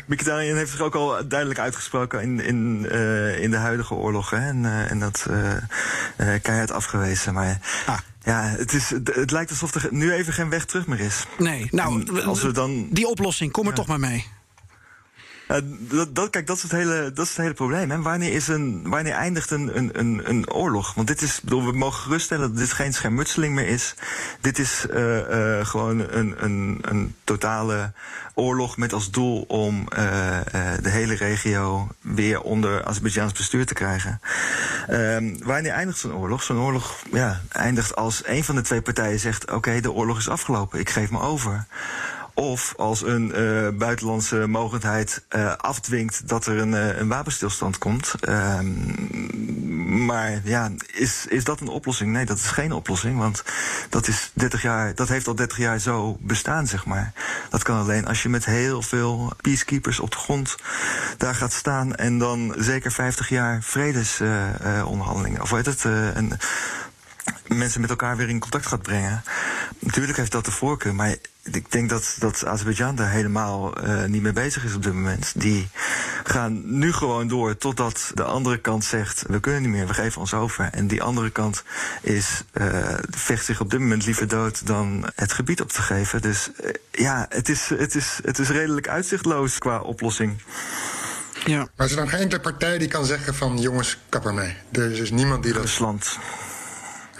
Mkhitaryan 0.06 0.56
heeft 0.56 0.70
zich 0.70 0.80
ook 0.80 0.94
al 0.94 1.28
duidelijk 1.28 1.60
uitgesproken 1.60 2.20
in, 2.22 2.40
in, 2.40 2.86
uh, 2.92 3.42
in 3.42 3.50
de 3.50 3.56
huidige 3.56 3.94
oorlog. 3.94 4.30
Hè? 4.30 4.36
En, 4.48 4.62
uh, 4.64 4.90
en 4.90 4.98
dat 4.98 5.26
uh, 5.30 5.36
uh, 6.16 6.40
keihard 6.42 6.70
afgewezen. 6.72 7.34
Maar 7.34 7.58
Ah. 7.86 7.98
ja, 8.22 8.42
het, 8.42 8.72
is, 8.72 8.90
het, 8.90 9.14
het 9.14 9.30
lijkt 9.30 9.50
alsof 9.50 9.74
er 9.74 9.86
nu 9.90 10.12
even 10.12 10.32
geen 10.32 10.50
weg 10.50 10.64
terug 10.64 10.86
meer 10.86 11.00
is. 11.00 11.24
Nee, 11.38 11.68
nou, 11.70 12.02
En 12.06 12.24
als 12.24 12.42
we 12.42 12.52
dan... 12.52 12.88
die 12.90 13.06
oplossing, 13.08 13.52
kom 13.52 13.62
er 13.64 13.70
Ja. 13.70 13.76
toch 13.76 13.86
maar 13.86 14.00
mee. 14.00 14.26
Dat, 15.78 16.14
dat, 16.14 16.30
kijk, 16.30 16.46
dat 16.46 16.56
is 16.56 16.62
het 16.62 16.72
hele, 16.72 17.10
dat 17.14 17.24
is 17.24 17.30
het 17.30 17.40
hele 17.40 17.54
probleem. 17.54 18.02
Wanneer, 18.02 18.32
is 18.32 18.48
een, 18.48 18.92
eindigt 18.92 19.50
een, 19.50 19.76
een, 19.98 20.20
een, 20.28 20.50
oorlog? 20.50 20.94
Want 20.94 21.08
dit 21.08 21.22
is, 21.22 21.40
bedoel, 21.40 21.64
we 21.64 21.72
mogen 21.72 22.02
geruststellen 22.02 22.48
dat 22.48 22.58
dit 22.58 22.72
geen 22.72 22.92
schermutseling 22.92 23.54
meer 23.54 23.68
is. 23.68 23.94
Dit 24.40 24.58
is 24.58 24.86
uh, 24.90 25.16
uh, 25.16 25.66
gewoon 25.66 25.98
een, 25.98 26.44
een, 26.44 26.78
een 26.80 27.14
totale 27.24 27.92
oorlog 28.34 28.76
met 28.76 28.92
als 28.92 29.10
doel 29.10 29.44
om 29.48 29.88
de 30.82 30.90
hele 30.90 31.14
regio 31.14 31.88
weer 32.00 32.40
onder 32.40 32.84
Azerbeidzjaans 32.84 33.32
bestuur 33.32 33.66
te 33.66 33.74
krijgen. 33.74 34.20
Ehm, 34.86 35.36
wanneer 35.42 35.72
eindigt 35.72 35.98
zo'n 35.98 36.14
oorlog? 36.14 36.42
Zo'n 36.42 36.58
oorlog 36.58 36.96
ja, 37.12 37.40
eindigt 37.48 37.96
als 37.96 38.22
een 38.26 38.44
van 38.44 38.54
de 38.54 38.62
twee 38.62 38.82
partijen 38.82 39.20
zegt: 39.20 39.50
Oké, 39.50 39.80
de 39.80 39.92
oorlog 39.92 40.18
is 40.18 40.28
afgelopen, 40.28 40.80
ik 40.80 40.90
geef 40.90 41.10
me 41.10 41.20
over. 41.20 41.66
Of 42.40 42.74
als 42.76 43.02
een 43.02 43.32
uh, 43.40 43.68
buitenlandse 43.68 44.46
mogendheid 44.46 45.24
uh, 45.36 45.52
afdwingt 45.56 46.28
dat 46.28 46.46
er 46.46 46.58
een, 46.58 46.72
uh, 46.72 46.98
een 46.98 47.08
wapenstilstand 47.08 47.78
komt. 47.78 48.14
Ehm, 48.20 50.04
maar 50.04 50.40
ja, 50.44 50.70
is, 50.92 51.26
is 51.28 51.44
dat 51.44 51.60
een 51.60 51.68
oplossing? 51.68 52.12
Nee, 52.12 52.24
dat 52.24 52.36
is 52.36 52.46
geen 52.46 52.72
oplossing. 52.72 53.18
Want 53.18 53.44
dat, 53.88 54.08
is 54.08 54.30
30 54.34 54.62
jaar, 54.62 54.94
dat 54.94 55.08
heeft 55.08 55.26
al 55.26 55.34
30 55.34 55.58
jaar 55.58 55.78
zo 55.78 56.16
bestaan, 56.20 56.66
zeg 56.66 56.84
maar. 56.84 57.12
Dat 57.50 57.62
kan 57.62 57.78
alleen 57.78 58.06
als 58.06 58.22
je 58.22 58.28
met 58.28 58.44
heel 58.44 58.82
veel 58.82 59.32
peacekeepers 59.40 60.00
op 60.00 60.10
de 60.10 60.18
grond 60.18 60.56
daar 61.16 61.34
gaat 61.34 61.52
staan. 61.52 61.94
En 61.94 62.18
dan 62.18 62.54
zeker 62.58 62.92
50 62.92 63.28
jaar 63.28 63.62
vredesonderhandelingen. 63.62 65.40
of 65.40 65.50
weet 65.50 65.66
het? 65.66 65.84
een, 65.84 66.32
mensen 67.46 67.80
met 67.80 67.90
elkaar 67.90 68.16
weer 68.16 68.28
in 68.28 68.38
contact 68.38 68.66
gaat 68.66 68.82
brengen. 68.82 69.22
Natuurlijk 69.78 70.18
heeft 70.18 70.32
dat 70.32 70.44
de 70.44 70.50
voorkeur, 70.50 70.94
maar 70.94 71.16
ik 71.52 71.70
denk 71.72 71.88
dat, 71.88 72.16
dat 72.18 72.46
Azerbeidzjan 72.46 72.96
daar 72.96 73.10
helemaal 73.10 73.84
uh, 73.86 74.04
niet 74.04 74.22
mee 74.22 74.32
bezig 74.32 74.64
is 74.64 74.74
op 74.74 74.82
dit 74.82 74.92
moment. 74.92 75.32
Die 75.36 75.68
gaan 76.24 76.78
nu 76.78 76.92
gewoon 76.92 77.28
door 77.28 77.56
totdat 77.56 78.10
de 78.14 78.24
andere 78.24 78.58
kant 78.58 78.84
zegt: 78.84 79.24
we 79.28 79.40
kunnen 79.40 79.62
niet 79.62 79.70
meer, 79.70 79.86
we 79.86 79.94
geven 79.94 80.20
ons 80.20 80.34
over. 80.34 80.68
En 80.72 80.86
die 80.86 81.02
andere 81.02 81.30
kant 81.30 81.62
is, 82.02 82.44
uh, 82.52 82.94
vecht 83.10 83.44
zich 83.44 83.60
op 83.60 83.70
dit 83.70 83.80
moment 83.80 84.06
liever 84.06 84.28
dood 84.28 84.66
dan 84.66 85.10
het 85.14 85.32
gebied 85.32 85.60
op 85.60 85.68
te 85.68 85.82
geven. 85.82 86.22
Dus 86.22 86.50
uh, 86.64 86.70
ja, 86.90 87.26
het 87.28 87.48
is, 87.48 87.68
het, 87.68 87.94
is, 87.94 88.18
het 88.22 88.38
is 88.38 88.48
redelijk 88.48 88.88
uitzichtloos 88.88 89.58
qua 89.58 89.80
oplossing. 89.80 90.42
Ja. 91.44 91.68
Maar 91.76 91.86
is 91.86 91.92
er 91.92 91.98
dan 91.98 92.08
geen 92.08 92.20
enkele 92.20 92.40
partij 92.40 92.78
die 92.78 92.88
kan 92.88 93.04
zeggen 93.04 93.34
van 93.34 93.58
jongens, 93.58 93.98
kap 94.08 94.26
ermee. 94.26 94.56
Er 94.72 94.90
is 94.90 94.98
dus 94.98 95.10
niemand 95.10 95.42
die 95.42 95.52
dat... 95.52 95.62
Rusland. 95.62 96.18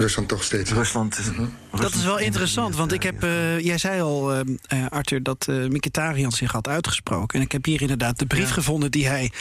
Rusland 0.00 0.28
toch 0.28 0.44
steeds. 0.44 0.70
Rusland. 0.70 1.20
Mm 1.36 1.52
Dat 1.70 1.94
is 1.94 2.04
wel 2.04 2.18
interessant, 2.18 2.76
want 2.76 2.92
ik 2.92 3.02
heb. 3.02 3.24
Uh, 3.24 3.60
jij 3.60 3.78
zei 3.78 4.00
al, 4.00 4.34
uh, 4.36 4.42
Arthur, 4.88 5.22
dat 5.22 5.46
uh, 5.50 5.68
Mikitarian 5.68 6.32
zich 6.32 6.52
had 6.52 6.68
uitgesproken. 6.68 7.38
En 7.38 7.44
ik 7.44 7.52
heb 7.52 7.64
hier 7.64 7.80
inderdaad 7.80 8.18
de 8.18 8.26
brief 8.26 8.48
ja. 8.48 8.52
gevonden 8.52 8.90
die 8.90 9.06
hij 9.06 9.32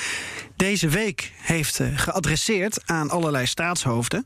deze 0.55 0.87
week 0.87 1.31
heeft 1.37 1.79
geadresseerd 1.95 2.81
aan 2.85 3.09
allerlei 3.09 3.45
staatshoofden. 3.45 4.23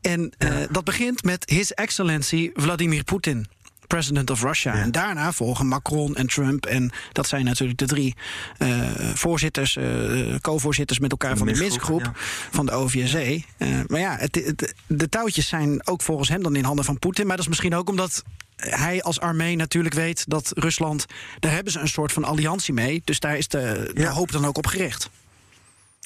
En 0.00 0.32
ja. 0.38 0.66
dat 0.70 0.84
begint 0.84 1.22
met 1.24 1.50
His 1.50 1.74
Excellency 1.74 2.50
Vladimir 2.54 3.04
Poetin 3.04 3.46
president 3.88 4.30
of 4.30 4.42
Russia. 4.42 4.74
Ja. 4.74 4.82
En 4.82 4.90
daarna 4.90 5.32
volgen 5.32 5.66
Macron 5.66 6.14
en 6.14 6.26
Trump. 6.26 6.66
En 6.66 6.90
dat 7.12 7.26
zijn 7.28 7.44
natuurlijk 7.44 7.78
de 7.78 7.86
drie 7.86 8.14
uh, 8.58 8.90
voorzitters, 9.14 9.76
uh, 9.76 10.34
co-voorzitters 10.40 10.98
met 10.98 11.10
elkaar 11.10 11.32
de 11.32 11.38
van 11.38 11.46
de 11.46 11.58
Minskgroep 11.58 12.04
ja. 12.04 12.12
van 12.50 12.66
de 12.66 12.72
OVSE. 12.72 13.42
Uh, 13.58 13.80
maar 13.86 14.00
ja, 14.00 14.16
het, 14.18 14.34
het, 14.34 14.74
de 14.86 15.08
touwtjes 15.08 15.48
zijn 15.48 15.86
ook 15.86 16.02
volgens 16.02 16.28
hem 16.28 16.42
dan 16.42 16.56
in 16.56 16.64
handen 16.64 16.84
van 16.84 16.98
Poetin. 16.98 17.26
Maar 17.26 17.36
dat 17.36 17.44
is 17.44 17.50
misschien 17.50 17.74
ook 17.74 17.88
omdat 17.88 18.22
hij 18.56 19.02
als 19.02 19.20
armee 19.20 19.56
natuurlijk 19.56 19.94
weet 19.94 20.24
dat 20.28 20.52
Rusland. 20.54 21.06
daar 21.40 21.52
hebben 21.52 21.72
ze 21.72 21.78
een 21.78 21.88
soort 21.88 22.12
van 22.12 22.24
alliantie 22.24 22.74
mee. 22.74 23.02
Dus 23.04 23.20
daar 23.20 23.36
is 23.36 23.48
de, 23.48 23.90
de 23.94 24.06
hoop 24.06 24.32
dan 24.32 24.44
ook 24.44 24.58
op 24.58 24.66
gericht. 24.66 25.10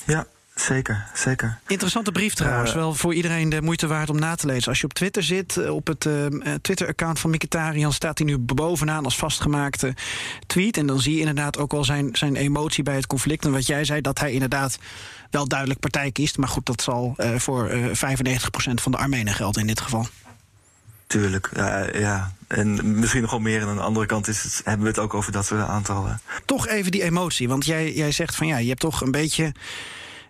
Ja, 0.06 0.26
Zeker, 0.54 1.06
zeker. 1.14 1.58
Interessante 1.66 2.12
brief 2.12 2.34
trouwens. 2.34 2.70
Uh, 2.70 2.76
wel 2.76 2.94
voor 2.94 3.14
iedereen 3.14 3.48
de 3.48 3.62
moeite 3.62 3.86
waard 3.86 4.10
om 4.10 4.18
na 4.18 4.34
te 4.34 4.46
lezen. 4.46 4.68
Als 4.68 4.78
je 4.80 4.84
op 4.84 4.92
Twitter 4.92 5.22
zit, 5.22 5.68
op 5.68 5.86
het 5.86 6.04
uh, 6.04 6.26
Twitter-account 6.60 7.18
van 7.18 7.30
Mikitarian... 7.30 7.92
staat 7.92 8.18
hij 8.18 8.26
nu 8.26 8.38
bovenaan 8.38 9.04
als 9.04 9.16
vastgemaakte 9.16 9.94
tweet. 10.46 10.76
En 10.76 10.86
dan 10.86 11.00
zie 11.00 11.12
je 11.12 11.18
inderdaad 11.18 11.58
ook 11.58 11.72
wel 11.72 11.84
zijn, 11.84 12.08
zijn 12.12 12.36
emotie 12.36 12.82
bij 12.82 12.94
het 12.94 13.06
conflict. 13.06 13.44
En 13.44 13.52
wat 13.52 13.66
jij 13.66 13.84
zei, 13.84 14.00
dat 14.00 14.18
hij 14.18 14.32
inderdaad 14.32 14.78
wel 15.30 15.48
duidelijk 15.48 15.80
partij 15.80 16.12
kiest. 16.12 16.36
Maar 16.38 16.48
goed, 16.48 16.66
dat 16.66 16.82
zal 16.82 17.14
uh, 17.16 17.34
voor 17.36 17.70
95% 17.70 17.92
van 18.74 18.92
de 18.92 18.98
Armenen 18.98 19.34
gelden 19.34 19.60
in 19.60 19.66
dit 19.66 19.80
geval. 19.80 20.06
Tuurlijk, 21.06 21.50
ja, 21.54 21.86
ja. 21.92 22.32
En 22.46 22.98
misschien 22.98 23.22
nog 23.22 23.30
wel 23.30 23.40
meer. 23.40 23.60
En 23.60 23.68
aan 23.68 23.76
de 23.76 23.82
andere 23.82 24.06
kant 24.06 24.28
is 24.28 24.42
het, 24.42 24.60
hebben 24.64 24.82
we 24.82 24.88
het 24.88 24.98
ook 24.98 25.14
over 25.14 25.32
dat 25.32 25.46
soort 25.46 25.68
aantallen. 25.68 26.20
Toch 26.44 26.68
even 26.68 26.90
die 26.90 27.02
emotie. 27.02 27.48
Want 27.48 27.66
jij, 27.66 27.92
jij 27.92 28.12
zegt 28.12 28.34
van 28.34 28.46
ja, 28.46 28.56
je 28.56 28.68
hebt 28.68 28.80
toch 28.80 29.00
een 29.00 29.10
beetje 29.10 29.52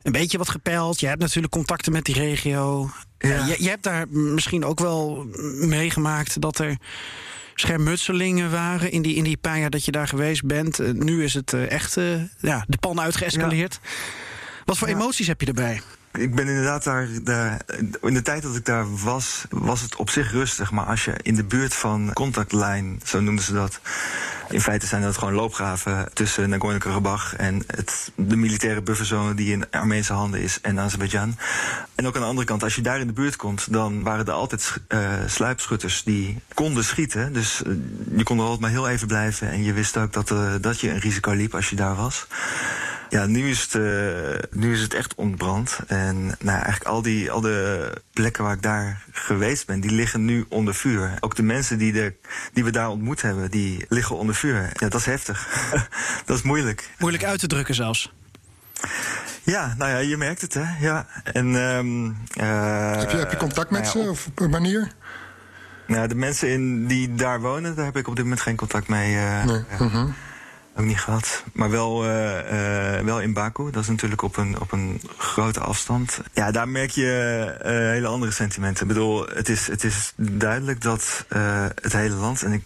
een 0.02 0.12
beetje 0.12 0.38
wat 0.38 0.48
gepeild. 0.48 1.00
Je 1.00 1.06
hebt 1.06 1.20
natuurlijk 1.20 1.52
contacten 1.52 1.92
met 1.92 2.04
die 2.04 2.14
regio. 2.14 2.90
Ja. 3.18 3.46
Je, 3.46 3.62
je, 3.62 3.68
hebt 3.68 3.82
daar 3.82 4.08
misschien 4.08 4.64
ook 4.64 4.80
wel 4.80 5.26
meegemaakt 5.60 6.40
dat 6.40 6.58
er 6.58 6.76
schermutselingen 7.54 8.50
waren 8.50 8.90
in 8.90 9.02
die, 9.02 9.14
in 9.14 9.24
die 9.24 9.36
paar 9.36 9.58
jaar 9.58 9.70
dat 9.70 9.84
je 9.84 9.92
daar 9.92 10.08
geweest 10.08 10.44
bent. 10.44 10.80
Uh, 10.80 10.90
nu 10.90 11.24
is 11.24 11.34
het 11.34 11.52
uh, 11.52 11.70
echt 11.70 11.94
ja, 12.38 12.64
de 12.68 12.78
pan 12.80 13.00
uitgeëscaleerd. 13.00 13.78
Ja. 13.82 13.88
Wat 14.64 14.78
voor 14.78 14.88
emoties 14.88 15.26
heb 15.26 15.40
je 15.40 15.46
erbij? 15.46 15.80
Ik 16.12 16.34
ben 16.34 16.48
inderdaad 16.48 16.84
daar, 16.84 17.08
daar. 17.22 17.60
In 18.02 18.14
de 18.14 18.22
tijd 18.22 18.42
dat 18.42 18.56
ik 18.56 18.64
daar 18.64 18.96
was, 18.96 19.44
was 19.50 19.80
het 19.80 19.96
op 19.96 20.10
zich 20.10 20.30
rustig. 20.30 20.70
Maar 20.70 20.84
als 20.84 21.04
je 21.04 21.14
in 21.22 21.34
de 21.34 21.44
buurt 21.44 21.74
van 21.74 22.10
contactlijn, 22.12 23.00
zo 23.04 23.20
noemden 23.20 23.44
ze 23.44 23.52
dat. 23.52 23.80
In 24.52 24.60
feite 24.60 24.86
zijn 24.86 25.02
dat 25.02 25.18
gewoon 25.18 25.34
loopgraven 25.34 26.08
tussen 26.12 26.48
Nagorno-Karabakh 26.48 27.34
en 27.36 27.62
het, 27.66 28.12
de 28.14 28.36
militaire 28.36 28.82
bufferzone 28.82 29.34
die 29.34 29.52
in 29.52 29.70
Armeense 29.70 30.12
handen 30.12 30.40
is 30.40 30.60
en 30.60 30.80
Azerbeidzjan. 30.80 31.36
En 31.94 32.06
ook 32.06 32.14
aan 32.14 32.20
de 32.20 32.26
andere 32.26 32.46
kant, 32.46 32.62
als 32.62 32.74
je 32.74 32.82
daar 32.82 33.00
in 33.00 33.06
de 33.06 33.12
buurt 33.12 33.36
komt, 33.36 33.72
dan 33.72 34.02
waren 34.02 34.26
er 34.26 34.32
altijd 34.32 34.76
uh, 34.88 35.00
sluipschutters 35.26 36.02
die 36.02 36.40
konden 36.54 36.84
schieten. 36.84 37.32
Dus 37.32 37.62
uh, 37.66 37.74
je 38.16 38.22
kon 38.22 38.36
er 38.36 38.42
altijd 38.42 38.60
maar 38.60 38.70
heel 38.70 38.88
even 38.88 39.06
blijven 39.06 39.50
en 39.50 39.64
je 39.64 39.72
wist 39.72 39.96
ook 39.96 40.12
dat, 40.12 40.30
uh, 40.30 40.52
dat 40.60 40.80
je 40.80 40.90
een 40.90 41.00
risico 41.00 41.32
liep 41.32 41.54
als 41.54 41.70
je 41.70 41.76
daar 41.76 41.96
was. 41.96 42.26
Ja, 43.12 43.27
nu 43.27 43.48
is 43.48 43.62
het, 43.62 43.75
uh, 43.75 44.38
nu 44.51 44.72
is 44.72 44.81
het 44.81 44.94
echt 44.94 45.14
ontbrand. 45.14 45.79
En 45.87 46.25
nou, 46.25 46.57
eigenlijk 46.59 46.85
al, 46.85 47.03
die, 47.03 47.31
al 47.31 47.40
de 47.40 47.90
plekken 48.12 48.44
waar 48.44 48.55
ik 48.55 48.62
daar 48.62 49.05
geweest 49.11 49.66
ben, 49.66 49.81
die 49.81 49.90
liggen 49.90 50.25
nu 50.25 50.44
onder 50.48 50.75
vuur. 50.75 51.14
Ook 51.20 51.37
de 51.37 51.42
mensen 51.42 51.79
die, 51.79 51.92
de, 51.92 52.14
die 52.53 52.64
we 52.64 52.70
daar 52.70 52.88
ontmoet 52.88 53.22
hebben, 53.22 53.51
die 53.51 53.85
liggen 53.88 54.16
onder 54.16 54.35
vuur. 54.35 54.70
Ja, 54.72 54.88
dat 54.88 54.94
is 55.01 55.07
heftig. 55.07 55.48
dat 56.27 56.37
is 56.37 56.42
moeilijk. 56.42 56.90
Moeilijk 56.98 57.25
uit 57.25 57.40
te 57.40 57.46
drukken 57.46 57.75
zelfs. 57.75 58.12
Ja, 59.42 59.75
nou 59.79 59.90
ja, 59.90 59.98
je 59.98 60.16
merkt 60.16 60.40
het, 60.40 60.55
hè. 60.55 60.64
Ja. 60.81 61.07
En, 61.25 61.55
um, 61.55 62.07
uh, 62.07 62.96
heb, 62.96 63.11
je, 63.11 63.16
heb 63.16 63.31
je 63.31 63.37
contact 63.37 63.70
met 63.70 63.83
nou 63.83 63.98
ja, 63.98 64.05
ze, 64.05 64.11
of 64.11 64.27
op 64.27 64.40
een 64.40 64.51
manier? 64.51 64.92
Nou, 65.87 66.09
de 66.09 66.14
mensen 66.14 66.48
in, 66.48 66.87
die 66.87 67.14
daar 67.14 67.40
wonen, 67.40 67.75
daar 67.75 67.85
heb 67.85 67.96
ik 67.96 68.09
op 68.09 68.14
dit 68.14 68.25
moment 68.25 68.42
geen 68.42 68.57
contact 68.57 68.88
mee. 68.88 69.14
Uh, 69.14 69.44
nee. 69.44 69.64
ja. 69.79 70.07
Mm. 70.74 70.80
Ook 70.80 70.87
niet 70.87 71.00
gehad. 71.00 71.44
Maar 71.52 71.70
wel, 71.70 72.04
uh, 72.04 72.12
uh, 72.52 73.04
wel 73.04 73.20
in 73.20 73.32
Baku. 73.32 73.70
Dat 73.70 73.82
is 73.82 73.88
natuurlijk 73.88 74.22
op 74.22 74.37
een, 74.37 74.61
op 74.61 74.72
een 74.72 75.00
grote 75.16 75.61
afstand. 75.61 76.20
Ja, 76.32 76.50
daar 76.50 76.68
merk 76.68 76.90
je 76.90 77.44
uh, 77.58 77.68
hele 77.68 78.06
andere 78.06 78.32
sentimenten. 78.32 78.82
Ik 78.82 78.88
bedoel, 78.88 79.26
het 79.26 79.48
is, 79.48 79.66
het 79.66 79.85
is 79.85 80.12
duidelijk 80.16 80.80
dat 80.80 81.24
het 81.82 81.92
hele 81.92 82.14
land... 82.14 82.42
en 82.42 82.52
ik 82.52 82.64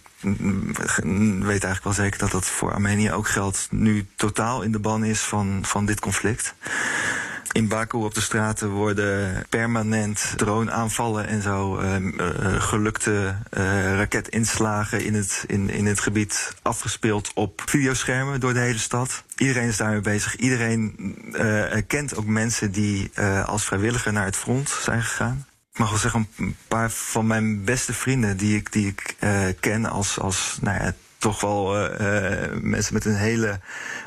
weet 1.43 1.63
eigenlijk 1.63 1.83
wel 1.83 1.93
zeker 1.93 2.19
dat 2.19 2.31
dat 2.31 2.45
voor 2.45 2.73
Armenië 2.73 3.11
ook 3.11 3.27
geldt... 3.27 3.67
nu 3.71 4.07
totaal 4.15 4.61
in 4.61 4.71
de 4.71 4.79
ban 4.79 5.03
is 5.03 5.19
van, 5.19 5.59
van 5.61 5.85
dit 5.85 5.99
conflict. 5.99 6.55
In 7.57 7.67
Baku 7.67 7.97
op 7.97 8.13
de 8.13 8.21
straten 8.21 8.69
worden 8.69 9.45
permanent 9.49 10.33
droneaanvallen 10.35 11.27
en 11.27 11.41
zo 11.41 11.79
uh, 11.79 11.95
uh, 11.99 12.61
gelukte 12.61 13.35
uh, 13.57 13.95
raketinslagen 13.95 15.05
in 15.05 15.13
het, 15.13 15.43
in, 15.47 15.69
in 15.69 15.85
het 15.85 15.99
gebied 15.99 16.53
afgespeeld 16.61 17.31
op 17.33 17.61
videoschermen 17.65 18.39
door 18.39 18.53
de 18.53 18.59
hele 18.59 18.77
stad. 18.77 19.23
Iedereen 19.37 19.67
is 19.67 19.77
daarmee 19.77 20.01
bezig. 20.01 20.35
Iedereen 20.35 20.95
kent 21.87 22.15
ook 22.15 22.25
mensen 22.25 22.71
die 22.71 23.11
als 23.45 23.65
vrijwilliger 23.65 24.13
naar 24.13 24.25
het 24.25 24.35
front 24.35 24.69
zijn 24.69 25.01
gegaan. 25.01 25.45
Ik 25.71 25.79
mag 25.79 25.89
wel 25.89 25.99
zeggen, 25.99 26.27
een 26.37 26.55
paar 26.67 26.91
van 26.91 27.27
mijn 27.27 27.63
beste 27.63 27.93
vrienden 27.93 28.37
die 28.37 28.55
ik, 28.55 28.71
die 28.71 28.87
ik 28.87 29.15
ken 29.59 29.85
als, 29.85 30.19
als 30.19 30.57
nou 30.61 30.83
ja, 30.83 30.93
toch 31.17 31.41
wel 31.41 31.89
uh, 32.01 32.37
mensen 32.61 32.93
met 32.93 33.05
een 33.05 33.15
hele 33.15 33.59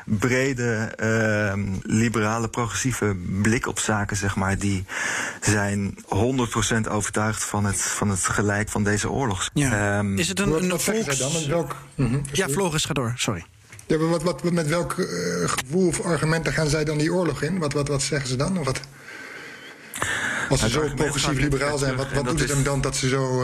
brede, 0.03 0.91
uh, 1.03 1.65
liberale, 1.83 2.49
progressieve 2.49 3.15
blik 3.41 3.67
op 3.67 3.79
zaken, 3.79 4.17
zeg 4.17 4.35
maar, 4.35 4.57
die 4.57 4.85
zijn 5.41 5.95
100% 6.85 6.89
overtuigd 6.89 7.43
van 7.43 7.65
het, 7.65 7.81
van 7.81 8.09
het 8.09 8.19
gelijk 8.19 8.69
van 8.69 8.83
deze 8.83 9.09
oorlog. 9.09 9.49
Ja. 9.53 9.97
Um, 9.97 10.17
Is 10.17 10.27
het 10.27 10.39
een, 10.39 10.63
een 10.63 10.69
wat 10.69 10.83
volks... 10.83 11.17
dan? 11.17 11.33
Met 11.33 11.45
welk... 11.45 11.75
Mm 11.95 12.07
-hmm. 12.07 12.21
Ja, 12.31 12.49
Floris, 12.49 12.85
ga 12.85 12.93
door, 12.93 13.13
sorry. 13.15 13.45
Ja, 13.85 13.97
maar 13.97 14.09
wat, 14.09 14.23
wat, 14.23 14.51
met 14.51 14.67
welk 14.67 14.97
uh, 14.97 15.07
gevoel 15.49 15.87
of 15.87 16.01
argumenten 16.01 16.53
gaan 16.53 16.67
zij 16.67 16.83
dan 16.83 16.97
die 16.97 17.13
oorlog 17.13 17.41
in? 17.41 17.59
Wat, 17.59 17.73
wat, 17.73 17.87
wat 17.87 18.01
zeggen 18.01 18.29
ze 18.29 18.35
dan? 18.35 18.57
Of 18.57 18.65
wat? 18.65 18.79
Als 20.49 20.59
ze 20.59 20.69
zo 20.69 20.89
progressief 20.95 21.39
liberaal 21.39 21.77
zijn, 21.77 21.95
wat, 21.95 22.11
wat 22.13 22.25
doet 22.25 22.39
het 22.39 22.49
hem 22.49 22.63
dan 22.63 22.81
dat 22.81 22.95
ze 22.95 23.07
zo... 23.07 23.43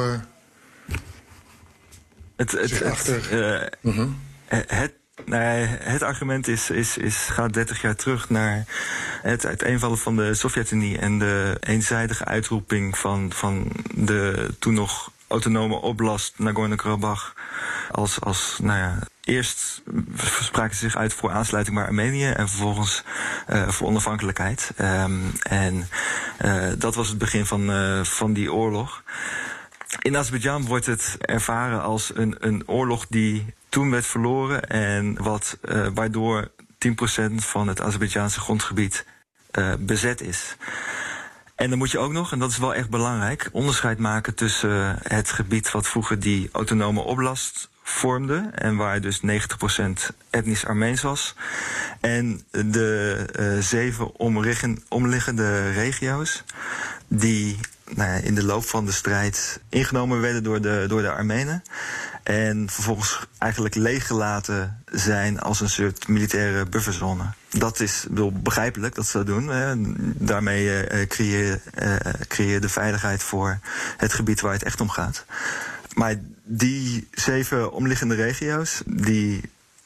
Het, 2.38 2.52
het, 2.52 2.80
het, 2.80 3.30
uh, 3.32 3.62
mm 3.82 3.91
-hmm. 3.91 4.19
het, 4.47 4.93
Nee, 5.26 5.66
het 5.68 6.01
argument 6.01 6.47
is, 6.47 6.70
is, 6.70 6.97
is, 6.97 7.16
gaat 7.16 7.53
30 7.53 7.82
jaar 7.82 7.95
terug 7.95 8.30
naar 8.30 8.66
het 9.22 9.45
uiteenvallen 9.45 9.97
van 9.97 10.16
de 10.16 10.34
Sovjet-Unie 10.34 10.97
en 10.97 11.20
de 11.20 11.57
eenzijdige 11.59 12.26
uitroeping 12.26 12.97
van, 12.97 13.32
van 13.34 13.72
de 13.93 14.49
toen 14.59 14.74
nog 14.74 15.12
autonome 15.28 15.76
oblast 15.76 16.34
Nagorno-Karabakh 16.38 17.34
als, 17.91 18.22
als 18.22 18.57
nou 18.62 18.80
ja, 18.80 18.99
eerst 19.24 19.82
spraken 20.41 20.76
ze 20.76 20.82
zich 20.82 20.95
uit 20.95 21.14
voor 21.14 21.32
aansluiting 21.32 21.76
bij 21.76 21.86
Armenië 21.86 22.30
en 22.30 22.49
vervolgens 22.49 23.03
uh, 23.49 23.70
voor 23.70 23.88
onafhankelijkheid. 23.88 24.72
Um, 24.82 25.32
en 25.41 25.89
uh, 26.45 26.68
dat 26.78 26.95
was 26.95 27.07
het 27.07 27.18
begin 27.18 27.45
van, 27.45 27.70
uh, 27.70 28.03
van 28.03 28.34
die 28.34 28.53
oorlog. 28.53 29.03
In 30.02 30.18
Azerbeidzjan 30.18 30.66
wordt 30.66 30.86
het 30.86 31.18
ervaren 31.20 31.82
als 31.82 32.12
een, 32.16 32.36
een 32.39 32.68
oorlog 32.68 33.06
die 33.10 33.45
toen 33.70 33.91
werd 33.91 34.06
verloren 34.06 34.70
en 34.70 35.24
wat, 35.24 35.58
waardoor 35.93 36.52
10% 36.78 37.34
van 37.36 37.68
het 37.68 37.82
Azerbeidzjaanse 37.82 38.39
grondgebied 38.39 39.06
bezet 39.80 40.22
is. 40.22 40.56
En 41.58 41.70
dan 41.70 41.78
moet 41.78 41.91
je 41.91 42.00
ook 42.00 42.12
nog, 42.12 42.32
en 42.32 42.39
dat 42.39 42.52
is 42.52 42.58
wel 42.58 42.74
echt 42.74 42.89
belangrijk, 42.89 43.50
onderscheid 43.52 43.98
maken 43.98 44.36
tussen 44.36 45.00
het 45.02 45.32
gebied 45.32 45.72
wat 45.72 45.88
vroeger 45.88 46.20
die 46.20 46.50
autonome 46.52 47.02
oblast 47.02 47.70
vormde 47.84 48.50
en 48.54 48.76
waar 48.76 49.02
dus 49.02 49.22
90% 49.22 49.26
etnisch 50.30 50.66
Armeens 50.66 51.02
was. 51.02 51.36
En 52.00 52.41
de 52.52 53.26
uh, 53.39 53.64
zeven 53.64 54.20
omliggende 54.89 55.72
regio's 55.72 56.43
die 57.08 57.60
nou 57.96 58.10
ja, 58.10 58.16
in 58.16 58.36
de 58.36 58.44
loop 58.44 58.66
van 58.66 58.86
de 58.86 58.92
strijd 58.92 59.60
ingenomen 59.70 60.22
werden 60.22 60.44
door 60.44 60.62
de, 60.62 60.86
door 60.88 61.02
de 61.02 61.12
Armenen. 61.12 61.64
En 62.24 62.70
vervolgens 62.70 63.28
eigenlijk 63.38 63.76
leeggelaten 63.76 64.84
zijn 64.92 65.40
als 65.40 65.62
een 65.62 65.70
soort 65.70 66.08
militaire 66.08 66.66
bufferzone. 66.66 67.24
Dat 67.50 67.80
is 67.80 68.06
wel 68.10 68.32
begrijpelijk 68.32 68.96
dat 68.96 69.08
ze 69.08 69.18
dat 69.18 69.26
doen. 69.26 69.48
Hè. 69.48 69.74
Daarmee 70.26 70.92
uh, 70.92 71.08
creëer, 71.08 71.62
uh, 71.82 71.96
creëer 72.28 72.52
je 72.52 72.60
de 72.60 72.70
veiligheid 72.70 73.24
voor 73.24 73.60
het 73.98 74.14
gebied 74.14 74.42
waar 74.42 74.54
het 74.54 74.64
echt 74.64 74.82
om 74.82 74.90
gaat. 74.90 75.26
Maar 75.94 76.16
die 76.44 77.08
zeven 77.12 77.72
omliggende 77.72 78.16
regio's, 78.16 78.82
die 78.86 79.42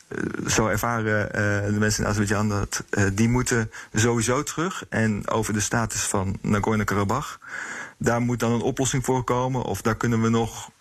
uh, 0.07 0.47
zo 0.47 0.67
ervaren 0.67 1.25
uh, 1.25 1.73
de 1.73 1.79
mensen 1.79 2.03
in 2.03 2.09
Azerbeidzjan 2.09 2.49
dat 2.49 2.83
uh, 2.89 3.05
die 3.13 3.29
moeten 3.29 3.71
sowieso 3.93 4.43
terug. 4.43 4.83
En 4.89 5.27
over 5.27 5.53
de 5.53 5.59
status 5.59 6.01
van 6.01 6.37
Nagorno-Karabakh, 6.41 7.39
daar 8.03 8.21
moet 8.21 8.39
dan 8.39 8.51
een 8.51 8.61
oplossing 8.61 9.05
voor 9.05 9.23
komen. 9.23 9.63
Of 9.63 9.81
daar 9.81 9.95
kunnen 9.95 10.21
we 10.21 10.29
nog. 10.29 10.71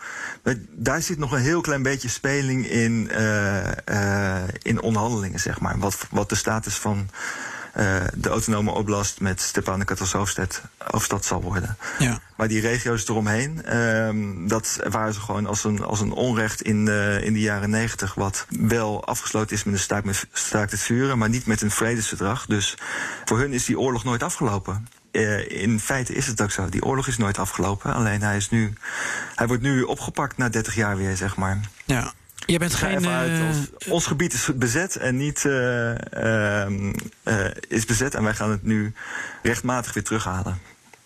Daar 0.71 1.03
zit 1.03 1.18
nog 1.18 1.33
een 1.33 1.41
heel 1.41 1.61
klein 1.61 1.83
beetje 1.83 2.09
speling 2.09 2.66
in, 2.66 3.11
in 4.62 4.83
onderhandelingen, 4.83 5.41
zeg 5.41 5.61
maar. 5.61 5.79
Wat, 5.79 6.07
wat 6.11 6.29
de 6.29 6.35
status 6.35 6.75
van 6.75 7.11
uh, 7.77 7.97
de 8.14 8.29
autonome 8.29 8.71
oblast 8.71 9.21
met 9.21 9.41
Stepanakert 9.41 9.99
hoofdstad, 9.99 10.62
hoofdstad 10.79 11.25
zal 11.25 11.43
worden. 11.43 11.77
Ja. 11.99 12.21
Maar 12.37 12.49
die 12.49 12.61
regio's 12.61 13.09
eromheen, 13.09 13.62
uh, 13.73 14.49
dat 14.49 14.81
waren 14.89 15.14
ze 15.14 15.21
gewoon 15.21 15.47
als 15.47 15.64
een, 15.64 15.85
als 15.85 16.01
een 16.01 16.12
onrecht 16.12 16.62
in, 16.62 16.87
uh, 16.87 17.23
in 17.23 17.33
de 17.33 17.41
jaren 17.41 17.71
negentig. 17.71 18.14
Wat 18.14 18.47
wel 18.49 19.05
afgesloten 19.05 19.57
is 19.57 19.64
met 19.64 19.75
een 19.75 19.81
staakt, 19.81 20.05
met, 20.05 20.27
staakt 20.33 20.71
het 20.71 20.81
vuren, 20.81 21.18
maar 21.18 21.29
niet 21.29 21.47
met 21.47 21.62
een 21.62 21.71
vredesverdrag. 21.71 22.47
Dus 22.47 22.77
voor 23.25 23.39
hun 23.39 23.53
is 23.53 23.64
die 23.64 23.79
oorlog 23.79 24.05
nooit 24.05 24.23
afgelopen. 24.23 24.87
Uh, 25.12 25.62
in 25.62 25.80
feite 25.80 26.14
is 26.14 26.26
het 26.26 26.40
ook 26.40 26.50
zo. 26.50 26.68
Die 26.68 26.84
oorlog 26.84 27.06
is 27.06 27.16
nooit 27.16 27.38
afgelopen. 27.38 27.92
Alleen 27.92 28.22
hij, 28.22 28.36
is 28.36 28.50
nu, 28.50 28.72
hij 29.34 29.46
wordt 29.46 29.62
nu 29.62 29.82
opgepakt 29.82 30.36
na 30.36 30.48
30 30.48 30.74
jaar 30.74 30.96
weer, 30.96 31.16
zeg 31.16 31.36
maar. 31.36 31.61
Ja. 31.84 32.12
Je 32.46 32.58
bent 32.58 32.74
geen. 32.74 33.04
Uh... 33.04 33.50
ons 33.88 34.06
gebied 34.06 34.32
is 34.32 34.50
bezet 34.54 34.96
en 34.96 35.16
niet 35.16 35.44
uh, 35.44 35.94
uh, 35.94 37.46
is 37.68 37.84
bezet 37.84 38.14
en 38.14 38.22
wij 38.22 38.34
gaan 38.34 38.50
het 38.50 38.62
nu 38.62 38.92
rechtmatig 39.42 39.94
weer 39.94 40.04
terughalen. 40.04 40.58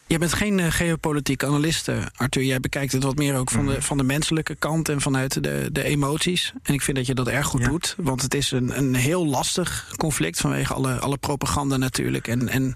Je 0.07 0.19
bent 0.19 0.33
geen 0.33 0.73
geopolitiek 0.73 1.45
analist, 1.45 1.91
Arthur. 2.17 2.43
Jij 2.43 2.61
bekijkt 2.61 2.93
het 2.93 3.03
wat 3.03 3.17
meer 3.17 3.37
ook 3.37 3.51
van, 3.51 3.67
de, 3.67 3.73
mhm. 3.73 3.81
van 3.81 3.97
de 3.97 4.03
menselijke 4.03 4.55
kant 4.55 4.89
en 4.89 5.01
vanuit 5.01 5.43
de, 5.43 5.69
de 5.73 5.85
emoties. 5.85 6.53
En 6.63 6.75
ik 6.75 6.83
vind 6.83 6.97
dat 6.97 7.07
je 7.07 7.15
dat 7.15 7.29
erg 7.29 7.47
goed 7.47 7.61
ja. 7.61 7.69
doet. 7.69 7.95
Want 7.99 8.23
het 8.23 8.35
is 8.35 8.51
een, 8.51 8.79
een 8.79 8.95
heel 8.95 9.27
lastig 9.27 9.93
conflict 9.97 10.41
vanwege 10.41 10.75
alle, 10.75 10.99
alle 10.99 11.19
propaganda 11.19 11.77
natuurlijk. 11.77 12.29
En, 12.29 12.49
en 12.49 12.75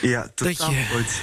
ja, 0.00 0.30
totaal 0.34 0.72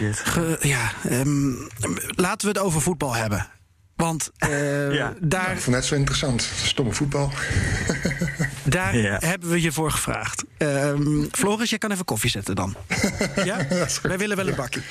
ge, 0.02 0.58
Ja, 0.62 0.92
um, 1.12 1.68
laten 2.08 2.48
we 2.48 2.54
het 2.54 2.66
over 2.66 2.82
voetbal 2.82 3.14
hebben. 3.14 3.48
Want 3.96 4.32
uh, 4.40 4.94
ja. 4.94 5.14
daar. 5.20 5.48
Ja, 5.48 5.52
ik 5.52 5.60
vond 5.60 5.76
net 5.76 5.86
zo 5.86 5.96
interessant. 5.96 6.50
Stomme 6.64 6.94
voetbal. 6.94 7.32
daar 8.64 8.98
ja. 8.98 9.18
hebben 9.20 9.50
we 9.50 9.62
je 9.62 9.72
voor 9.72 9.92
gevraagd. 9.92 10.44
Um, 10.58 11.28
Floris, 11.32 11.70
jij 11.70 11.80
kan 11.80 11.92
even 11.92 12.06
koffie 12.06 12.30
zetten 12.30 12.56
dan. 12.56 12.76
ja? 13.44 13.68
Wij 14.02 14.18
willen 14.18 14.38
wel 14.38 14.48
een 14.48 14.56
bakje. 14.56 14.82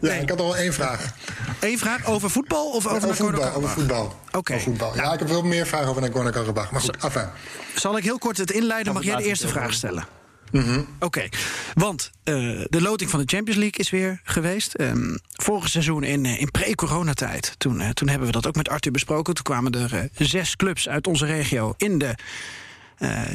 Ja, 0.00 0.08
nee. 0.08 0.20
ik 0.20 0.28
had 0.28 0.40
al 0.40 0.56
één 0.56 0.72
vraag. 0.72 1.14
Eén 1.60 1.78
vraag 1.78 2.06
over 2.06 2.30
voetbal 2.30 2.70
of 2.70 2.86
over, 2.86 2.96
over 2.96 3.16
voetbal? 3.16 3.52
Over 3.54 3.68
voetbal. 3.68 4.04
Oké. 4.26 4.38
Okay. 4.38 4.60
Voetbal. 4.60 4.96
Ja, 4.96 5.12
ik 5.12 5.18
heb 5.18 5.28
wel 5.28 5.42
meer 5.42 5.66
vragen 5.66 5.88
over 5.88 6.02
Nagorno-Karabakh. 6.02 6.70
Maar 6.70 6.80
goed, 6.80 6.96
enfin. 6.96 7.28
Zal 7.74 7.96
ik 7.96 8.04
heel 8.04 8.18
kort 8.18 8.36
het 8.36 8.50
inleiden? 8.50 8.92
Mag 8.92 9.04
jij 9.04 9.16
de 9.16 9.24
eerste 9.24 9.48
vraag 9.48 9.72
stellen? 9.72 10.06
Mm 10.52 10.62
-hmm. 10.62 10.78
Oké, 10.78 11.04
okay. 11.04 11.30
want 11.74 12.10
uh, 12.24 12.64
de 12.68 12.80
loting 12.82 13.10
van 13.10 13.20
de 13.20 13.26
Champions 13.26 13.60
League 13.60 13.78
is 13.78 13.90
weer 13.90 14.20
geweest. 14.24 14.80
Um, 14.80 15.18
vorig 15.32 15.68
seizoen 15.68 16.04
in, 16.04 16.26
in 16.26 16.50
pre-coronatijd. 16.50 17.54
Toen, 17.58 17.80
uh, 17.80 17.88
toen 17.88 18.08
hebben 18.08 18.26
we 18.26 18.32
dat 18.32 18.46
ook 18.46 18.56
met 18.56 18.68
Arthur 18.68 18.92
besproken. 18.92 19.34
Toen 19.34 19.44
kwamen 19.44 19.72
er 19.72 19.94
uh, 19.94 20.00
zes 20.28 20.56
clubs 20.56 20.88
uit 20.88 21.06
onze 21.06 21.26
regio 21.26 21.74
in 21.76 21.98
de 21.98 22.14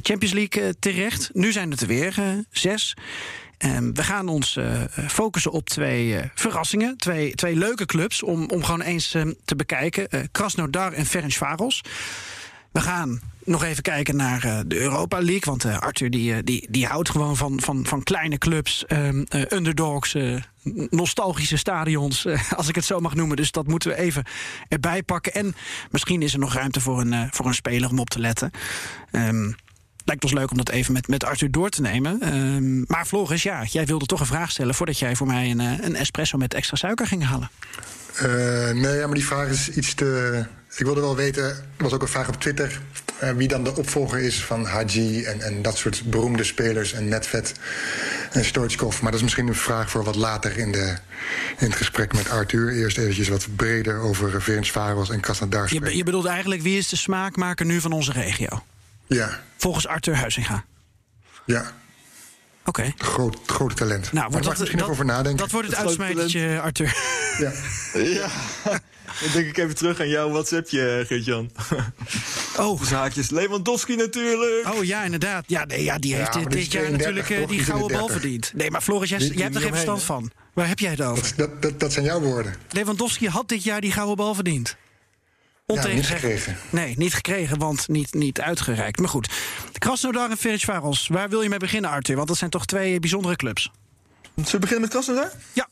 Champions 0.02 0.34
League 0.34 0.80
terecht. 0.80 1.30
Nu 1.34 1.52
zijn 1.52 1.72
het 1.72 1.82
er 1.82 1.88
weer 1.88 2.44
zes. 2.52 2.98
Um, 3.66 3.94
we 3.94 4.04
gaan 4.04 4.28
ons 4.28 4.60
focussen 5.08 5.52
op 5.52 5.70
twee 5.70 6.20
verrassingen. 6.36 6.98
Twee, 6.98 7.36
twee 7.36 7.56
leuke 7.56 7.86
clubs 7.86 8.24
om, 8.24 8.50
om 8.50 8.64
gewoon 8.64 8.82
eens 8.82 9.16
te 9.46 9.56
bekijken. 9.56 10.30
Krasnodar 10.32 10.94
en 10.94 11.06
Ferencvaros. 11.06 11.82
We 12.72 12.82
gaan 12.82 13.22
nog 13.48 13.64
even 13.64 13.84
kijken 13.84 14.16
naar 14.16 14.46
uh, 14.46 14.60
de 14.66 14.80
Europa 14.80 15.18
League. 15.18 15.42
Want 15.44 15.66
uh, 15.66 15.80
Arthur 15.80 16.10
die, 16.10 16.34
uh, 16.34 16.38
die, 16.44 16.68
die 16.70 16.86
houdt 16.86 17.10
gewoon 17.10 17.38
van, 17.38 17.62
van, 17.62 17.86
van 17.86 18.04
kleine 18.04 18.38
clubs, 18.38 18.86
um, 18.88 19.26
underdogs, 19.50 20.16
nostalgische 20.90 21.58
stadions, 21.58 22.28
als 22.58 22.68
ik 22.68 22.76
het 22.76 22.86
zo 22.86 23.00
mag 23.00 23.16
noemen. 23.16 23.38
Dus 23.38 23.52
dat 23.52 23.68
moeten 23.68 23.90
we 23.90 23.98
even 23.98 24.24
erbij 24.68 25.04
pakken. 25.04 25.34
En 25.34 25.56
misschien 25.92 26.22
is 26.22 26.34
er 26.34 26.40
nog 26.40 26.54
ruimte 26.54 26.82
voor 26.82 27.02
een, 27.02 27.30
voor 27.32 27.46
een 27.46 27.54
speler 27.54 27.90
om 27.90 28.00
op 28.00 28.10
te 28.10 28.20
letten. 28.20 28.52
Um, 29.12 29.56
lijkt 30.06 30.24
ons 30.24 30.34
leuk 30.34 30.52
om 30.52 30.58
dat 30.58 30.70
even 30.70 30.94
met, 30.94 31.08
met 31.08 31.24
Arthur 31.24 31.52
door 31.52 31.70
te 31.70 31.82
nemen. 31.82 32.36
Um, 32.36 32.84
maar 32.88 33.06
Floris, 33.06 33.44
jij 33.44 33.86
wilde 33.86 34.06
toch 34.06 34.20
een 34.20 34.26
vraag 34.26 34.52
stellen 34.52 34.76
voordat 34.76 35.00
jij 35.00 35.16
voor 35.16 35.28
mij 35.28 35.52
een, 35.52 35.60
een 35.60 35.96
espresso 35.96 36.38
met 36.38 36.54
extra 36.54 36.76
suiker 36.76 37.08
ging 37.08 37.24
halen. 37.24 37.50
nee, 38.82 39.06
maar 39.06 39.14
die 39.14 39.26
vraag 39.26 39.48
is 39.48 39.70
iets 39.70 39.94
te. 39.94 40.46
Ik 40.78 40.86
wilde 40.86 41.02
wel 41.02 41.16
weten, 41.16 41.44
er 41.44 41.64
was 41.78 41.94
ook 41.94 42.02
een 42.02 42.08
vraag 42.08 42.28
op 42.28 42.40
Twitter 42.42 42.82
wie 43.36 43.48
dan 43.48 43.64
de 43.64 43.76
opvolger 43.76 44.20
is 44.20 44.44
van 44.44 44.66
Haji 44.66 45.24
en, 45.24 45.42
en 45.42 45.62
dat 45.62 45.78
soort 45.78 46.04
beroemde 46.06 46.44
spelers 46.44 46.94
en 46.94 47.08
Netvet 47.08 47.54
en 48.32 48.46
Stoichkov. 48.46 49.02
Maar 49.02 49.12
dat 49.12 49.20
is 49.20 49.26
misschien 49.26 49.48
een 49.48 49.56
vraag 49.56 49.90
voor 49.90 50.04
wat 50.04 50.16
later 50.16 50.58
in, 50.58 50.72
de, 50.72 50.96
in 51.58 51.68
het 51.68 51.76
gesprek 51.76 52.14
met 52.14 52.30
Arthur. 52.30 52.72
Eerst 52.72 52.98
eventjes 52.98 53.28
wat 53.28 53.48
breder 53.56 54.00
over 54.00 54.42
Ferencvaros 54.42 55.10
en 55.10 55.20
Krasnodar 55.20 55.74
je, 55.74 55.98
je 55.98 56.04
bedoelt 56.04 56.26
eigenlijk 56.26 56.62
wie 56.62 56.78
is 56.78 56.90
de 56.90 56.96
smaakmaker 56.96 57.66
nu 57.66 57.82
van 57.82 57.92
onze 57.92 58.12
regio? 58.12 58.64
Ja. 59.08 59.40
Volgens 59.58 59.88
Arthur 59.88 60.16
Huizinga? 60.16 60.66
Ja. 61.46 61.72
Oké. 62.68 62.80
Okay. 62.80 62.94
Groot, 62.98 63.38
grote 63.46 63.76
talent. 63.76 64.12
Nou, 64.12 64.28
wordt 64.32 64.46
dat, 64.46 64.58
misschien 64.58 64.80
dat, 64.80 64.90
over 64.90 65.06
nadenken. 65.06 65.38
Dat 65.38 65.52
wordt 65.52 65.68
het, 65.68 65.78
het 65.78 65.86
uitsmijtertje, 65.86 66.60
Arthur. 66.62 66.96
Ja. 67.38 67.52
ja. 67.94 68.30
Dan 69.22 69.32
denk 69.34 69.48
ik 69.48 69.58
even 69.58 69.76
terug 69.76 70.00
aan 70.00 70.08
jouw 70.10 70.30
WhatsAppje, 70.30 71.04
Geert-Jan. 71.08 71.52
Oh. 72.58 72.84
Zaakjes. 72.84 73.30
Lewandowski 73.30 73.96
natuurlijk. 73.96 74.74
Oh 74.74 74.84
ja, 74.84 75.04
inderdaad. 75.04 75.44
Ja, 75.48 75.66
nee, 75.66 75.84
ja 75.84 75.98
die 75.98 76.16
heeft 76.16 76.34
ja, 76.34 76.40
dit, 76.40 76.52
dit 76.52 76.72
jaar 76.72 76.92
natuurlijk 76.92 77.30
uh, 77.30 77.48
die 77.48 77.60
gouden 77.60 77.98
bal 77.98 78.08
verdiend. 78.08 78.52
Nee, 78.56 78.72
maar 78.72 78.82
Floris, 78.82 79.10
jij, 79.10 79.20
jij 79.20 79.44
hebt 79.44 79.56
er 79.56 79.62
geen 79.62 79.72
verstand 79.72 80.04
van. 80.04 80.32
Waar 80.54 80.68
heb 80.68 80.80
jij 80.80 80.92
het 80.92 81.02
over? 81.02 81.34
Dat, 81.36 81.62
dat, 81.62 81.80
dat, 81.80 81.94
zijn 81.94 82.06
jouw 82.06 82.20
woorden. 82.20 82.56
Lewandowski 82.70 83.28
had 83.28 83.50
dit 83.50 83.64
jaar 83.64 83.82
die 83.82 83.92
gouden 83.92 84.16
bal 84.16 84.34
verdiend. 84.34 84.76
Ja, 85.74 85.88
niet 85.88 86.06
gekregen. 86.06 86.58
Nee, 86.70 86.94
niet 86.98 87.14
gekregen, 87.14 87.58
want 87.58 87.88
niet, 87.88 88.14
niet 88.14 88.42
uitgereikt. 88.42 89.00
Maar 89.00 89.10
goed, 89.10 89.30
Krasnodar 89.78 90.30
en 90.30 90.38
Ferencvaros. 90.38 91.08
Waar 91.08 91.30
wil 91.30 91.42
je 91.42 91.50
mee 91.50 91.60
beginnen, 91.60 91.90
Arthur? 91.90 92.16
Want 92.16 92.28
dat 92.28 92.38
zijn 92.38 92.50
toch 92.50 92.66
twee 92.66 93.00
bijzondere 93.00 93.36
clubs. 93.36 93.72
Zullen 94.36 94.52
we 94.52 94.60
beginnen 94.60 94.82
met 94.82 94.90
Krasnodar? 94.90 95.32
Ja. 95.54 95.68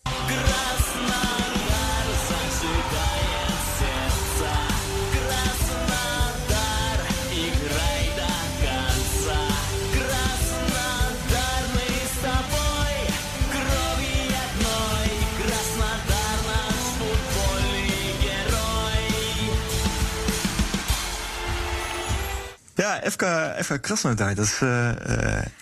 Ja, 22.75 23.01
FK, 23.09 23.23
FK 23.63 23.81
Krasnodar, 23.81 24.35
dat 24.35 24.45
is 24.45 24.59
een 24.59 24.97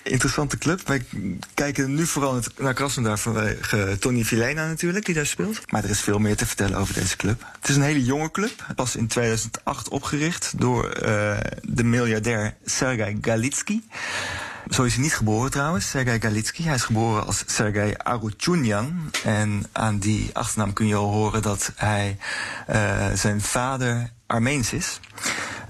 interessante 0.03 0.57
club. 0.57 0.87
Wij 0.87 1.05
kijken 1.53 1.93
nu 1.93 2.05
vooral 2.05 2.39
naar 2.57 2.73
Krasnodar 2.73 3.17
vanwege 3.17 3.97
Tony 3.99 4.23
Vilena 4.23 4.67
natuurlijk, 4.67 5.05
die 5.05 5.15
daar 5.15 5.25
speelt. 5.25 5.71
Maar 5.71 5.83
er 5.83 5.89
is 5.89 5.99
veel 5.99 6.19
meer 6.19 6.35
te 6.35 6.45
vertellen 6.45 6.77
over 6.77 6.93
deze 6.93 7.15
club. 7.15 7.45
Het 7.59 7.69
is 7.69 7.75
een 7.75 7.81
hele 7.81 8.03
jonge 8.03 8.31
club, 8.31 8.65
pas 8.75 8.95
in 8.95 9.07
2008 9.07 9.89
opgericht 9.89 10.53
door 10.59 10.89
eh, 10.89 11.37
de 11.61 11.83
miljardair 11.83 12.55
Sergei 12.65 13.17
Galitsky. 13.21 13.81
Zo 14.69 14.83
is 14.83 14.93
hij 14.93 15.03
niet 15.03 15.15
geboren 15.15 15.51
trouwens, 15.51 15.89
Sergei 15.89 16.19
Galitsky. 16.19 16.63
Hij 16.63 16.75
is 16.75 16.83
geboren 16.83 17.25
als 17.25 17.43
Sergei 17.45 17.93
Aruchunyan. 17.97 19.11
En 19.23 19.65
aan 19.71 19.97
die 19.97 20.29
achternaam 20.33 20.73
kun 20.73 20.87
je 20.87 20.95
al 20.95 21.11
horen 21.11 21.41
dat 21.41 21.71
hij 21.75 22.17
zijn 23.13 23.41
vader 23.41 24.09
Armeens 24.27 24.73
is. 24.73 24.99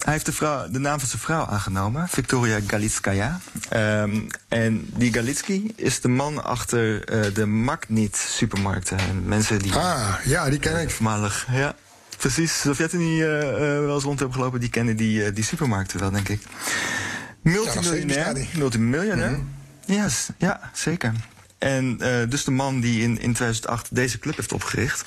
Hij 0.03 0.13
heeft 0.13 0.25
de, 0.25 0.33
vrouw, 0.33 0.69
de 0.69 0.79
naam 0.79 0.99
van 0.99 1.07
zijn 1.07 1.21
vrouw 1.21 1.45
aangenomen, 1.45 2.07
Victoria 2.07 2.59
Galitskaya. 2.67 3.39
Um, 3.73 4.27
en 4.47 4.89
die 4.95 5.13
Galitsky 5.13 5.71
is 5.75 6.01
de 6.01 6.07
man 6.07 6.43
achter 6.43 7.13
uh, 7.13 7.33
de 7.33 7.45
Magnit-supermarkten. 7.45 8.97
En 8.97 9.23
mensen 9.25 9.59
die... 9.59 9.73
Ah, 9.73 10.15
ja, 10.25 10.49
die 10.49 10.59
ken 10.59 10.81
ik. 10.81 10.89
Voormalig, 10.89 11.47
ja. 11.51 11.75
Precies, 12.17 12.59
Sovjet-Unie 12.59 13.19
uh, 13.19 13.41
uh, 13.41 13.57
wel 13.59 13.93
eens 13.93 14.03
rond 14.03 14.19
hebben 14.19 14.37
gelopen, 14.37 14.59
die 14.59 14.69
kennen 14.69 14.95
die, 14.95 15.33
die 15.33 15.43
supermarkten 15.43 15.99
wel, 15.99 16.11
denk 16.11 16.29
ik. 16.29 16.41
Multimiljonair. 17.41 18.37
Ja, 18.37 18.45
multimiljonair. 18.57 19.29
Mm 19.29 19.47
-hmm. 19.85 19.95
yes, 19.95 20.29
ja, 20.37 20.59
zeker. 20.73 21.13
En 21.63 21.97
uh, 22.01 22.29
dus 22.29 22.43
de 22.43 22.51
man 22.51 22.79
die 22.79 23.01
in, 23.01 23.19
in 23.19 23.33
2008 23.33 23.95
deze 23.95 24.19
club 24.19 24.35
heeft 24.35 24.53
opgericht. 24.53 25.05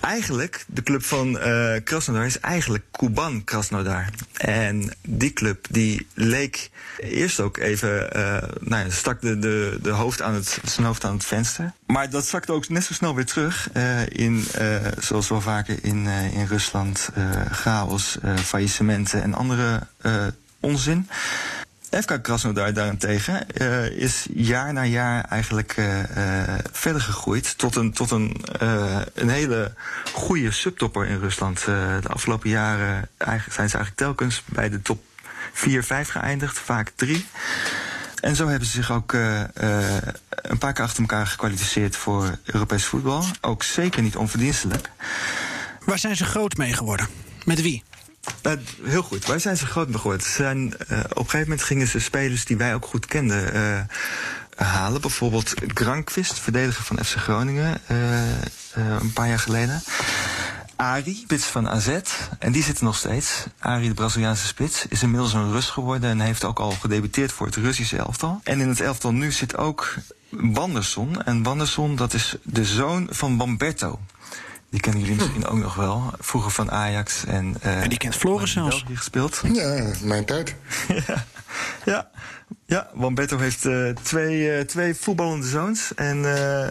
Eigenlijk, 0.00 0.64
de 0.66 0.82
club 0.82 1.04
van 1.04 1.36
uh, 1.36 1.74
Krasnodar 1.84 2.26
is 2.26 2.40
eigenlijk 2.40 2.84
Kuban 2.90 3.44
Krasnodar. 3.44 4.08
En 4.36 4.94
die 5.00 5.32
club 5.32 5.66
die 5.70 6.06
leek 6.14 6.70
eerst 6.98 7.40
ook 7.40 7.56
even, 7.56 8.16
uh, 8.16 8.36
nou 8.60 8.84
ja, 8.84 8.90
stak 8.90 9.20
de, 9.20 9.38
de, 9.38 9.78
de 9.82 9.90
hoofd 9.90 10.22
aan 10.22 10.34
het, 10.34 10.58
zijn 10.64 10.86
hoofd 10.86 11.04
aan 11.04 11.14
het 11.14 11.24
venster. 11.24 11.72
Maar 11.86 12.10
dat 12.10 12.26
zakte 12.26 12.52
ook 12.52 12.68
net 12.68 12.84
zo 12.84 12.92
snel 12.92 13.14
weer 13.14 13.26
terug 13.26 13.70
in, 14.08 14.44
zoals 14.98 15.28
wel 15.28 15.40
vaker 15.40 15.78
in, 15.82 16.06
in 16.06 16.46
Rusland, 16.46 17.08
chaos, 17.50 18.18
faillissementen 18.44 19.22
en 19.22 19.34
andere 19.34 19.86
onzin. 20.60 21.08
FK 22.00 22.22
Krasnodar 22.22 22.72
daarentegen 22.72 23.46
uh, 23.54 23.86
is 23.86 24.26
jaar 24.34 24.72
na 24.72 24.84
jaar 24.84 25.24
eigenlijk 25.24 25.76
uh, 25.76 25.98
uh, 25.98 26.54
verder 26.72 27.00
gegroeid 27.00 27.58
tot 27.58 27.76
een, 27.76 27.92
tot 27.92 28.10
een, 28.10 28.44
een 29.14 29.28
hele 29.28 29.72
goede 30.12 30.50
subtopper 30.50 31.06
in 31.06 31.18
Rusland. 31.18 31.64
de 31.64 32.08
afgelopen 32.08 32.50
jaren 32.50 33.08
zijn 33.18 33.68
ze 33.68 33.76
eigenlijk 33.76 33.96
telkens 33.96 34.42
bij 34.46 34.68
de 34.68 34.82
top 34.82 35.02
4, 35.52 35.84
5 35.84 36.08
geëindigd, 36.08 36.58
vaak 36.58 36.92
3. 36.94 37.26
En 38.20 38.36
zo 38.36 38.48
hebben 38.48 38.68
ze 38.68 38.74
zich 38.74 38.92
ook 38.92 39.12
een 39.12 40.58
paar 40.58 40.72
keer 40.72 40.84
achter 40.84 41.00
elkaar 41.00 41.26
gekwalificeerd 41.26 41.96
voor 41.96 42.38
Europees 42.44 42.84
voetbal. 42.84 43.24
Ook 43.40 43.62
zeker 43.62 44.02
niet 44.02 44.16
onverdienstelijk. 44.16 44.90
Waar 45.84 45.98
zijn 45.98 46.16
ze 46.16 46.24
groot 46.24 46.56
mee 46.56 46.72
geworden? 46.72 47.08
Met 47.44 47.62
wie? 47.62 47.82
Uh, 48.46 48.52
heel 48.82 49.02
goed. 49.02 49.26
Waar 49.26 49.40
zijn 49.40 49.56
ze 49.56 49.66
groot 49.66 49.88
mee 49.88 49.98
geworden? 49.98 50.26
Zijn, 50.26 50.58
uh, 50.58 50.98
op 50.98 51.16
een 51.16 51.24
gegeven 51.24 51.40
moment 51.40 51.62
gingen 51.62 51.86
ze 51.86 51.98
spelers 51.98 52.44
die 52.44 52.56
wij 52.56 52.74
ook 52.74 52.86
goed 52.86 53.06
kenden 53.06 53.56
uh, 53.56 53.80
halen. 54.56 55.00
Bijvoorbeeld 55.00 55.54
Grankvist, 55.66 56.38
verdediger 56.38 56.84
van 56.84 57.04
FC 57.04 57.16
Groningen, 57.16 57.80
een 58.74 59.12
paar 59.12 59.28
jaar 59.28 59.38
geleden. 59.38 59.82
Ari, 60.76 61.14
spits 61.14 61.44
van 61.44 61.68
AZ. 61.68 61.98
En 62.38 62.52
die 62.52 62.62
zit 62.62 62.78
er 62.78 62.84
nog 62.84 62.96
steeds. 62.96 63.44
Ari, 63.58 63.88
de 63.88 63.94
Braziliaanse 63.94 64.46
spits, 64.46 64.86
is 64.88 65.02
inmiddels 65.02 65.32
een 65.32 65.52
Rus 65.52 65.70
geworden 65.70 66.10
en 66.10 66.20
heeft 66.20 66.44
ook 66.44 66.58
al 66.58 66.70
gedebuteerd 66.70 67.32
voor 67.32 67.46
het 67.46 67.56
Russische 67.56 67.96
elftal. 67.96 68.40
En 68.44 68.60
in 68.60 68.68
het 68.68 68.80
elftal 68.80 69.12
nu 69.12 69.32
zit 69.32 69.56
ook 69.56 69.94
Wanderson. 70.28 71.22
En 71.22 71.42
Wanderson, 71.42 71.96
dat 71.96 72.14
is 72.14 72.36
de 72.42 72.64
zoon 72.64 73.06
van 73.10 73.36
Bamberto. 73.36 74.00
Die 74.72 74.80
kennen 74.80 75.00
jullie 75.00 75.16
misschien 75.16 75.46
ook 75.46 75.58
nog 75.58 75.74
wel. 75.74 76.12
Vroeger 76.18 76.50
van 76.50 76.70
Ajax 76.70 77.24
en... 77.24 77.56
Uh, 77.64 77.82
en 77.82 77.88
die 77.88 77.98
kent 77.98 78.16
Floris 78.16 78.52
zelfs. 78.52 78.84
gespeeld. 78.94 79.40
Ja, 79.52 79.90
mijn 80.02 80.24
tijd. 80.24 80.54
ja, 81.06 81.24
ja. 81.84 82.10
Ja, 82.66 82.90
Wambeto 82.94 83.38
heeft 83.38 83.64
uh, 83.64 83.88
twee, 83.88 84.58
uh, 84.58 84.60
twee 84.60 84.94
voetballende 84.94 85.46
zoons. 85.46 85.94
En 85.94 86.16
uh, 86.16 86.24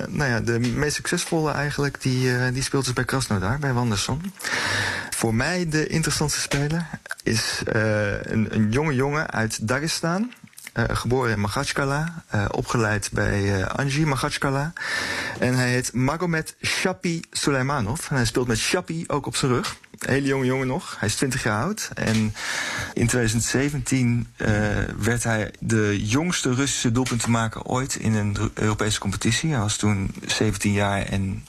nou 0.08 0.24
ja, 0.30 0.40
de 0.40 0.60
meest 0.60 0.96
succesvolle 0.96 1.52
eigenlijk, 1.52 2.02
die, 2.02 2.52
die 2.52 2.64
speelt 2.64 2.86
dus 2.86 2.94
bij 2.94 3.06
Krasnodar, 3.06 3.60
bij 3.60 3.74
Wanderson. 3.74 4.34
Voor 5.10 5.36
mij 5.36 5.70
de 5.70 5.88
interessantste 5.88 6.42
speler 6.42 6.88
is 7.24 7.62
een, 7.66 8.56
een 8.56 8.72
jonge 8.72 8.96
jongen 8.96 9.32
uit 9.32 9.68
Dagestan. 9.68 10.32
Uh, 10.74 10.84
geboren 10.88 11.32
in 11.32 11.40
Magachkala, 11.40 12.24
uh, 12.36 12.46
opgeleid 12.52 13.10
bij 13.12 13.60
uh, 13.60 13.66
Anji 13.66 14.06
Magachkala. 14.06 14.74
En 15.40 15.56
hij 15.56 15.70
heet 15.70 15.94
Magomed 15.94 16.56
Shapi 16.62 17.22
Suleimanov. 17.32 18.10
En 18.10 18.16
hij 18.16 18.26
speelt 18.26 18.48
met 18.48 18.58
Shapi 18.58 19.04
ook 19.08 19.26
op 19.26 19.36
zijn 19.36 19.52
rug. 19.52 19.76
Hele 20.06 20.28
jonge 20.28 20.46
jongen 20.46 20.68
nog. 20.68 20.96
Hij 21.00 21.08
is 21.08 21.16
20 21.16 21.44
jaar 21.44 21.64
oud. 21.64 21.90
En 21.94 22.16
in 22.94 23.08
2017 23.08 24.28
werd 24.98 25.24
hij 25.24 25.54
de 25.60 26.06
jongste 26.06 26.54
Russische 26.54 26.92
doelpuntenmaker 26.92 27.64
ooit 27.64 27.96
in 27.96 28.14
een 28.14 28.52
Europese 28.54 29.00
competitie. 29.00 29.52
Hij 29.52 29.60
was 29.60 29.78
toen 29.78 30.16
17 30.26 30.72
jaar 30.72 31.02
en 31.02 31.46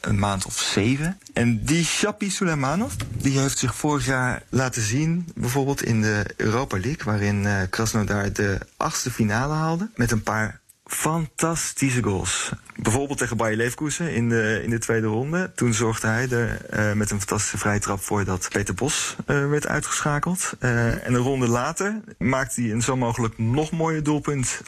een 0.00 0.18
maand 0.18 0.46
of 0.46 0.58
zeven. 0.58 1.18
En 1.32 1.64
die 1.64 1.84
Shapi 1.84 2.30
Suleimanov, 2.30 2.92
die 3.12 3.38
heeft 3.38 3.58
zich 3.58 3.74
vorig 3.74 4.06
jaar 4.06 4.42
laten 4.48 4.82
zien, 4.82 5.28
bijvoorbeeld 5.34 5.82
in 5.82 6.02
de 6.02 6.24
Europa 6.36 6.78
League, 6.78 7.04
waarin 7.04 7.42
uh, 7.42 7.60
Krasnodar 7.70 8.32
de 8.32 8.58
achtste 8.76 9.10
finale 9.10 9.54
haalde. 9.54 9.90
Met 9.94 10.10
een 10.10 10.22
paar 10.22 10.60
fantastische 10.94 12.02
goals. 12.02 12.52
Bijvoorbeeld 12.76 13.18
tegen 13.18 13.36
Bayer 13.36 13.56
Leverkusen 13.56 14.14
in 14.14 14.28
de, 14.28 14.60
in 14.64 14.70
de 14.70 14.78
tweede 14.78 15.06
ronde. 15.06 15.52
Toen 15.54 15.74
zorgde 15.74 16.06
hij 16.06 16.28
er 16.28 16.60
uh, 16.72 16.92
met 16.92 17.10
een 17.10 17.18
fantastische 17.18 17.58
vrije 17.58 17.78
trap 17.78 18.00
voor 18.00 18.24
dat 18.24 18.48
Peter 18.52 18.74
Bos 18.74 19.16
uh, 19.26 19.48
werd 19.48 19.66
uitgeschakeld. 19.66 20.52
Uh, 20.60 21.06
en 21.06 21.14
een 21.14 21.16
ronde 21.16 21.48
later 21.48 22.00
maakte 22.18 22.60
hij 22.60 22.70
een 22.70 22.82
zo 22.82 22.96
mogelijk 22.96 23.38
nog 23.38 23.70
mooier 23.70 24.02
doelpunt 24.02 24.60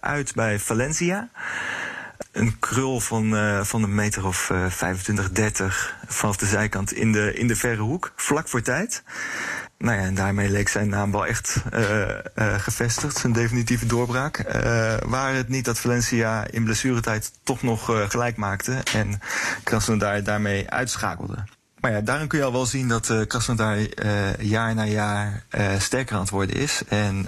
uit 0.00 0.34
bij 0.34 0.58
Valencia 0.58 1.30
een 2.32 2.58
krul 2.58 3.00
van, 3.00 3.34
van 3.64 3.82
een 3.82 3.94
meter 3.94 4.26
of 4.26 4.50
uh, 4.50 4.66
25, 4.68 5.30
30 5.30 5.96
vanaf 6.06 6.36
de 6.36 6.46
zijkant 6.46 6.92
in 6.92 7.12
de, 7.12 7.34
in 7.34 7.46
de 7.46 7.56
verre 7.56 7.82
hoek, 7.82 8.12
vlak 8.16 8.48
voor 8.48 8.62
tijd. 8.62 9.02
Nou 9.80 9.96
ja, 9.96 10.02
en 10.02 10.14
daarmee 10.14 10.50
leek 10.50 10.68
zijn 10.68 10.88
naam 10.88 11.12
wel 11.12 11.26
echt 11.26 11.62
uh, 11.74 12.08
gevestigd, 12.34 13.16
zijn 13.16 13.32
definitieve 13.32 13.86
doorbraak. 13.86 14.42
waar 15.06 15.34
het 15.34 15.48
niet 15.48 15.64
dat 15.64 15.78
Valencia 15.78 16.46
in 16.50 16.64
blessuretijd 16.64 17.32
toch 17.42 17.62
nog 17.62 17.84
gelijk 18.08 18.36
maakte 18.36 18.78
en 18.94 19.20
Krasnodar 19.64 20.22
daarmee 20.22 20.70
uitschakelde. 20.70 21.44
Maar 21.80 21.90
ja, 21.92 22.00
daarin 22.00 22.28
kun 22.28 22.38
je 22.38 22.44
al 22.44 22.52
wel 22.52 22.66
zien 22.66 22.88
dat 22.88 23.08
uh, 23.08 23.26
Krasnodar 23.26 23.76
uh, 23.78 23.86
jaar 24.38 24.74
na 24.74 24.84
jaar 24.84 25.44
uh, 25.50 25.78
sterker 25.78 26.14
aan 26.14 26.20
het 26.20 26.30
worden 26.30 26.56
is. 26.56 26.82
En 26.88 27.26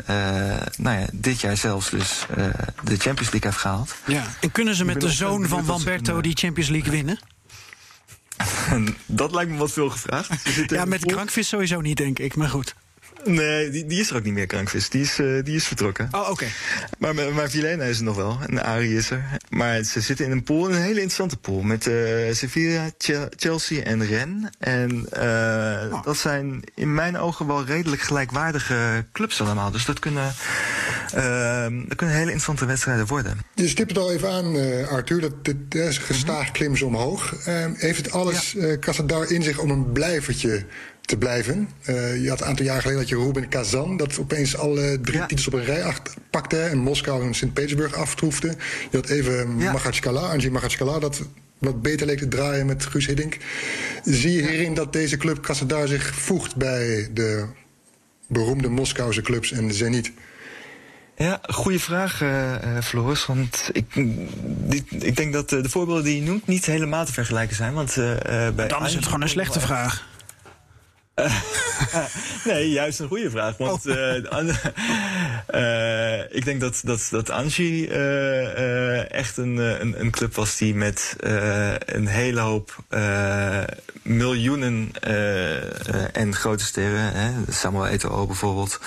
nou 0.78 0.98
ja, 0.98 1.06
dit 1.12 1.40
jaar 1.40 1.56
zelfs 1.56 1.90
dus 1.90 2.26
de 2.82 2.96
Champions 2.96 3.30
League 3.30 3.50
heeft 3.50 3.56
gehaald. 3.56 3.94
Ja. 4.06 4.24
En 4.40 4.50
kunnen 4.50 4.74
ze 4.74 4.84
met 4.84 5.00
de 5.00 5.10
zoon 5.10 5.48
van 5.48 5.64
Wamberto 5.64 6.20
die 6.20 6.36
Champions 6.36 6.70
League 6.70 6.90
winnen? 6.90 7.18
Dat 9.06 9.34
lijkt 9.34 9.50
me 9.50 9.56
wat 9.56 9.72
veel 9.72 9.90
gevraagd. 9.90 10.30
Ja, 10.66 10.84
met 10.84 11.04
Krankvis 11.04 11.48
sowieso 11.48 11.80
niet, 11.80 11.96
denk 11.96 12.18
ik. 12.18 12.36
Maar 12.36 12.48
goed. 12.48 12.74
Nee, 13.24 13.70
die, 13.70 13.86
die 13.86 14.00
is 14.00 14.10
er 14.10 14.16
ook 14.16 14.22
niet 14.22 14.34
meer, 14.34 14.46
Krankvis. 14.46 14.88
Die 14.88 15.02
is, 15.02 15.18
uh, 15.18 15.44
die 15.44 15.56
is 15.56 15.66
vertrokken. 15.66 16.08
Oh, 16.10 16.20
oké. 16.20 16.30
Okay. 16.30 16.48
Maar, 16.98 17.14
maar 17.32 17.50
Vilena 17.50 17.84
is 17.84 17.98
er 17.98 18.04
nog 18.04 18.16
wel. 18.16 18.38
En 18.46 18.64
Ari 18.64 18.96
is 18.96 19.10
er. 19.10 19.24
Maar 19.48 19.82
ze 19.82 20.00
zitten 20.00 20.24
in 20.24 20.30
een 20.30 20.42
pool, 20.42 20.68
een 20.68 20.74
hele 20.74 20.88
interessante 20.88 21.36
pool. 21.36 21.62
Met 21.62 21.86
uh, 21.86 22.34
Sevilla, 22.34 22.90
Chelsea 23.36 23.82
en 23.82 24.06
Rennes. 24.06 24.50
En 24.58 25.06
uh, 25.16 25.92
oh. 25.92 26.02
dat 26.04 26.16
zijn 26.16 26.62
in 26.74 26.94
mijn 26.94 27.18
ogen 27.18 27.46
wel 27.46 27.64
redelijk 27.64 28.02
gelijkwaardige 28.02 29.04
clubs 29.12 29.40
allemaal. 29.40 29.70
Dus 29.70 29.84
dat 29.84 29.98
kunnen, 29.98 30.34
dat 31.12 31.96
kunnen 31.96 32.14
hele 32.14 32.20
interessante 32.20 32.66
wedstrijden 32.66 33.06
worden. 33.06 33.38
Je 33.54 33.68
stipt 33.68 33.90
het 33.90 33.98
al 33.98 34.12
even 34.12 34.30
aan, 34.30 34.56
Arthur. 34.88 35.20
Dat, 35.20 35.44
dat 35.44 35.54
is 35.74 35.98
gestaag 35.98 36.42
mhm. 36.42 36.52
klim 36.52 36.76
ze 36.76 36.86
omhoog. 36.86 37.34
heeft 37.76 37.96
het 37.96 38.12
alles 38.12 38.52
ja. 38.52 38.76
Krasnodar 38.76 39.30
in 39.30 39.42
zich 39.42 39.58
om 39.58 39.70
een 39.70 39.92
blijvertje 39.92 40.64
te 41.00 41.16
blijven. 41.16 41.68
Uh, 41.88 42.22
je 42.22 42.28
had 42.28 42.40
een 42.40 42.46
aantal 42.46 42.64
jaar 42.64 42.80
geleden 42.80 43.00
dat 43.00 43.08
je 43.08 43.16
Ruben 43.16 43.48
Kazan, 43.48 43.96
dat 43.96 44.18
opeens 44.18 44.56
alle 44.56 45.00
drie 45.00 45.18
ja. 45.18 45.26
titels 45.26 45.46
op 45.46 45.52
een 45.52 45.64
rij 45.64 45.94
pakte 46.30 46.60
en 46.60 46.78
Moskou 46.78 47.26
en 47.26 47.34
Sint-Petersburg 47.34 47.94
aftroefde. 47.94 48.48
Je 48.90 48.96
had 48.96 49.08
even 49.08 49.58
ja. 49.58 49.72
Anji 50.10 50.50
Magachkala, 50.50 50.98
dat 50.98 51.22
wat 51.58 51.82
beter 51.82 52.06
leek 52.06 52.18
te 52.18 52.28
draaien 52.28 52.66
met 52.66 52.86
Guus 52.86 53.06
Hiddink. 53.06 53.36
Zie 54.04 54.32
je 54.32 54.48
hierin 54.48 54.74
dat 54.74 54.92
deze 54.92 55.16
club 55.16 55.42
Krasnodar 55.42 55.88
zich 55.88 56.14
voegt 56.14 56.56
bij 56.56 57.08
de 57.12 57.46
beroemde 58.28 58.68
Moskouse 58.68 59.22
clubs 59.22 59.52
en 59.52 59.68
de 59.68 59.74
Zenit? 59.74 60.12
Ja, 61.16 61.40
goede 61.42 61.78
vraag, 61.78 62.20
uh, 62.20 62.54
Floris. 62.82 63.26
Want 63.26 63.70
ik, 63.72 63.94
die, 64.44 64.84
ik 64.88 65.16
denk 65.16 65.32
dat 65.32 65.52
uh, 65.52 65.62
de 65.62 65.68
voorbeelden 65.68 66.04
die 66.04 66.16
je 66.16 66.22
noemt 66.22 66.46
niet 66.46 66.66
helemaal 66.66 67.04
te 67.04 67.12
vergelijken 67.12 67.56
zijn. 67.56 67.72
Want, 67.72 67.96
uh, 67.96 68.14
bij 68.54 68.68
Dan 68.68 68.86
is 68.86 68.94
het 68.94 69.04
gewoon 69.04 69.22
een 69.22 69.28
slechte 69.28 69.60
vraag. 69.60 70.06
nee, 72.44 72.70
juist 72.70 73.00
een 73.00 73.08
goede 73.08 73.30
vraag. 73.30 73.56
Want 73.56 73.86
oh. 73.86 74.48
ik 76.38 76.44
denk 76.44 76.60
dat, 76.60 76.80
dat, 76.84 77.08
dat 77.10 77.30
Angie 77.30 77.88
echt 79.08 79.36
een, 79.36 79.56
een, 79.56 80.00
een, 80.00 80.10
club 80.10 80.34
was 80.34 80.56
die 80.56 80.74
met 80.74 81.16
een 81.86 82.06
hele 82.06 82.40
hoop 82.40 82.76
miljoenen 84.02 84.90
en 86.12 86.34
grote 86.34 86.64
sterren, 86.64 87.12
hè, 87.12 87.52
Samuel 87.52 87.86
Eto'o 87.86 88.26
bijvoorbeeld, 88.26 88.80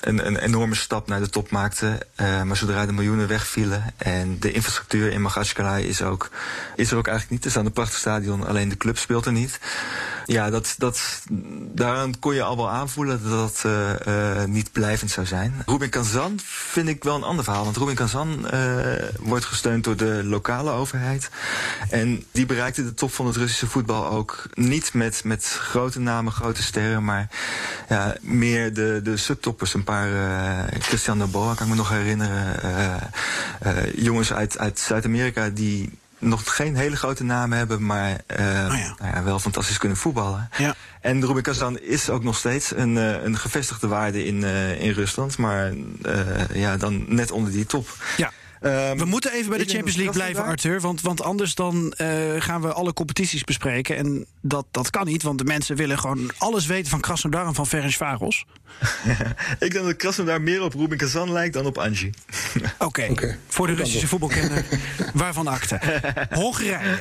een, 0.00 0.26
een 0.26 0.36
enorme 0.36 0.74
stap 0.74 1.08
naar 1.08 1.20
de 1.20 1.30
top 1.30 1.50
maakte. 1.50 2.06
maar 2.16 2.56
zodra 2.56 2.86
de 2.86 2.92
miljoenen 2.92 3.28
wegvielen 3.28 3.84
en 3.96 4.36
de 4.40 4.52
infrastructuur 4.52 5.12
in 5.12 5.22
Magashkalai 5.22 5.86
is, 5.86 6.02
ook, 6.02 6.30
is 6.76 6.90
er 6.90 6.96
ook 6.96 7.06
eigenlijk 7.06 7.36
niet. 7.36 7.44
Er 7.44 7.50
staat 7.50 7.64
een 7.64 7.72
prachtig 7.72 7.98
stadion, 7.98 8.46
alleen 8.46 8.68
de 8.68 8.76
club 8.76 8.98
speelt 8.98 9.26
er 9.26 9.32
niet. 9.32 9.60
Ja, 10.26 10.50
dat, 10.50 10.74
dat, 10.78 11.22
daaraan 11.72 12.18
kon 12.18 12.34
je 12.34 12.42
al 12.42 12.56
wel 12.56 12.70
aanvoelen 12.70 13.20
dat 13.22 13.30
dat 13.30 13.62
uh, 13.66 13.90
uh, 14.06 14.44
niet 14.44 14.72
blijvend 14.72 15.10
zou 15.10 15.26
zijn. 15.26 15.62
Rubin 15.66 15.90
Kazan 15.90 16.38
vind 16.44 16.88
ik 16.88 17.04
wel 17.04 17.16
een 17.16 17.22
ander 17.22 17.44
verhaal. 17.44 17.64
Want 17.64 17.76
Rubin 17.76 17.94
Kazan 17.94 18.46
uh, 18.54 18.76
wordt 19.18 19.44
gesteund 19.44 19.84
door 19.84 19.96
de 19.96 20.20
lokale 20.24 20.70
overheid. 20.70 21.30
En 21.90 22.24
die 22.32 22.46
bereikte 22.46 22.84
de 22.84 22.94
top 22.94 23.12
van 23.12 23.26
het 23.26 23.36
Russische 23.36 23.66
voetbal 23.66 24.10
ook 24.10 24.46
niet 24.54 24.94
met, 24.94 25.24
met 25.24 25.44
grote 25.60 26.00
namen, 26.00 26.32
grote 26.32 26.62
sterren, 26.62 27.04
maar 27.04 27.28
ja, 27.88 28.16
meer 28.20 28.74
de, 28.74 29.00
de 29.02 29.16
subtoppers. 29.16 29.74
Een 29.74 29.84
paar 29.84 30.08
Christian 30.78 31.18
Noboa 31.18 31.54
kan 31.54 31.66
ik 31.66 31.72
me 31.72 31.78
nog 31.78 31.88
herinneren. 31.88 33.10
jongens 33.94 34.32
uit, 34.32 34.58
uit 34.58 34.78
Zuid-Amerika 34.78 35.48
die 35.48 36.00
nog 36.22 36.56
geen 36.56 36.76
hele 36.76 36.96
grote 36.96 37.24
namen 37.24 37.58
hebben, 37.58 37.86
maar 37.86 38.10
uh, 38.10 38.16
oh 38.70 38.78
ja. 38.78 38.94
Nou 38.98 39.14
ja, 39.14 39.22
wel 39.22 39.38
fantastisch 39.38 39.78
kunnen 39.78 39.98
voetballen. 39.98 40.48
Ja. 40.58 40.74
En 41.00 41.26
Rubin 41.26 41.42
Kazan 41.42 41.78
is 41.78 42.10
ook 42.10 42.22
nog 42.22 42.36
steeds 42.36 42.76
een, 42.76 42.96
uh, 42.96 43.22
een 43.22 43.38
gevestigde 43.38 43.88
waarde 43.88 44.24
in, 44.24 44.42
uh, 44.42 44.80
in 44.80 44.92
Rusland, 44.92 45.38
maar 45.38 45.72
ja, 46.52 46.76
dan 46.76 47.04
net 47.08 47.30
onder 47.30 47.52
die 47.52 47.66
top. 47.66 47.96
Ja. 48.16 48.32
Um, 48.64 48.98
we 48.98 49.04
moeten 49.04 49.32
even 49.32 49.48
bij 49.48 49.58
de 49.58 49.64
Champions 49.64 49.96
League 49.96 50.14
blijven, 50.14 50.44
Arthur. 50.44 50.80
Want, 50.80 51.00
want 51.00 51.22
anders 51.22 51.54
dan 51.54 51.94
uh, 51.96 52.08
gaan 52.38 52.60
we 52.62 52.72
alle 52.72 52.92
competities 52.92 53.44
bespreken. 53.44 53.96
En 53.96 54.26
dat, 54.40 54.66
dat 54.70 54.90
kan 54.90 55.06
niet, 55.06 55.22
want 55.22 55.38
de 55.38 55.44
mensen 55.44 55.76
willen 55.76 55.98
gewoon 55.98 56.30
alles 56.38 56.66
weten 56.66 56.90
van 56.90 57.00
Krasnodar 57.00 57.46
en 57.46 57.54
van 57.54 57.66
Ferencvaros. 57.66 58.44
ik 59.58 59.72
denk 59.72 59.84
dat 59.84 59.96
Krasnodar 59.96 60.40
meer 60.40 60.62
op 60.62 60.74
Rubin 60.74 60.98
Kazan 60.98 61.32
lijkt 61.32 61.54
dan 61.54 61.66
op 61.66 61.78
Angie. 61.78 62.10
Oké, 62.78 63.08
okay. 63.10 63.38
voor 63.48 63.66
de 63.66 63.74
Russische 63.74 64.06
voetbalkenner, 64.06 64.64
waarvan 65.14 65.46
akte. 65.46 65.80
Hongarije. 66.30 67.00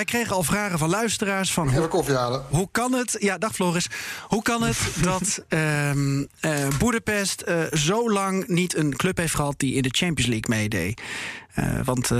Wij 0.00 0.08
kregen 0.08 0.36
al 0.36 0.42
vragen 0.42 0.78
van 0.78 0.88
luisteraars 0.88 1.52
van... 1.52 1.74
Hoe, 1.74 1.88
koffie 1.88 2.14
halen. 2.14 2.44
Hoe 2.48 2.68
kan 2.70 2.92
het... 2.92 3.16
Ja, 3.18 3.38
dag 3.38 3.54
Floris. 3.54 3.88
Hoe 4.28 4.42
kan 4.42 4.62
het 4.62 4.78
dat 5.02 5.44
uh, 5.48 6.68
Boedapest 6.78 7.44
uh, 7.48 7.62
zo 7.72 8.10
lang 8.10 8.46
niet 8.46 8.76
een 8.76 8.96
club 8.96 9.16
heeft 9.16 9.34
gehad... 9.34 9.54
die 9.56 9.74
in 9.74 9.82
de 9.82 9.88
Champions 9.92 10.30
League 10.30 10.56
meedeed? 10.56 11.02
Uh, 11.58 11.80
want 11.84 12.10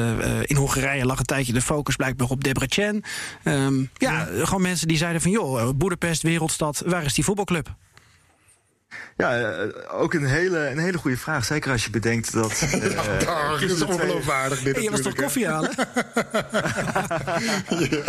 in 0.42 0.56
Hongarije 0.56 1.06
lag 1.06 1.18
een 1.18 1.24
tijdje 1.24 1.52
de 1.52 1.60
focus 1.60 1.96
blijkbaar 1.96 2.28
op 2.28 2.44
Debrecen. 2.44 3.02
Um, 3.44 3.90
ja, 3.96 4.28
gewoon 4.42 4.62
mensen 4.62 4.88
die 4.88 4.96
zeiden 4.96 5.22
van... 5.22 5.30
joh, 5.30 5.70
Boedapest, 5.76 6.22
wereldstad, 6.22 6.82
waar 6.86 7.04
is 7.04 7.14
die 7.14 7.24
voetbalclub? 7.24 7.74
Ja, 9.16 9.38
eh, 9.38 10.00
ook 10.00 10.14
een 10.14 10.26
hele, 10.26 10.68
een 10.68 10.78
hele 10.78 10.98
goede 10.98 11.16
vraag. 11.16 11.44
Zeker 11.44 11.70
als 11.72 11.84
je 11.84 11.90
bedenkt 11.90 12.32
dat. 12.32 12.62
Uh, 12.74 13.20
ja, 13.20 13.56
is 13.60 13.82
ongeloofwaardig. 13.82 14.62
Dit 14.62 14.82
je 14.82 14.90
was 14.90 15.00
toch 15.00 15.14
koffie 15.14 15.46
halen? 15.46 15.70
ja. 17.90 18.02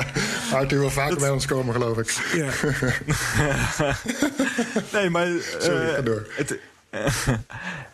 Arthur 0.52 0.80
wil 0.80 0.90
vaker 0.90 1.20
bij 1.20 1.30
ons 1.30 1.46
komen, 1.46 1.74
geloof 1.74 1.98
ik. 1.98 2.10
Ja. 2.34 2.50
nee, 5.00 5.10
maar. 5.10 5.28
Uh, 5.28 5.42
Sorry, 5.60 5.94
ga 5.94 6.02
door. 6.02 6.28
Het, 6.30 6.60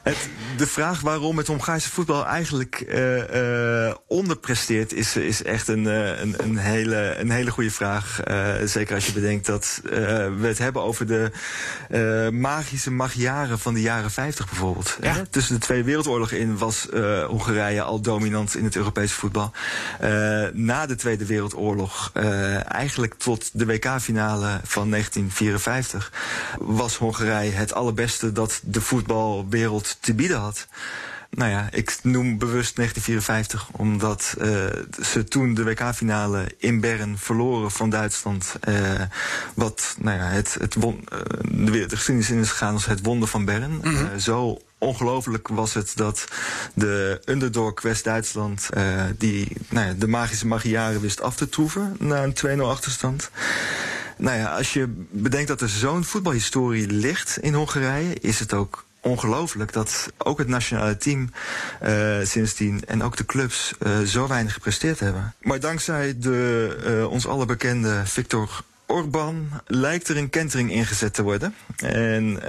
het, 0.08 0.30
de 0.58 0.68
vraag 0.68 1.02
waarom 1.02 1.38
het 1.38 1.48
Hongaarse 1.48 1.90
voetbal 1.90 2.26
eigenlijk 2.26 2.84
uh, 2.88 3.88
uh, 3.88 3.94
onderpresteert, 4.08 4.94
is, 4.94 5.16
is 5.16 5.44
echt 5.44 5.68
een, 5.68 5.84
uh, 5.84 6.20
een, 6.20 6.36
een, 6.38 6.58
hele, 6.58 7.16
een 7.20 7.30
hele 7.30 7.52
goede 7.52 7.72
vraag. 7.72 8.20
zeker 8.66 8.96
als 8.96 9.06
je 9.06 9.12
bedenkt 9.12 9.46
dat 9.46 9.82
we 9.84 10.38
het 10.42 10.58
hebben 10.58 10.82
over 10.82 11.08
de 11.08 11.32
magische 12.32 12.92
magiaren 12.92 13.60
van 13.60 13.74
de 13.74 13.82
jaren 13.82 14.12
50 14.12 14.46
bijvoorbeeld. 14.50 14.98
Ja. 15.02 15.26
Tussen 15.30 15.54
de 15.54 15.62
twee 15.62 15.84
wereldoorlogen 15.84 16.40
in 16.40 16.58
was 16.58 16.88
Hongarije 17.28 17.82
al 17.82 18.02
dominant 18.02 18.56
in 18.56 18.64
het 18.64 18.76
Europese 18.76 19.14
voetbal. 19.14 19.52
na 20.54 20.86
de 20.86 20.96
Tweede 20.96 21.26
Wereldoorlog, 21.26 22.12
eigenlijk 22.68 23.14
tot 23.14 23.50
de 23.54 23.66
WK-finale 23.66 24.60
van 24.64 24.90
1954, 24.90 26.12
was 26.60 26.98
Hongarije 26.98 27.52
het 27.52 27.74
allerbeste 27.74 28.32
dat 28.32 28.62
de 28.64 28.82
voetbalwereld 28.82 29.97
te 30.00 30.14
bieden 30.14 30.38
had. 30.38 30.68
Nou 31.30 31.52
ja, 31.52 31.68
ik 31.72 31.98
noem 32.04 32.38
bewust 32.38 32.76
1954, 32.76 33.70
omdat 33.72 34.36
uh, 34.38 34.46
ze 35.04 35.24
toen 35.24 35.54
de 35.54 35.64
WK-finale 35.64 36.52
in 36.58 36.80
Bern 36.80 37.18
verloren 37.18 37.72
van 37.72 37.90
Duitsland. 37.90 38.56
Uh, 38.70 39.02
wat, 39.54 39.96
nou 40.00 40.18
ja, 40.18 40.24
het, 40.24 40.58
het 40.60 40.76
won, 40.76 41.08
uh, 41.14 41.20
de, 41.66 41.86
de 41.86 41.96
geschiedenis 41.96 42.30
in 42.30 42.40
is 42.40 42.50
gegaan 42.50 42.74
als 42.74 42.86
het 42.86 43.04
wonder 43.04 43.28
van 43.28 43.46
Bern. 43.46 43.72
Mm 43.72 43.82
-hmm. 43.82 44.20
zo 44.20 44.62
ongelooflijk 44.78 45.48
was 45.48 45.74
het 45.74 45.92
dat 45.96 46.26
de 46.74 47.22
underdog 47.26 47.82
West-Duitsland... 47.82 48.70
die 49.18 49.58
nou 49.70 49.88
ja, 49.88 49.94
de 49.94 50.08
magische 50.08 50.48
magiaren 50.48 51.02
wist 51.02 51.22
af 51.22 51.36
te 51.36 51.50
troeven 51.50 51.96
na 52.00 52.24
een 52.24 52.60
2-0 52.60 52.62
achterstand. 52.62 53.30
Nou 54.18 54.38
ja, 54.38 54.56
als 54.56 54.74
je 54.74 55.06
bedenkt 55.12 55.48
dat 55.48 55.62
er 55.62 55.70
zo'n 55.70 56.04
voetbalhistorie 56.04 56.88
ligt 56.88 57.38
in 57.38 57.54
Hongarije, 57.54 58.14
is 58.14 58.40
het 58.40 58.54
ook 58.54 58.86
ongelooflijk 59.02 59.74
dat 59.74 60.12
ook 60.18 60.38
het 60.38 60.48
nationale 60.48 60.98
team 60.98 61.30
uh, 61.84 62.18
sindsdien 62.24 62.86
en 62.86 63.04
ook 63.04 63.18
de 63.18 63.26
clubs 63.26 63.74
uh, 63.80 64.00
zo 64.00 64.28
weinig 64.28 64.54
gepresteerd 64.54 65.00
hebben. 65.00 65.34
Maar 65.42 65.60
dankzij 65.60 66.16
de 66.20 66.78
uh, 66.86 67.12
ons 67.12 67.28
alle 67.28 67.46
bekende 67.46 68.02
Victor 68.06 68.64
Orban 68.86 69.50
lijkt 69.66 70.08
er 70.08 70.18
een 70.18 70.30
kentering 70.30 70.72
ingezet 70.72 71.14
te 71.14 71.24
worden. 71.24 71.56
En 71.76 72.40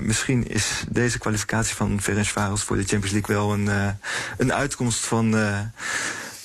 misschien 0.00 0.48
is 0.48 0.84
deze 0.88 1.18
kwalificatie 1.18 1.74
van 1.74 2.02
Ferencvaros 2.02 2.62
voor 2.62 2.76
de 2.76 2.84
Champions 2.84 3.12
League 3.12 3.36
wel 3.36 3.52
een, 3.52 3.96
een 4.36 4.52
uitkomst 4.52 4.98
van 4.98 5.30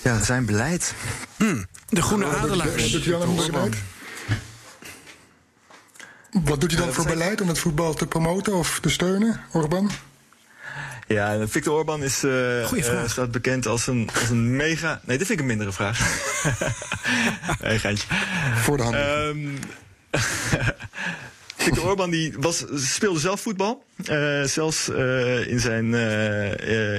ja, 0.01 0.23
zijn 0.23 0.45
beleid. 0.45 0.93
Hmm, 1.35 1.65
de 1.89 2.01
Groene 2.01 2.25
Adelaars. 2.25 2.91
Wat 6.31 6.61
doet 6.61 6.71
hij 6.71 6.85
dan 6.85 6.93
voor 6.93 7.05
beleid 7.05 7.41
om 7.41 7.47
het 7.47 7.59
voetbal 7.59 7.93
te 7.93 8.07
promoten 8.07 8.53
of 8.53 8.79
te 8.79 8.89
steunen, 8.89 9.41
Orban? 9.51 9.91
Ja, 11.07 11.47
Victor 11.47 11.73
Orban 11.73 12.03
is, 12.03 12.23
uh, 12.23 12.71
uh, 12.71 13.07
staat 13.07 13.31
bekend 13.31 13.65
als 13.65 13.87
een, 13.87 14.09
als 14.19 14.29
een 14.29 14.55
mega... 14.55 15.01
Nee, 15.05 15.17
dit 15.17 15.27
vind 15.27 15.39
ik 15.39 15.45
een 15.45 15.51
mindere 15.51 15.71
vraag. 15.71 15.99
nee, 17.61 17.79
geintje. 17.79 18.07
Voor 18.55 18.77
de 18.77 18.83
hand. 18.83 18.95
Um, 18.95 19.59
Victor 21.63 21.85
Orban 21.85 22.09
die 22.09 22.33
was, 22.37 22.65
speelde 22.73 23.19
zelf 23.19 23.41
voetbal. 23.41 23.83
Uh, 24.09 24.43
zelfs 24.43 24.89
in 25.47 25.59
zijn 25.59 25.93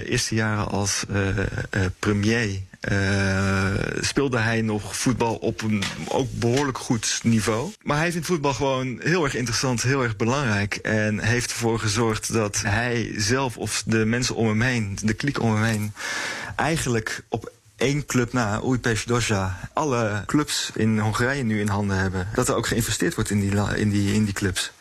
eerste 0.05 0.35
jaren 0.35 0.68
als 0.68 1.05
premier 1.99 2.49
uh, 2.49 2.57
speelde 4.01 4.39
hij 4.39 4.62
nog 4.62 4.97
voetbal 4.97 5.35
op 5.35 5.62
een 5.62 5.83
ook 6.09 6.28
behoorlijk 6.30 6.78
goed 6.78 7.20
niveau. 7.22 7.72
Maar 7.83 7.97
hij 7.97 8.12
vindt 8.12 8.26
voetbal 8.26 8.55
gewoon 8.55 9.01
heel 9.03 9.24
erg 9.24 9.35
interessant, 9.35 9.83
heel 9.83 10.03
erg 10.03 10.16
belangrijk. 10.16 10.74
En 10.74 11.18
heeft 11.18 11.51
ervoor 11.51 11.78
gezorgd 11.78 12.33
dat 12.33 12.62
hij 12.62 13.12
zelf 13.16 13.57
of 13.57 13.83
de 13.87 14.05
mensen 14.05 14.35
om 14.35 14.49
hem 14.49 14.61
heen, 14.61 14.99
de 15.03 15.14
kliek 15.14 15.41
om 15.41 15.55
hem 15.55 15.64
heen, 15.64 15.93
eigenlijk 16.57 17.24
op 17.28 17.53
één 17.76 18.07
club 18.07 18.33
na, 18.33 18.61
Újpest 18.62 19.09
Dozsa, 19.09 19.68
alle 19.72 20.22
clubs 20.26 20.70
in 20.74 20.99
Hongarije 20.99 21.43
nu 21.43 21.61
in 21.61 21.68
handen 21.68 21.99
hebben. 21.99 22.28
Dat 22.35 22.49
er 22.49 22.55
ook 22.55 22.66
geïnvesteerd 22.66 23.14
wordt 23.14 23.30
in 23.30 23.41
die, 23.41 23.76
in 23.76 23.91
die, 23.91 24.14
in 24.14 24.24
die 24.24 24.35
clubs. 24.35 24.72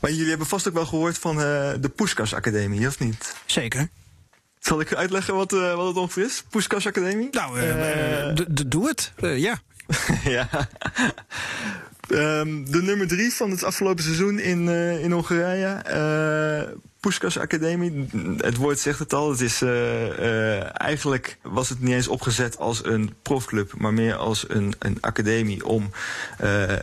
Maar 0.00 0.10
jullie 0.10 0.28
hebben 0.28 0.46
vast 0.46 0.68
ook 0.68 0.74
wel 0.74 0.86
gehoord 0.86 1.18
van 1.18 1.36
uh, 1.36 1.42
de 1.80 1.90
Puskas 1.94 2.34
Academie, 2.34 2.86
of 2.86 2.98
niet? 2.98 3.34
Zeker. 3.46 3.88
Zal 4.60 4.80
ik 4.80 4.94
uitleggen 4.94 5.34
wat, 5.34 5.52
uh, 5.52 5.74
wat 5.74 5.86
het 5.86 5.96
ongeveer 5.96 6.24
is? 6.24 6.44
Puskas 6.50 6.86
Academie? 6.86 7.28
Nou, 7.30 7.60
uh, 7.60 8.46
doe 8.66 8.88
het. 8.88 9.12
ja. 9.20 9.58
ja. 10.24 10.48
Um, 12.12 12.70
de 12.70 12.82
nummer 12.82 13.08
drie 13.08 13.32
van 13.32 13.50
het 13.50 13.64
afgelopen 13.64 14.04
seizoen 14.04 14.38
in, 14.38 14.66
uh, 14.66 15.04
in 15.04 15.12
Hongarije. 15.12 15.82
Uh, 15.88 16.78
Puskas 17.00 17.38
Academie, 17.38 18.08
het 18.36 18.56
woord 18.56 18.78
zegt 18.78 18.98
het 18.98 19.12
al. 19.12 19.30
Het 19.30 19.40
is, 19.40 19.62
uh, 19.62 20.80
eigenlijk 20.80 21.38
was 21.42 21.68
het 21.68 21.80
niet 21.80 21.94
eens 21.94 22.08
opgezet 22.08 22.58
als 22.58 22.84
een 22.84 23.14
profclub, 23.22 23.72
maar 23.78 23.92
meer 23.92 24.14
als 24.14 24.44
een, 24.48 24.74
een 24.78 24.98
academie 25.00 25.66
om 25.66 25.90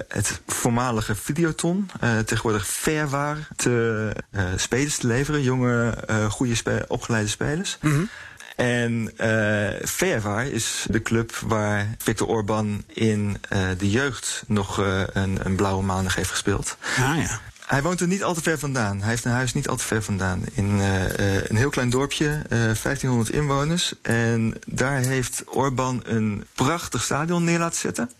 het 0.08 0.42
voormalige 0.48 1.16
Videoton, 1.16 1.90
tegenwoordig 2.26 2.68
Fairwaar, 2.68 3.48
te 3.56 4.12
spelers 4.56 4.98
te 4.98 5.08
leveren. 5.08 5.42
Jonge, 5.42 5.94
goede 6.30 6.86
opgeleide 6.88 7.30
spelers. 7.30 7.78
-hmm. 7.80 8.10
En 8.58 9.12
uh, 9.22 10.52
is 10.52 10.86
de 10.90 11.02
club 11.02 11.36
waar 11.36 11.96
Victor 11.98 12.28
Orban 12.28 12.84
in 12.88 13.38
uh, 13.54 13.60
de 13.78 13.90
jeugd 13.90 14.44
nog 14.48 14.80
uh, 14.80 15.02
een, 15.14 15.40
een 15.44 15.56
blauwe 15.56 15.84
maandag 15.84 16.16
heeft 16.16 16.30
gespeeld. 16.30 16.78
Ah 16.98 17.18
ja. 17.18 17.40
Hij 17.68 17.82
woont 17.82 18.02
er 18.02 18.08
niet 18.08 18.24
al 18.24 18.34
te 18.34 18.42
ver 18.42 18.60
vandaan. 18.60 19.00
Hij 19.00 19.10
heeft 19.10 19.26
een 19.26 19.32
huis 19.32 19.54
niet 19.54 19.68
al 19.68 19.76
te 19.76 19.84
ver 19.84 20.04
vandaan. 20.04 20.44
In 20.54 20.80
uh, 20.80 21.04
een 21.44 21.56
heel 21.56 21.70
klein 21.70 21.90
dorpje, 21.90 22.26
uh, 22.26 22.50
1500 22.50 23.30
inwoners. 23.30 23.94
En 24.02 24.54
daar 24.66 25.00
heeft 25.00 25.44
Orban 25.46 26.02
een 26.06 26.46
prachtig 26.54 27.04
stadion 27.04 27.44
neer 27.44 27.60
laten 27.60 27.80
zetten. 27.80 28.12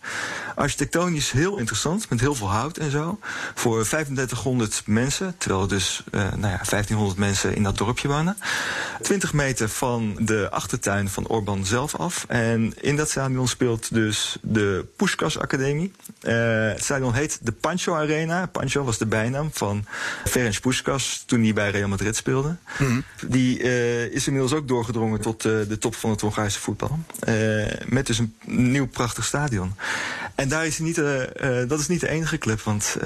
Architectonisch 0.54 1.30
heel 1.30 1.58
interessant, 1.58 2.10
met 2.10 2.20
heel 2.20 2.34
veel 2.34 2.50
hout 2.50 2.76
en 2.76 2.90
zo. 2.90 3.18
Voor 3.54 3.84
3500 3.84 4.82
mensen, 4.86 5.34
terwijl 5.38 5.62
er 5.62 5.68
dus 5.68 6.04
nou 6.10 6.40
ja, 6.40 6.60
1500 6.70 7.18
mensen 7.18 7.54
in 7.54 7.62
dat 7.62 7.78
dorpje 7.78 8.08
wonen. 8.08 8.36
20 9.02 9.32
meter 9.32 9.68
van 9.68 10.16
de 10.18 10.48
achtertuin 10.50 11.08
van 11.08 11.26
Orban 11.26 11.64
zelf 11.64 11.94
af. 11.94 12.24
En 12.28 12.72
in 12.80 12.96
dat 12.96 13.10
stadion 13.10 13.48
speelt 13.48 13.94
dus 13.94 14.36
de 14.42 14.86
Puskas 14.96 15.38
Academie. 15.38 15.92
het 16.20 16.84
stadion 16.84 17.14
heet 17.14 17.38
de 17.42 17.52
Pancho 17.52 17.94
Arena. 17.94 18.46
Pancho 18.46 18.84
was 18.84 18.98
de 18.98 19.06
van 19.52 19.84
Ferenc 20.24 20.60
Puskas 20.60 21.22
toen 21.26 21.42
hij 21.42 21.52
bij 21.52 21.70
Real 21.70 21.88
Madrid 21.88 22.16
speelde. 22.16 22.56
Mm. 22.78 23.04
Die 23.26 23.62
uh, 23.62 24.04
is 24.04 24.26
inmiddels 24.26 24.54
ook 24.54 24.68
doorgedrongen 24.68 25.20
tot 25.20 25.44
uh, 25.44 25.52
de 25.68 25.78
top 25.78 25.94
van 25.94 26.10
het 26.10 26.20
Hongaarse 26.20 26.60
voetbal. 26.60 26.98
Uh, 27.28 27.66
met 27.86 28.06
dus 28.06 28.18
een 28.18 28.34
nieuw 28.44 28.86
prachtig 28.86 29.24
stadion. 29.24 29.74
En 30.34 30.48
daar 30.48 30.66
is 30.66 30.76
hij 30.76 30.86
niet, 30.86 30.96
dat 31.68 31.80
is 31.80 31.88
niet 31.88 32.00
de 32.00 32.08
enige 32.08 32.38
club, 32.38 32.60
want 32.60 32.96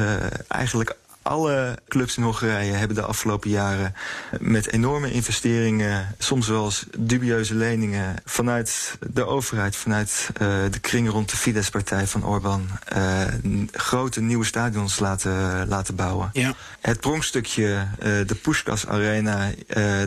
eigenlijk 0.49 0.97
alle 1.23 1.79
clubs 1.89 2.17
in 2.17 2.23
Hongarije 2.23 2.73
hebben 2.73 2.97
de 2.97 3.03
afgelopen 3.03 3.51
jaren 3.51 3.95
met 4.41 4.73
enorme 4.73 5.13
investeringen, 5.13 6.15
soms 6.19 6.49
wel 6.49 6.65
eens 6.65 6.87
dubieuze 6.99 7.55
leningen, 7.55 8.17
vanuit 8.25 8.99
de 9.13 9.27
overheid, 9.27 9.77
vanuit 9.77 10.31
uh, 10.33 10.39
de 10.71 10.79
kring 10.81 11.11
rond 11.11 11.31
de 11.31 11.37
Fidesz-partij 11.37 12.07
van 12.07 12.25
Orbán, 12.25 12.69
uh, 12.97 13.23
grote 13.73 14.21
nieuwe 14.21 14.45
stadions 14.45 14.99
laten, 14.99 15.69
laten 15.69 15.95
bouwen. 15.95 16.31
Ja. 16.33 16.55
Het 16.81 17.01
pronkstukje, 17.01 17.87
uh, 17.99 18.27
de 18.27 18.37
Puskas 18.43 18.87
Arena, 18.87 19.51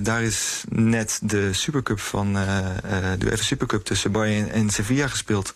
daar 0.01 0.23
is 0.23 0.63
net 0.69 1.19
de 1.23 1.53
Supercup 1.53 1.99
van 1.99 2.33
de 2.33 3.25
UEFA 3.25 3.43
Supercup 3.43 3.85
tussen 3.85 4.11
Bayern 4.11 4.51
en 4.51 4.69
Sevilla 4.69 5.07
gespeeld 5.07 5.53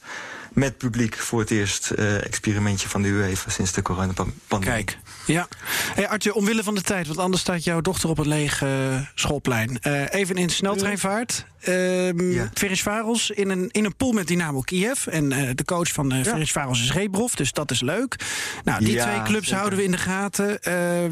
met 0.59 0.77
publiek 0.77 1.15
voor 1.15 1.39
het 1.39 1.51
eerst 1.51 1.91
uh, 1.95 2.25
experimentje 2.25 2.89
van 2.89 3.01
de 3.01 3.07
UEFA 3.07 3.49
sinds 3.49 3.71
de 3.71 3.81
coronapandemie. 3.81 4.35
Kijk, 4.49 4.97
ja. 5.25 5.47
Hey 5.93 6.07
Artje, 6.07 6.33
omwille 6.33 6.63
van 6.63 6.75
de 6.75 6.81
tijd, 6.81 7.07
want 7.07 7.19
anders 7.19 7.41
staat 7.41 7.63
jouw 7.63 7.81
dochter 7.81 8.09
op 8.09 8.17
het 8.17 8.25
lege 8.25 8.65
uh, 8.65 9.01
schoolplein. 9.15 9.79
Uh, 9.87 10.13
even 10.13 10.35
in 10.35 10.49
sneltreinvaart. 10.49 11.45
Um, 11.67 12.31
ja. 12.31 12.49
Ferencvaros 12.53 13.29
in 13.29 13.49
een, 13.49 13.69
in 13.71 13.85
een 13.85 13.95
pool 13.95 14.11
met 14.11 14.27
Dynamo 14.27 14.61
Kiev. 14.61 15.07
En 15.07 15.31
uh, 15.31 15.49
de 15.55 15.65
coach 15.65 15.91
van 15.91 16.13
uh, 16.13 16.23
ja. 16.23 16.31
Ferencvaros 16.31 16.81
is 16.81 16.93
Rebrov, 16.93 17.33
dus 17.33 17.51
dat 17.51 17.71
is 17.71 17.81
leuk. 17.81 18.15
Nou, 18.63 18.85
die 18.85 18.93
ja, 18.93 19.05
twee 19.05 19.21
clubs 19.21 19.43
zeker. 19.43 19.57
houden 19.57 19.79
we 19.79 19.85
in 19.85 19.91
de 19.91 19.97
gaten. 19.97 20.49
Uh, 20.49 20.57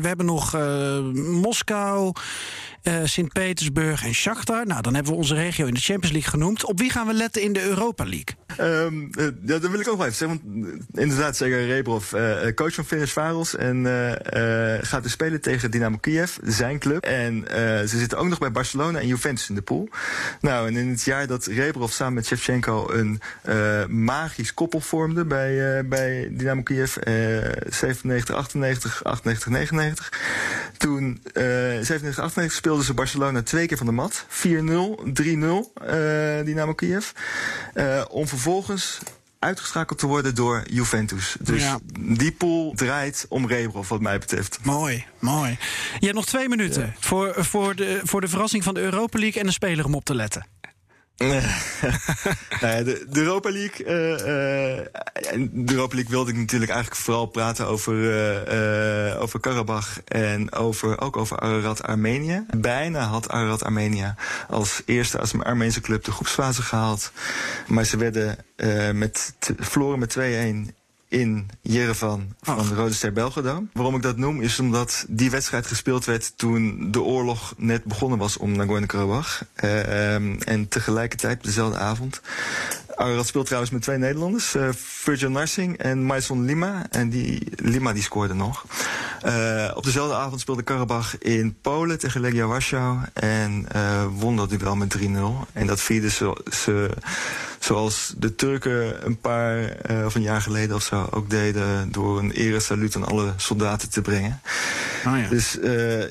we 0.02 0.08
hebben 0.08 0.26
nog 0.26 0.58
Moskou, 1.14 2.14
Sint-Petersburg 3.04 4.06
en 4.06 4.14
Shakhtar. 4.14 4.66
Nou, 4.66 4.82
dan 4.82 4.94
hebben 4.94 5.12
we 5.12 5.18
onze 5.18 5.34
regio 5.34 5.66
in 5.66 5.74
de 5.74 5.80
Champions 5.80 6.12
League 6.12 6.32
genoemd. 6.32 6.66
Op 6.66 6.80
wie 6.80 6.90
gaan 6.90 7.08
we 7.08 7.14
letten 7.14 7.42
in 7.42 7.54
de 7.54 7.64
Europa 7.64 8.06
League? 8.06 8.36
Um, 8.86 9.10
ja, 9.46 9.60
dat 9.60 9.72
wil 9.72 9.80
ik 9.80 9.88
ook 9.88 9.98
wel 9.98 10.06
even 10.06 10.18
zeggen. 10.18 10.42
Want 10.44 10.84
inderdaad, 10.94 11.38
zeker 11.38 11.66
Rebrov, 11.66 12.12
coach 12.56 12.74
van 12.74 12.86
Ferencvaros. 12.86 13.56
En 13.56 13.86
gaat 14.82 15.04
dus 15.04 15.12
spelen 15.12 15.42
tegen 15.42 15.72
Dynamo 15.72 15.98
Kiev, 15.98 16.38
zijn 16.44 16.80
club. 16.80 17.04
En 17.04 17.44
ze 17.88 17.98
zitten 17.98 18.18
ook 18.18 18.28
nog 18.28 18.40
bij 18.40 18.52
Barcelona 18.52 19.00
en 19.00 19.08
Juventus 19.08 19.50
in 19.50 19.56
de 19.56 19.62
pool. 19.62 19.90
Nou, 20.42 20.68
en 20.68 20.76
in 20.76 20.90
het 20.90 21.04
jaar 21.04 21.28
dat 21.28 21.46
Rebrov 21.46 21.92
samen 21.92 22.14
met 22.14 22.26
Shevchenko 22.26 22.90
een 22.90 23.22
uh, 23.50 23.86
magisch 23.86 24.54
koppel 24.54 24.80
vormde 24.80 25.26
bij, 25.26 25.78
uh, 25.78 25.90
bij 25.90 26.28
Dynamo 26.32 26.62
Kiev, 26.62 26.96
uh, 26.96 27.04
97, 27.70 28.36
98, 28.36 29.04
98, 29.04 29.50
99. 29.50 30.14
Toen 30.78 31.22
97, 31.34 32.20
98 32.20 32.58
speelden 32.58 32.86
ze 32.86 32.94
Barcelona 32.94 33.42
twee 33.42 33.68
keer 33.68 33.78
van 33.78 33.86
de 33.86 33.92
mat. 33.92 34.26
4-0, 34.30 34.30
3-0 35.06 36.44
Dynamo 36.44 36.74
Kiev. 36.74 37.12
om 38.10 38.28
vervolgens 38.28 39.00
uitgeschakeld 39.40 40.00
te 40.00 40.08
worden 40.08 40.36
door 40.36 40.64
Juventus. 40.70 41.36
Dus 41.40 41.62
ja. 41.62 41.80
die 42.00 42.32
pool 42.32 42.74
draait 42.76 43.26
om 43.30 43.48
Rebrov, 43.48 43.90
wat 43.90 44.02
mij 44.02 44.20
betreft. 44.20 44.60
Mooi, 44.64 45.06
mooi. 45.20 45.58
Je 46.00 46.06
hebt 46.06 46.16
nog 46.16 46.26
twee 46.26 46.50
minuten 46.50 46.86
ja. 46.86 46.94
voor, 47.00 47.34
voor, 47.38 47.76
de, 47.76 48.02
voor 48.04 48.22
de 48.22 48.28
verrassing 48.28 48.64
van 48.64 48.74
de 48.74 48.82
Europa 48.82 49.20
League 49.20 49.42
en 49.42 49.48
een 49.48 49.54
speler 49.54 49.86
om 49.86 49.96
op 49.96 50.06
te 50.06 50.16
letten. 50.16 50.46
nou 52.62 52.84
de, 52.84 53.06
Europa 53.12 53.52
League. 53.52 53.86
Uh, 53.86 54.12
uh, 54.12 55.48
de 55.52 55.74
Europa 55.74 55.96
League 55.96 56.12
wilde 56.12 56.32
ik 56.32 56.38
natuurlijk 56.38 56.72
eigenlijk 56.72 57.02
vooral 57.02 57.26
praten 57.26 57.68
over, 57.68 57.96
uh, 59.14 59.22
over 59.22 59.40
Karabach 59.40 60.02
en 60.04 60.54
over, 60.54 61.02
ook 61.02 61.18
over 61.18 61.40
Ararat 61.40 61.84
Armenië. 61.84 62.46
Bijna 62.58 63.00
had 63.00 63.30
Ararat 63.30 63.64
Armenië 63.64 64.14
als 64.50 64.82
eerste 64.86 65.20
als 65.20 65.34
Armeense 65.40 65.82
club 65.82 66.04
de 66.04 66.12
groepsfase 66.12 66.62
gehaald. 66.62 67.12
Maar 67.68 67.86
ze 67.86 67.98
werden 67.98 68.38
met 68.94 69.34
verloren 69.58 70.00
met 70.00 70.18
2-1 70.72 70.77
in 71.08 71.50
Jerevan 71.62 72.36
van 72.42 72.68
de 72.68 72.76
Rode 72.76 72.94
Ster 72.94 73.14
Belgrado. 73.14 73.64
Waarom 73.74 73.96
ik 73.96 74.02
dat 74.02 74.18
noem 74.18 74.42
is 74.42 74.60
omdat 74.60 75.06
die 75.10 75.32
wedstrijd 75.32 75.68
gespeeld 75.68 76.06
werd 76.06 76.34
toen 76.36 76.92
de 76.92 77.02
oorlog 77.02 77.54
net 77.58 77.84
begonnen 77.84 78.20
was 78.20 78.38
om 78.38 78.52
Nagorno-Karabakh. 78.52 79.42
Uh, 79.64 80.14
um, 80.14 80.38
en 80.42 80.68
tegelijkertijd, 80.68 81.38
op 81.38 81.44
dezelfde 81.44 81.78
avond, 81.78 82.22
Ararat 82.98 83.28
speelt 83.28 83.46
trouwens 83.46 83.72
met 83.72 83.82
twee 83.82 83.98
Nederlanders. 83.98 84.56
Uh, 84.56 84.70
Virgil 84.76 85.30
Narsing 85.30 85.78
en 85.78 86.04
Maison 86.04 86.46
Lima. 86.46 86.86
En 86.90 87.10
die 87.10 87.48
Lima 87.56 87.94
die 87.94 88.04
scoorde 88.04 88.34
nog. 88.34 88.66
Uh, 89.26 89.72
op 89.76 89.84
dezelfde 89.84 90.16
avond 90.16 90.42
speelde 90.42 90.64
Karabach 90.64 91.18
in 91.18 91.58
Polen 91.62 92.00
tegen 92.00 92.22
Legia 92.22 92.46
Warschau. 92.46 92.98
En 93.14 93.66
uh, 93.76 94.06
won 94.20 94.36
dat 94.36 94.50
duel 94.50 94.76
met 94.76 94.98
3-0. 94.98 95.02
En 95.54 95.68
dat 95.68 95.82
vierde 95.82 96.10
ze, 96.10 96.38
ze 96.52 96.90
zoals 97.60 98.14
de 98.18 98.36
Turken 98.36 99.06
een 99.06 99.20
paar 99.20 99.78
of 100.06 100.16
een 100.16 100.22
jaar 100.22 100.42
geleden 100.42 100.76
of 100.76 100.84
zo 100.84 101.08
ook 101.12 101.30
deden 101.30 101.92
door 101.92 102.20
een 102.20 102.32
eresaluut 102.32 102.96
aan 102.96 103.06
alle 103.06 103.34
soldaten 103.36 103.90
te 103.90 104.02
brengen. 104.02 104.42
Oh 105.06 105.18
ja. 105.18 105.30
Dus 105.30 105.58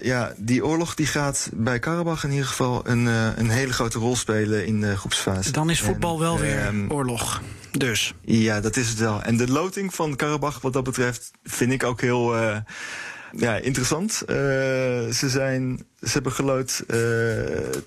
ja, 0.02 0.32
die 0.36 0.64
oorlog 0.64 0.94
die 0.94 1.06
gaat 1.06 1.50
bij 1.52 1.78
Karabach 1.78 2.24
in 2.24 2.30
ieder 2.30 2.46
geval 2.46 2.80
een, 2.84 3.06
een 3.06 3.50
hele 3.50 3.72
grote 3.72 3.98
rol 3.98 4.16
spelen 4.16 4.66
in 4.66 4.80
de 4.80 4.96
groepsfase. 4.96 5.50
Dan 5.50 5.70
is 5.70 5.80
voetbal 5.80 6.14
en, 6.14 6.20
wel 6.20 6.38
weer 6.38 6.74
um, 6.76 6.90
oorlog. 6.92 7.42
Dus. 7.70 8.14
Ja, 8.20 8.60
dat 8.60 8.76
is 8.76 8.88
het 8.88 8.98
wel. 8.98 9.22
En 9.22 9.36
de 9.36 9.48
loting 9.48 9.94
van 9.94 10.16
Karabach 10.16 10.60
wat 10.60 10.72
dat 10.72 10.84
betreft 10.84 11.30
vind 11.44 11.72
ik 11.72 11.84
ook 11.84 12.00
heel 12.00 12.36
uh, 12.36 12.56
ja, 13.32 13.56
interessant. 13.56 14.22
Uh, 14.22 14.36
ze 15.10 15.26
zijn 15.28 15.86
ze 16.00 16.12
hebben 16.12 16.32
gelood 16.32 16.82
uh, 16.86 16.98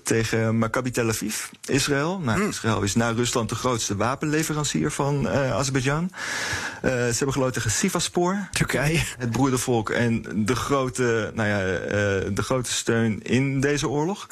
tegen 0.02 0.58
Maccabi 0.58 0.90
Tel 0.90 1.08
Aviv, 1.08 1.44
Israël. 1.64 2.18
Nou, 2.18 2.40
mm. 2.40 2.48
Israël 2.48 2.82
is 2.82 2.94
na 2.94 3.10
Rusland 3.10 3.48
de 3.48 3.54
grootste 3.54 3.96
wapenleverancier 3.96 4.90
van 4.90 5.26
uh, 5.26 5.52
Azerbeidzjan. 5.52 6.02
Uh, 6.02 6.90
ze 6.90 7.14
hebben 7.16 7.32
gelood 7.32 7.52
tegen 7.52 7.70
Sivasspor, 7.70 8.48
Turkije. 8.50 9.00
Het 9.18 9.30
broedervolk 9.30 9.90
en 9.90 10.24
de 10.44 10.56
grote, 10.56 11.30
nou 11.34 11.48
ja, 11.48 11.58
de 12.30 12.42
grote 12.42 12.72
steun 12.72 13.22
in 13.22 13.60
deze 13.60 13.88
oorlog. 13.88 14.26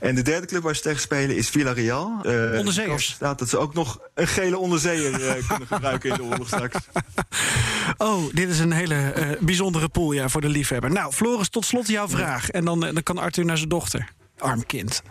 En 0.00 0.14
de 0.14 0.22
derde 0.22 0.46
club 0.46 0.62
waar 0.62 0.76
ze 0.76 0.82
tegen 0.82 1.00
spelen 1.00 1.36
is 1.36 1.48
Villarreal. 1.48 2.20
Onderzeeërs. 2.56 3.10
staat 3.10 3.38
dat 3.38 3.48
ze 3.48 3.58
ook 3.58 3.74
nog 3.74 4.00
een 4.14 4.28
gele 4.28 4.58
onderzeeër 4.58 5.10
kunnen 5.48 5.68
gebruiken 5.68 6.10
in 6.10 6.16
de 6.16 6.22
oorlog 6.22 6.46
straks. 6.46 6.76
Oh, 7.98 8.22
dit 8.32 8.48
is 8.48 8.58
een 8.58 8.72
hele 8.72 9.36
bijzondere 9.40 9.88
pool 9.88 10.12
ja, 10.12 10.28
voor 10.28 10.40
de 10.40 10.48
liefhebber. 10.48 10.90
Nou, 10.90 11.12
Floris, 11.12 11.48
tot 11.48 11.64
slot 11.64 11.88
jouw 11.88 12.08
vraag. 12.08 12.50
En 12.50 12.64
dan, 12.64 12.80
dan 12.80 13.02
kan 13.02 13.19
Arthur 13.20 13.44
naar 13.44 13.56
zijn 13.56 13.68
dochter. 13.68 14.08
Arm 14.38 14.66
kind. 14.66 15.02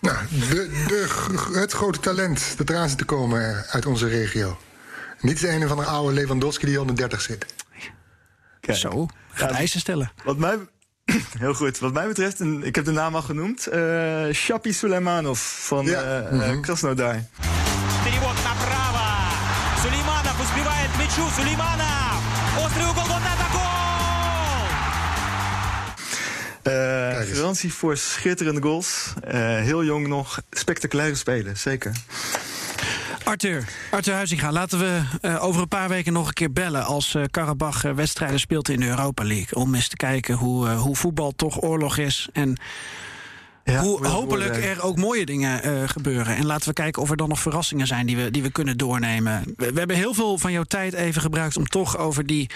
Nou, 0.00 0.16
de, 0.30 1.06
het 1.52 1.72
grote 1.72 2.00
talent 2.00 2.54
dat 2.56 2.70
eraan 2.70 2.88
zit 2.88 2.98
te 2.98 3.04
komen 3.04 3.64
uit 3.70 3.86
onze 3.86 4.08
regio. 4.08 4.58
Niet 5.20 5.40
de 5.40 5.48
ene 5.48 5.66
van 5.66 5.76
de 5.76 5.84
oude 5.84 6.14
Lewandowski 6.14 6.66
die 6.66 6.76
130 6.76 7.20
zit. 7.20 7.46
Kijk, 8.60 8.78
Zo, 8.78 9.06
gaat 9.32 9.50
eisen 9.50 9.80
stellen. 9.80 10.12
Wat 10.24 10.38
mij, 10.38 10.58
heel 11.38 11.54
goed. 11.54 11.78
Wat 11.78 11.92
mij 11.92 12.06
betreft, 12.06 12.40
en 12.40 12.62
ik 12.62 12.74
heb 12.74 12.84
de 12.84 12.90
naam 12.90 13.14
al 13.14 13.22
genoemd... 13.22 13.66
Eh, 13.66 14.26
Shapi 14.32 14.72
Suleimanov 14.72 15.40
van 15.40 15.84
ja. 15.84 16.22
uh, 16.22 16.32
mm 16.32 16.40
-hmm. 16.40 16.62
Krasnodar. 16.62 17.24
Suleimanov 21.34 22.05
garantie 27.32 27.72
voor 27.72 27.96
schitterende 27.96 28.62
goals. 28.62 29.12
heel 29.62 29.84
jong 29.84 30.06
nog, 30.06 30.40
spectaculaire 30.50 31.14
spelen, 31.14 31.56
zeker. 31.56 31.92
Arthur, 33.26 33.64
Arthur 33.90 34.14
Huizinga, 34.14 34.52
laten 34.52 34.78
we 34.78 35.02
uh, 35.22 35.44
over 35.44 35.60
een 35.60 35.68
paar 35.68 35.88
weken 35.88 36.12
nog 36.12 36.26
een 36.26 36.32
keer 36.32 36.52
bellen... 36.52 36.84
als 36.84 37.14
uh, 37.14 37.22
Karabach 37.30 37.84
uh, 37.84 37.92
wedstrijden 37.92 38.40
speelt 38.40 38.68
in 38.68 38.80
de 38.80 38.86
Europa 38.86 39.24
League. 39.24 39.54
Om 39.54 39.74
eens 39.74 39.88
te 39.88 39.96
kijken 39.96 40.34
hoe, 40.34 40.68
hoe 40.68 40.96
voetbal 40.96 41.32
toch 41.36 41.62
oorlog 41.62 41.98
is. 41.98 42.28
En 42.32 42.56
ja, 43.72 43.82
Hoe 43.82 44.06
hopelijk 44.06 44.56
er 44.56 44.82
ook 44.82 44.96
mooie 44.96 45.26
dingen 45.26 45.66
uh, 45.66 45.88
gebeuren. 45.88 46.36
En 46.36 46.46
laten 46.46 46.68
we 46.68 46.74
kijken 46.74 47.02
of 47.02 47.10
er 47.10 47.16
dan 47.16 47.28
nog 47.28 47.40
verrassingen 47.40 47.86
zijn 47.86 48.06
die 48.06 48.16
we, 48.16 48.30
die 48.30 48.42
we 48.42 48.50
kunnen 48.50 48.76
doornemen. 48.76 49.42
We, 49.56 49.72
we, 49.72 49.78
hebben 49.78 49.96
heel 49.96 50.14
veel 50.14 50.38
van 50.38 50.52
jouw 50.52 50.62
tijd 50.62 50.92
even 50.92 51.20
gebruikt 51.20 51.56
om 51.56 51.66
toch 51.66 51.98
over 51.98 52.26
die, 52.26 52.50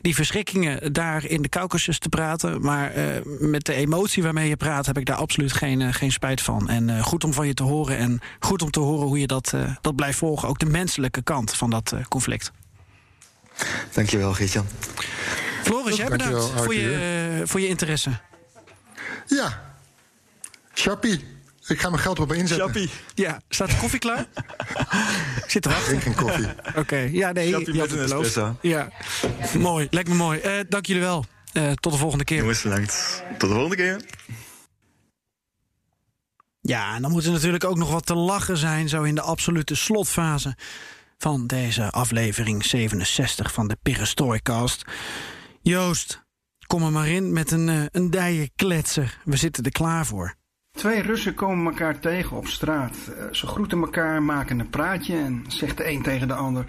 die 0.00 0.14
verschrikkingen 0.14 0.92
daar 0.92 1.24
in 1.24 1.42
de 1.42 1.48
Caucasus 1.48 1.98
te 1.98 2.08
praten. 2.08 2.60
Maar 2.60 2.96
uh, 2.96 3.04
met 3.38 3.64
de 3.64 3.74
emotie 3.74 4.22
waarmee 4.22 4.48
je 4.48 4.56
praat, 4.56 4.86
heb 4.86 4.98
ik 4.98 5.06
daar 5.06 5.16
absoluut 5.16 5.52
geen, 5.52 5.80
uh, 5.80 5.92
geen 5.92 6.12
spijt 6.12 6.40
van. 6.40 6.68
En 6.68 7.02
goed 7.02 7.24
om 7.24 7.32
van 7.32 7.46
je 7.46 7.54
te 7.54 7.62
horen. 7.62 7.96
En 7.96 8.20
goed 8.38 8.62
om 8.62 8.70
te 8.70 8.80
horen 8.80 9.06
hoe 9.06 9.18
je 9.18 9.26
dat, 9.26 9.54
dat 9.80 9.96
blijft 9.96 10.18
volgen. 10.18 10.48
Ook 10.48 10.58
de 10.58 10.66
menselijke 10.66 11.22
kant 11.22 11.56
van 11.56 11.70
dat 11.70 11.94
conflict. 12.08 12.52
Dankjewel, 13.92 14.32
Geert-Jan. 14.32 14.66
Floris, 15.62 15.96
jij 15.96 16.08
bedankt 16.08 16.50
voor 16.50 16.74
je, 16.74 17.42
voor 17.44 17.60
je 17.60 17.68
interesse. 17.68 18.10
Ja, 19.26 19.73
Chappie. 20.74 21.24
Ik 21.66 21.80
ga 21.80 21.90
mijn 21.90 22.02
geld 22.02 22.18
op 22.18 22.32
inzetten. 22.32 22.66
Chappie. 22.66 22.90
Ja, 23.14 23.40
staat 23.48 23.70
de 23.70 23.76
koffie 23.76 23.98
klaar? 23.98 24.26
Zit 25.46 25.64
er 25.64 25.70
Geen, 25.70 26.00
geen 26.00 26.14
koffie. 26.14 26.46
Oké, 26.76 26.96
ja, 26.96 27.32
nee. 27.32 27.52
Chappie 27.52 27.74
met 27.74 27.92
een 27.92 27.98
espresso. 27.98 28.56
Ja, 28.60 28.88
mooi. 29.58 29.86
Lijkt 29.90 30.08
me 30.08 30.14
mooi. 30.14 30.40
Uh, 30.44 30.52
dank 30.68 30.86
jullie 30.86 31.02
wel. 31.02 31.24
Uh, 31.52 31.72
tot 31.72 31.92
de 31.92 31.98
volgende 31.98 32.24
keer. 32.24 32.38
Jongens, 32.38 32.62
bedankt. 32.62 33.22
Tot 33.38 33.48
de 33.48 33.54
volgende 33.54 33.76
keer. 33.76 34.00
Ja, 36.60 36.94
en 36.94 37.02
dan 37.02 37.10
moet 37.10 37.24
er 37.24 37.32
natuurlijk 37.32 37.64
ook 37.64 37.76
nog 37.76 37.90
wat 37.90 38.06
te 38.06 38.14
lachen 38.14 38.56
zijn... 38.56 38.88
zo 38.88 39.02
in 39.02 39.14
de 39.14 39.20
absolute 39.20 39.74
slotfase 39.74 40.56
van 41.18 41.46
deze 41.46 41.90
aflevering 41.90 42.64
67 42.64 43.52
van 43.52 43.68
de 43.68 43.76
Perestroikast. 43.82 44.84
Joost, 45.62 46.24
kom 46.66 46.82
er 46.82 46.92
maar 46.92 47.08
in 47.08 47.32
met 47.32 47.50
een, 47.50 47.68
uh, 47.68 47.82
een 47.90 48.10
dijen 48.10 48.50
kletser. 48.56 49.18
We 49.24 49.36
zitten 49.36 49.64
er 49.64 49.70
klaar 49.70 50.06
voor. 50.06 50.34
Twee 50.74 51.02
Russen 51.02 51.34
komen 51.34 51.66
elkaar 51.66 51.98
tegen 51.98 52.36
op 52.36 52.46
straat. 52.46 52.96
Eh, 53.18 53.24
ze 53.30 53.46
groeten 53.46 53.80
elkaar, 53.80 54.22
maken 54.22 54.58
een 54.58 54.70
praatje 54.70 55.16
en 55.16 55.44
zegt 55.48 55.76
de 55.76 55.90
een 55.90 56.02
tegen 56.02 56.28
de 56.28 56.34
ander... 56.34 56.64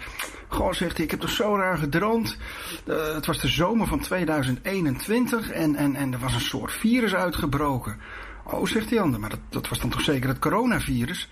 Goh, 0.48 0.72
zegt 0.72 0.96
hij, 0.96 1.04
ik 1.04 1.10
heb 1.10 1.20
toch 1.20 1.30
zo 1.30 1.56
raar 1.56 1.78
gedroomd. 1.78 2.36
Uh, 2.84 3.14
het 3.14 3.26
was 3.26 3.40
de 3.40 3.48
zomer 3.48 3.86
van 3.86 4.00
2021 4.00 5.50
en, 5.50 5.74
en, 5.74 5.94
en 5.94 6.12
er 6.12 6.18
was 6.18 6.34
een 6.34 6.40
soort 6.40 6.72
virus 6.72 7.14
uitgebroken. 7.14 7.96
Oh, 8.44 8.66
zegt 8.66 8.88
die 8.88 9.00
ander, 9.00 9.20
maar 9.20 9.30
dat, 9.30 9.40
dat 9.48 9.68
was 9.68 9.78
dan 9.80 9.90
toch 9.90 10.00
zeker 10.00 10.28
het 10.28 10.38
coronavirus? 10.38 11.28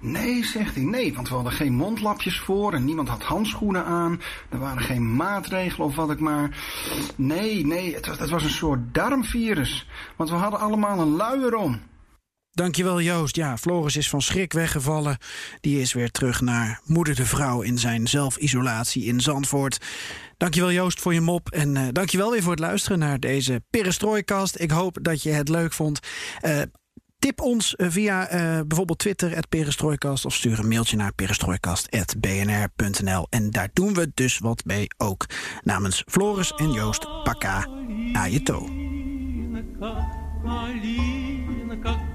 Nee, 0.00 0.44
zegt 0.44 0.74
hij, 0.74 0.84
nee, 0.84 1.14
want 1.14 1.28
we 1.28 1.34
hadden 1.34 1.52
geen 1.52 1.74
mondlapjes 1.74 2.40
voor 2.40 2.72
en 2.72 2.84
niemand 2.84 3.08
had 3.08 3.22
handschoenen 3.22 3.84
aan. 3.84 4.20
Er 4.48 4.58
waren 4.58 4.82
geen 4.82 5.16
maatregelen 5.16 5.86
of 5.86 5.96
wat 5.96 6.10
ik 6.10 6.20
maar. 6.20 6.58
Nee, 7.16 7.66
nee, 7.66 7.94
het 7.94 8.06
het 8.06 8.30
was 8.30 8.44
een 8.44 8.50
soort 8.50 8.94
darmvirus. 8.94 9.88
Want 10.16 10.30
we 10.30 10.36
hadden 10.36 10.60
allemaal 10.60 11.00
een 11.00 11.16
luier 11.16 11.56
om. 11.56 11.80
Dankjewel 12.58 13.00
Joost. 13.00 13.36
Ja, 13.36 13.56
Floris 13.56 13.96
is 13.96 14.08
van 14.08 14.22
schrik 14.22 14.52
weggevallen. 14.52 15.16
Die 15.60 15.80
is 15.80 15.92
weer 15.92 16.10
terug 16.10 16.40
naar 16.40 16.80
moeder 16.84 17.14
de 17.14 17.26
vrouw 17.26 17.60
in 17.60 17.78
zijn 17.78 18.08
zelfisolatie 18.08 19.04
in 19.04 19.20
Zandvoort. 19.20 19.78
Dankjewel 20.36 20.72
Joost 20.72 21.00
voor 21.00 21.14
je 21.14 21.20
mop 21.20 21.50
en 21.50 21.74
uh, 21.74 21.82
dankjewel 21.92 22.30
weer 22.30 22.42
voor 22.42 22.50
het 22.50 22.60
luisteren 22.60 22.98
naar 22.98 23.20
deze 23.20 23.62
Perestrooikast. 23.70 24.60
Ik 24.60 24.70
hoop 24.70 24.98
dat 25.02 25.22
je 25.22 25.30
het 25.30 25.48
leuk 25.48 25.72
vond. 25.72 26.00
Uh, 26.42 26.60
Tip 27.18 27.40
ons 27.40 27.76
eh, 27.76 27.86
via 27.90 28.28
bijvoorbeeld 28.66 28.98
Twitter, 28.98 29.34
het 29.34 29.48
Perestrooikast... 29.48 30.24
of 30.24 30.34
stuur 30.34 30.58
een 30.58 30.68
mailtje 30.68 30.96
naar 30.96 31.14
perestrooikast.bnr.nl. 31.14 33.26
En 33.30 33.50
daar 33.50 33.68
doen 33.72 33.94
we 33.94 34.10
dus 34.14 34.38
wat 34.38 34.64
mee 34.64 34.86
ook. 34.96 35.26
Namens 35.62 36.02
Floris 36.06 36.52
en 36.52 36.72
Joost, 36.72 37.22
Paka, 37.22 37.66
Ajeto. 38.12 38.68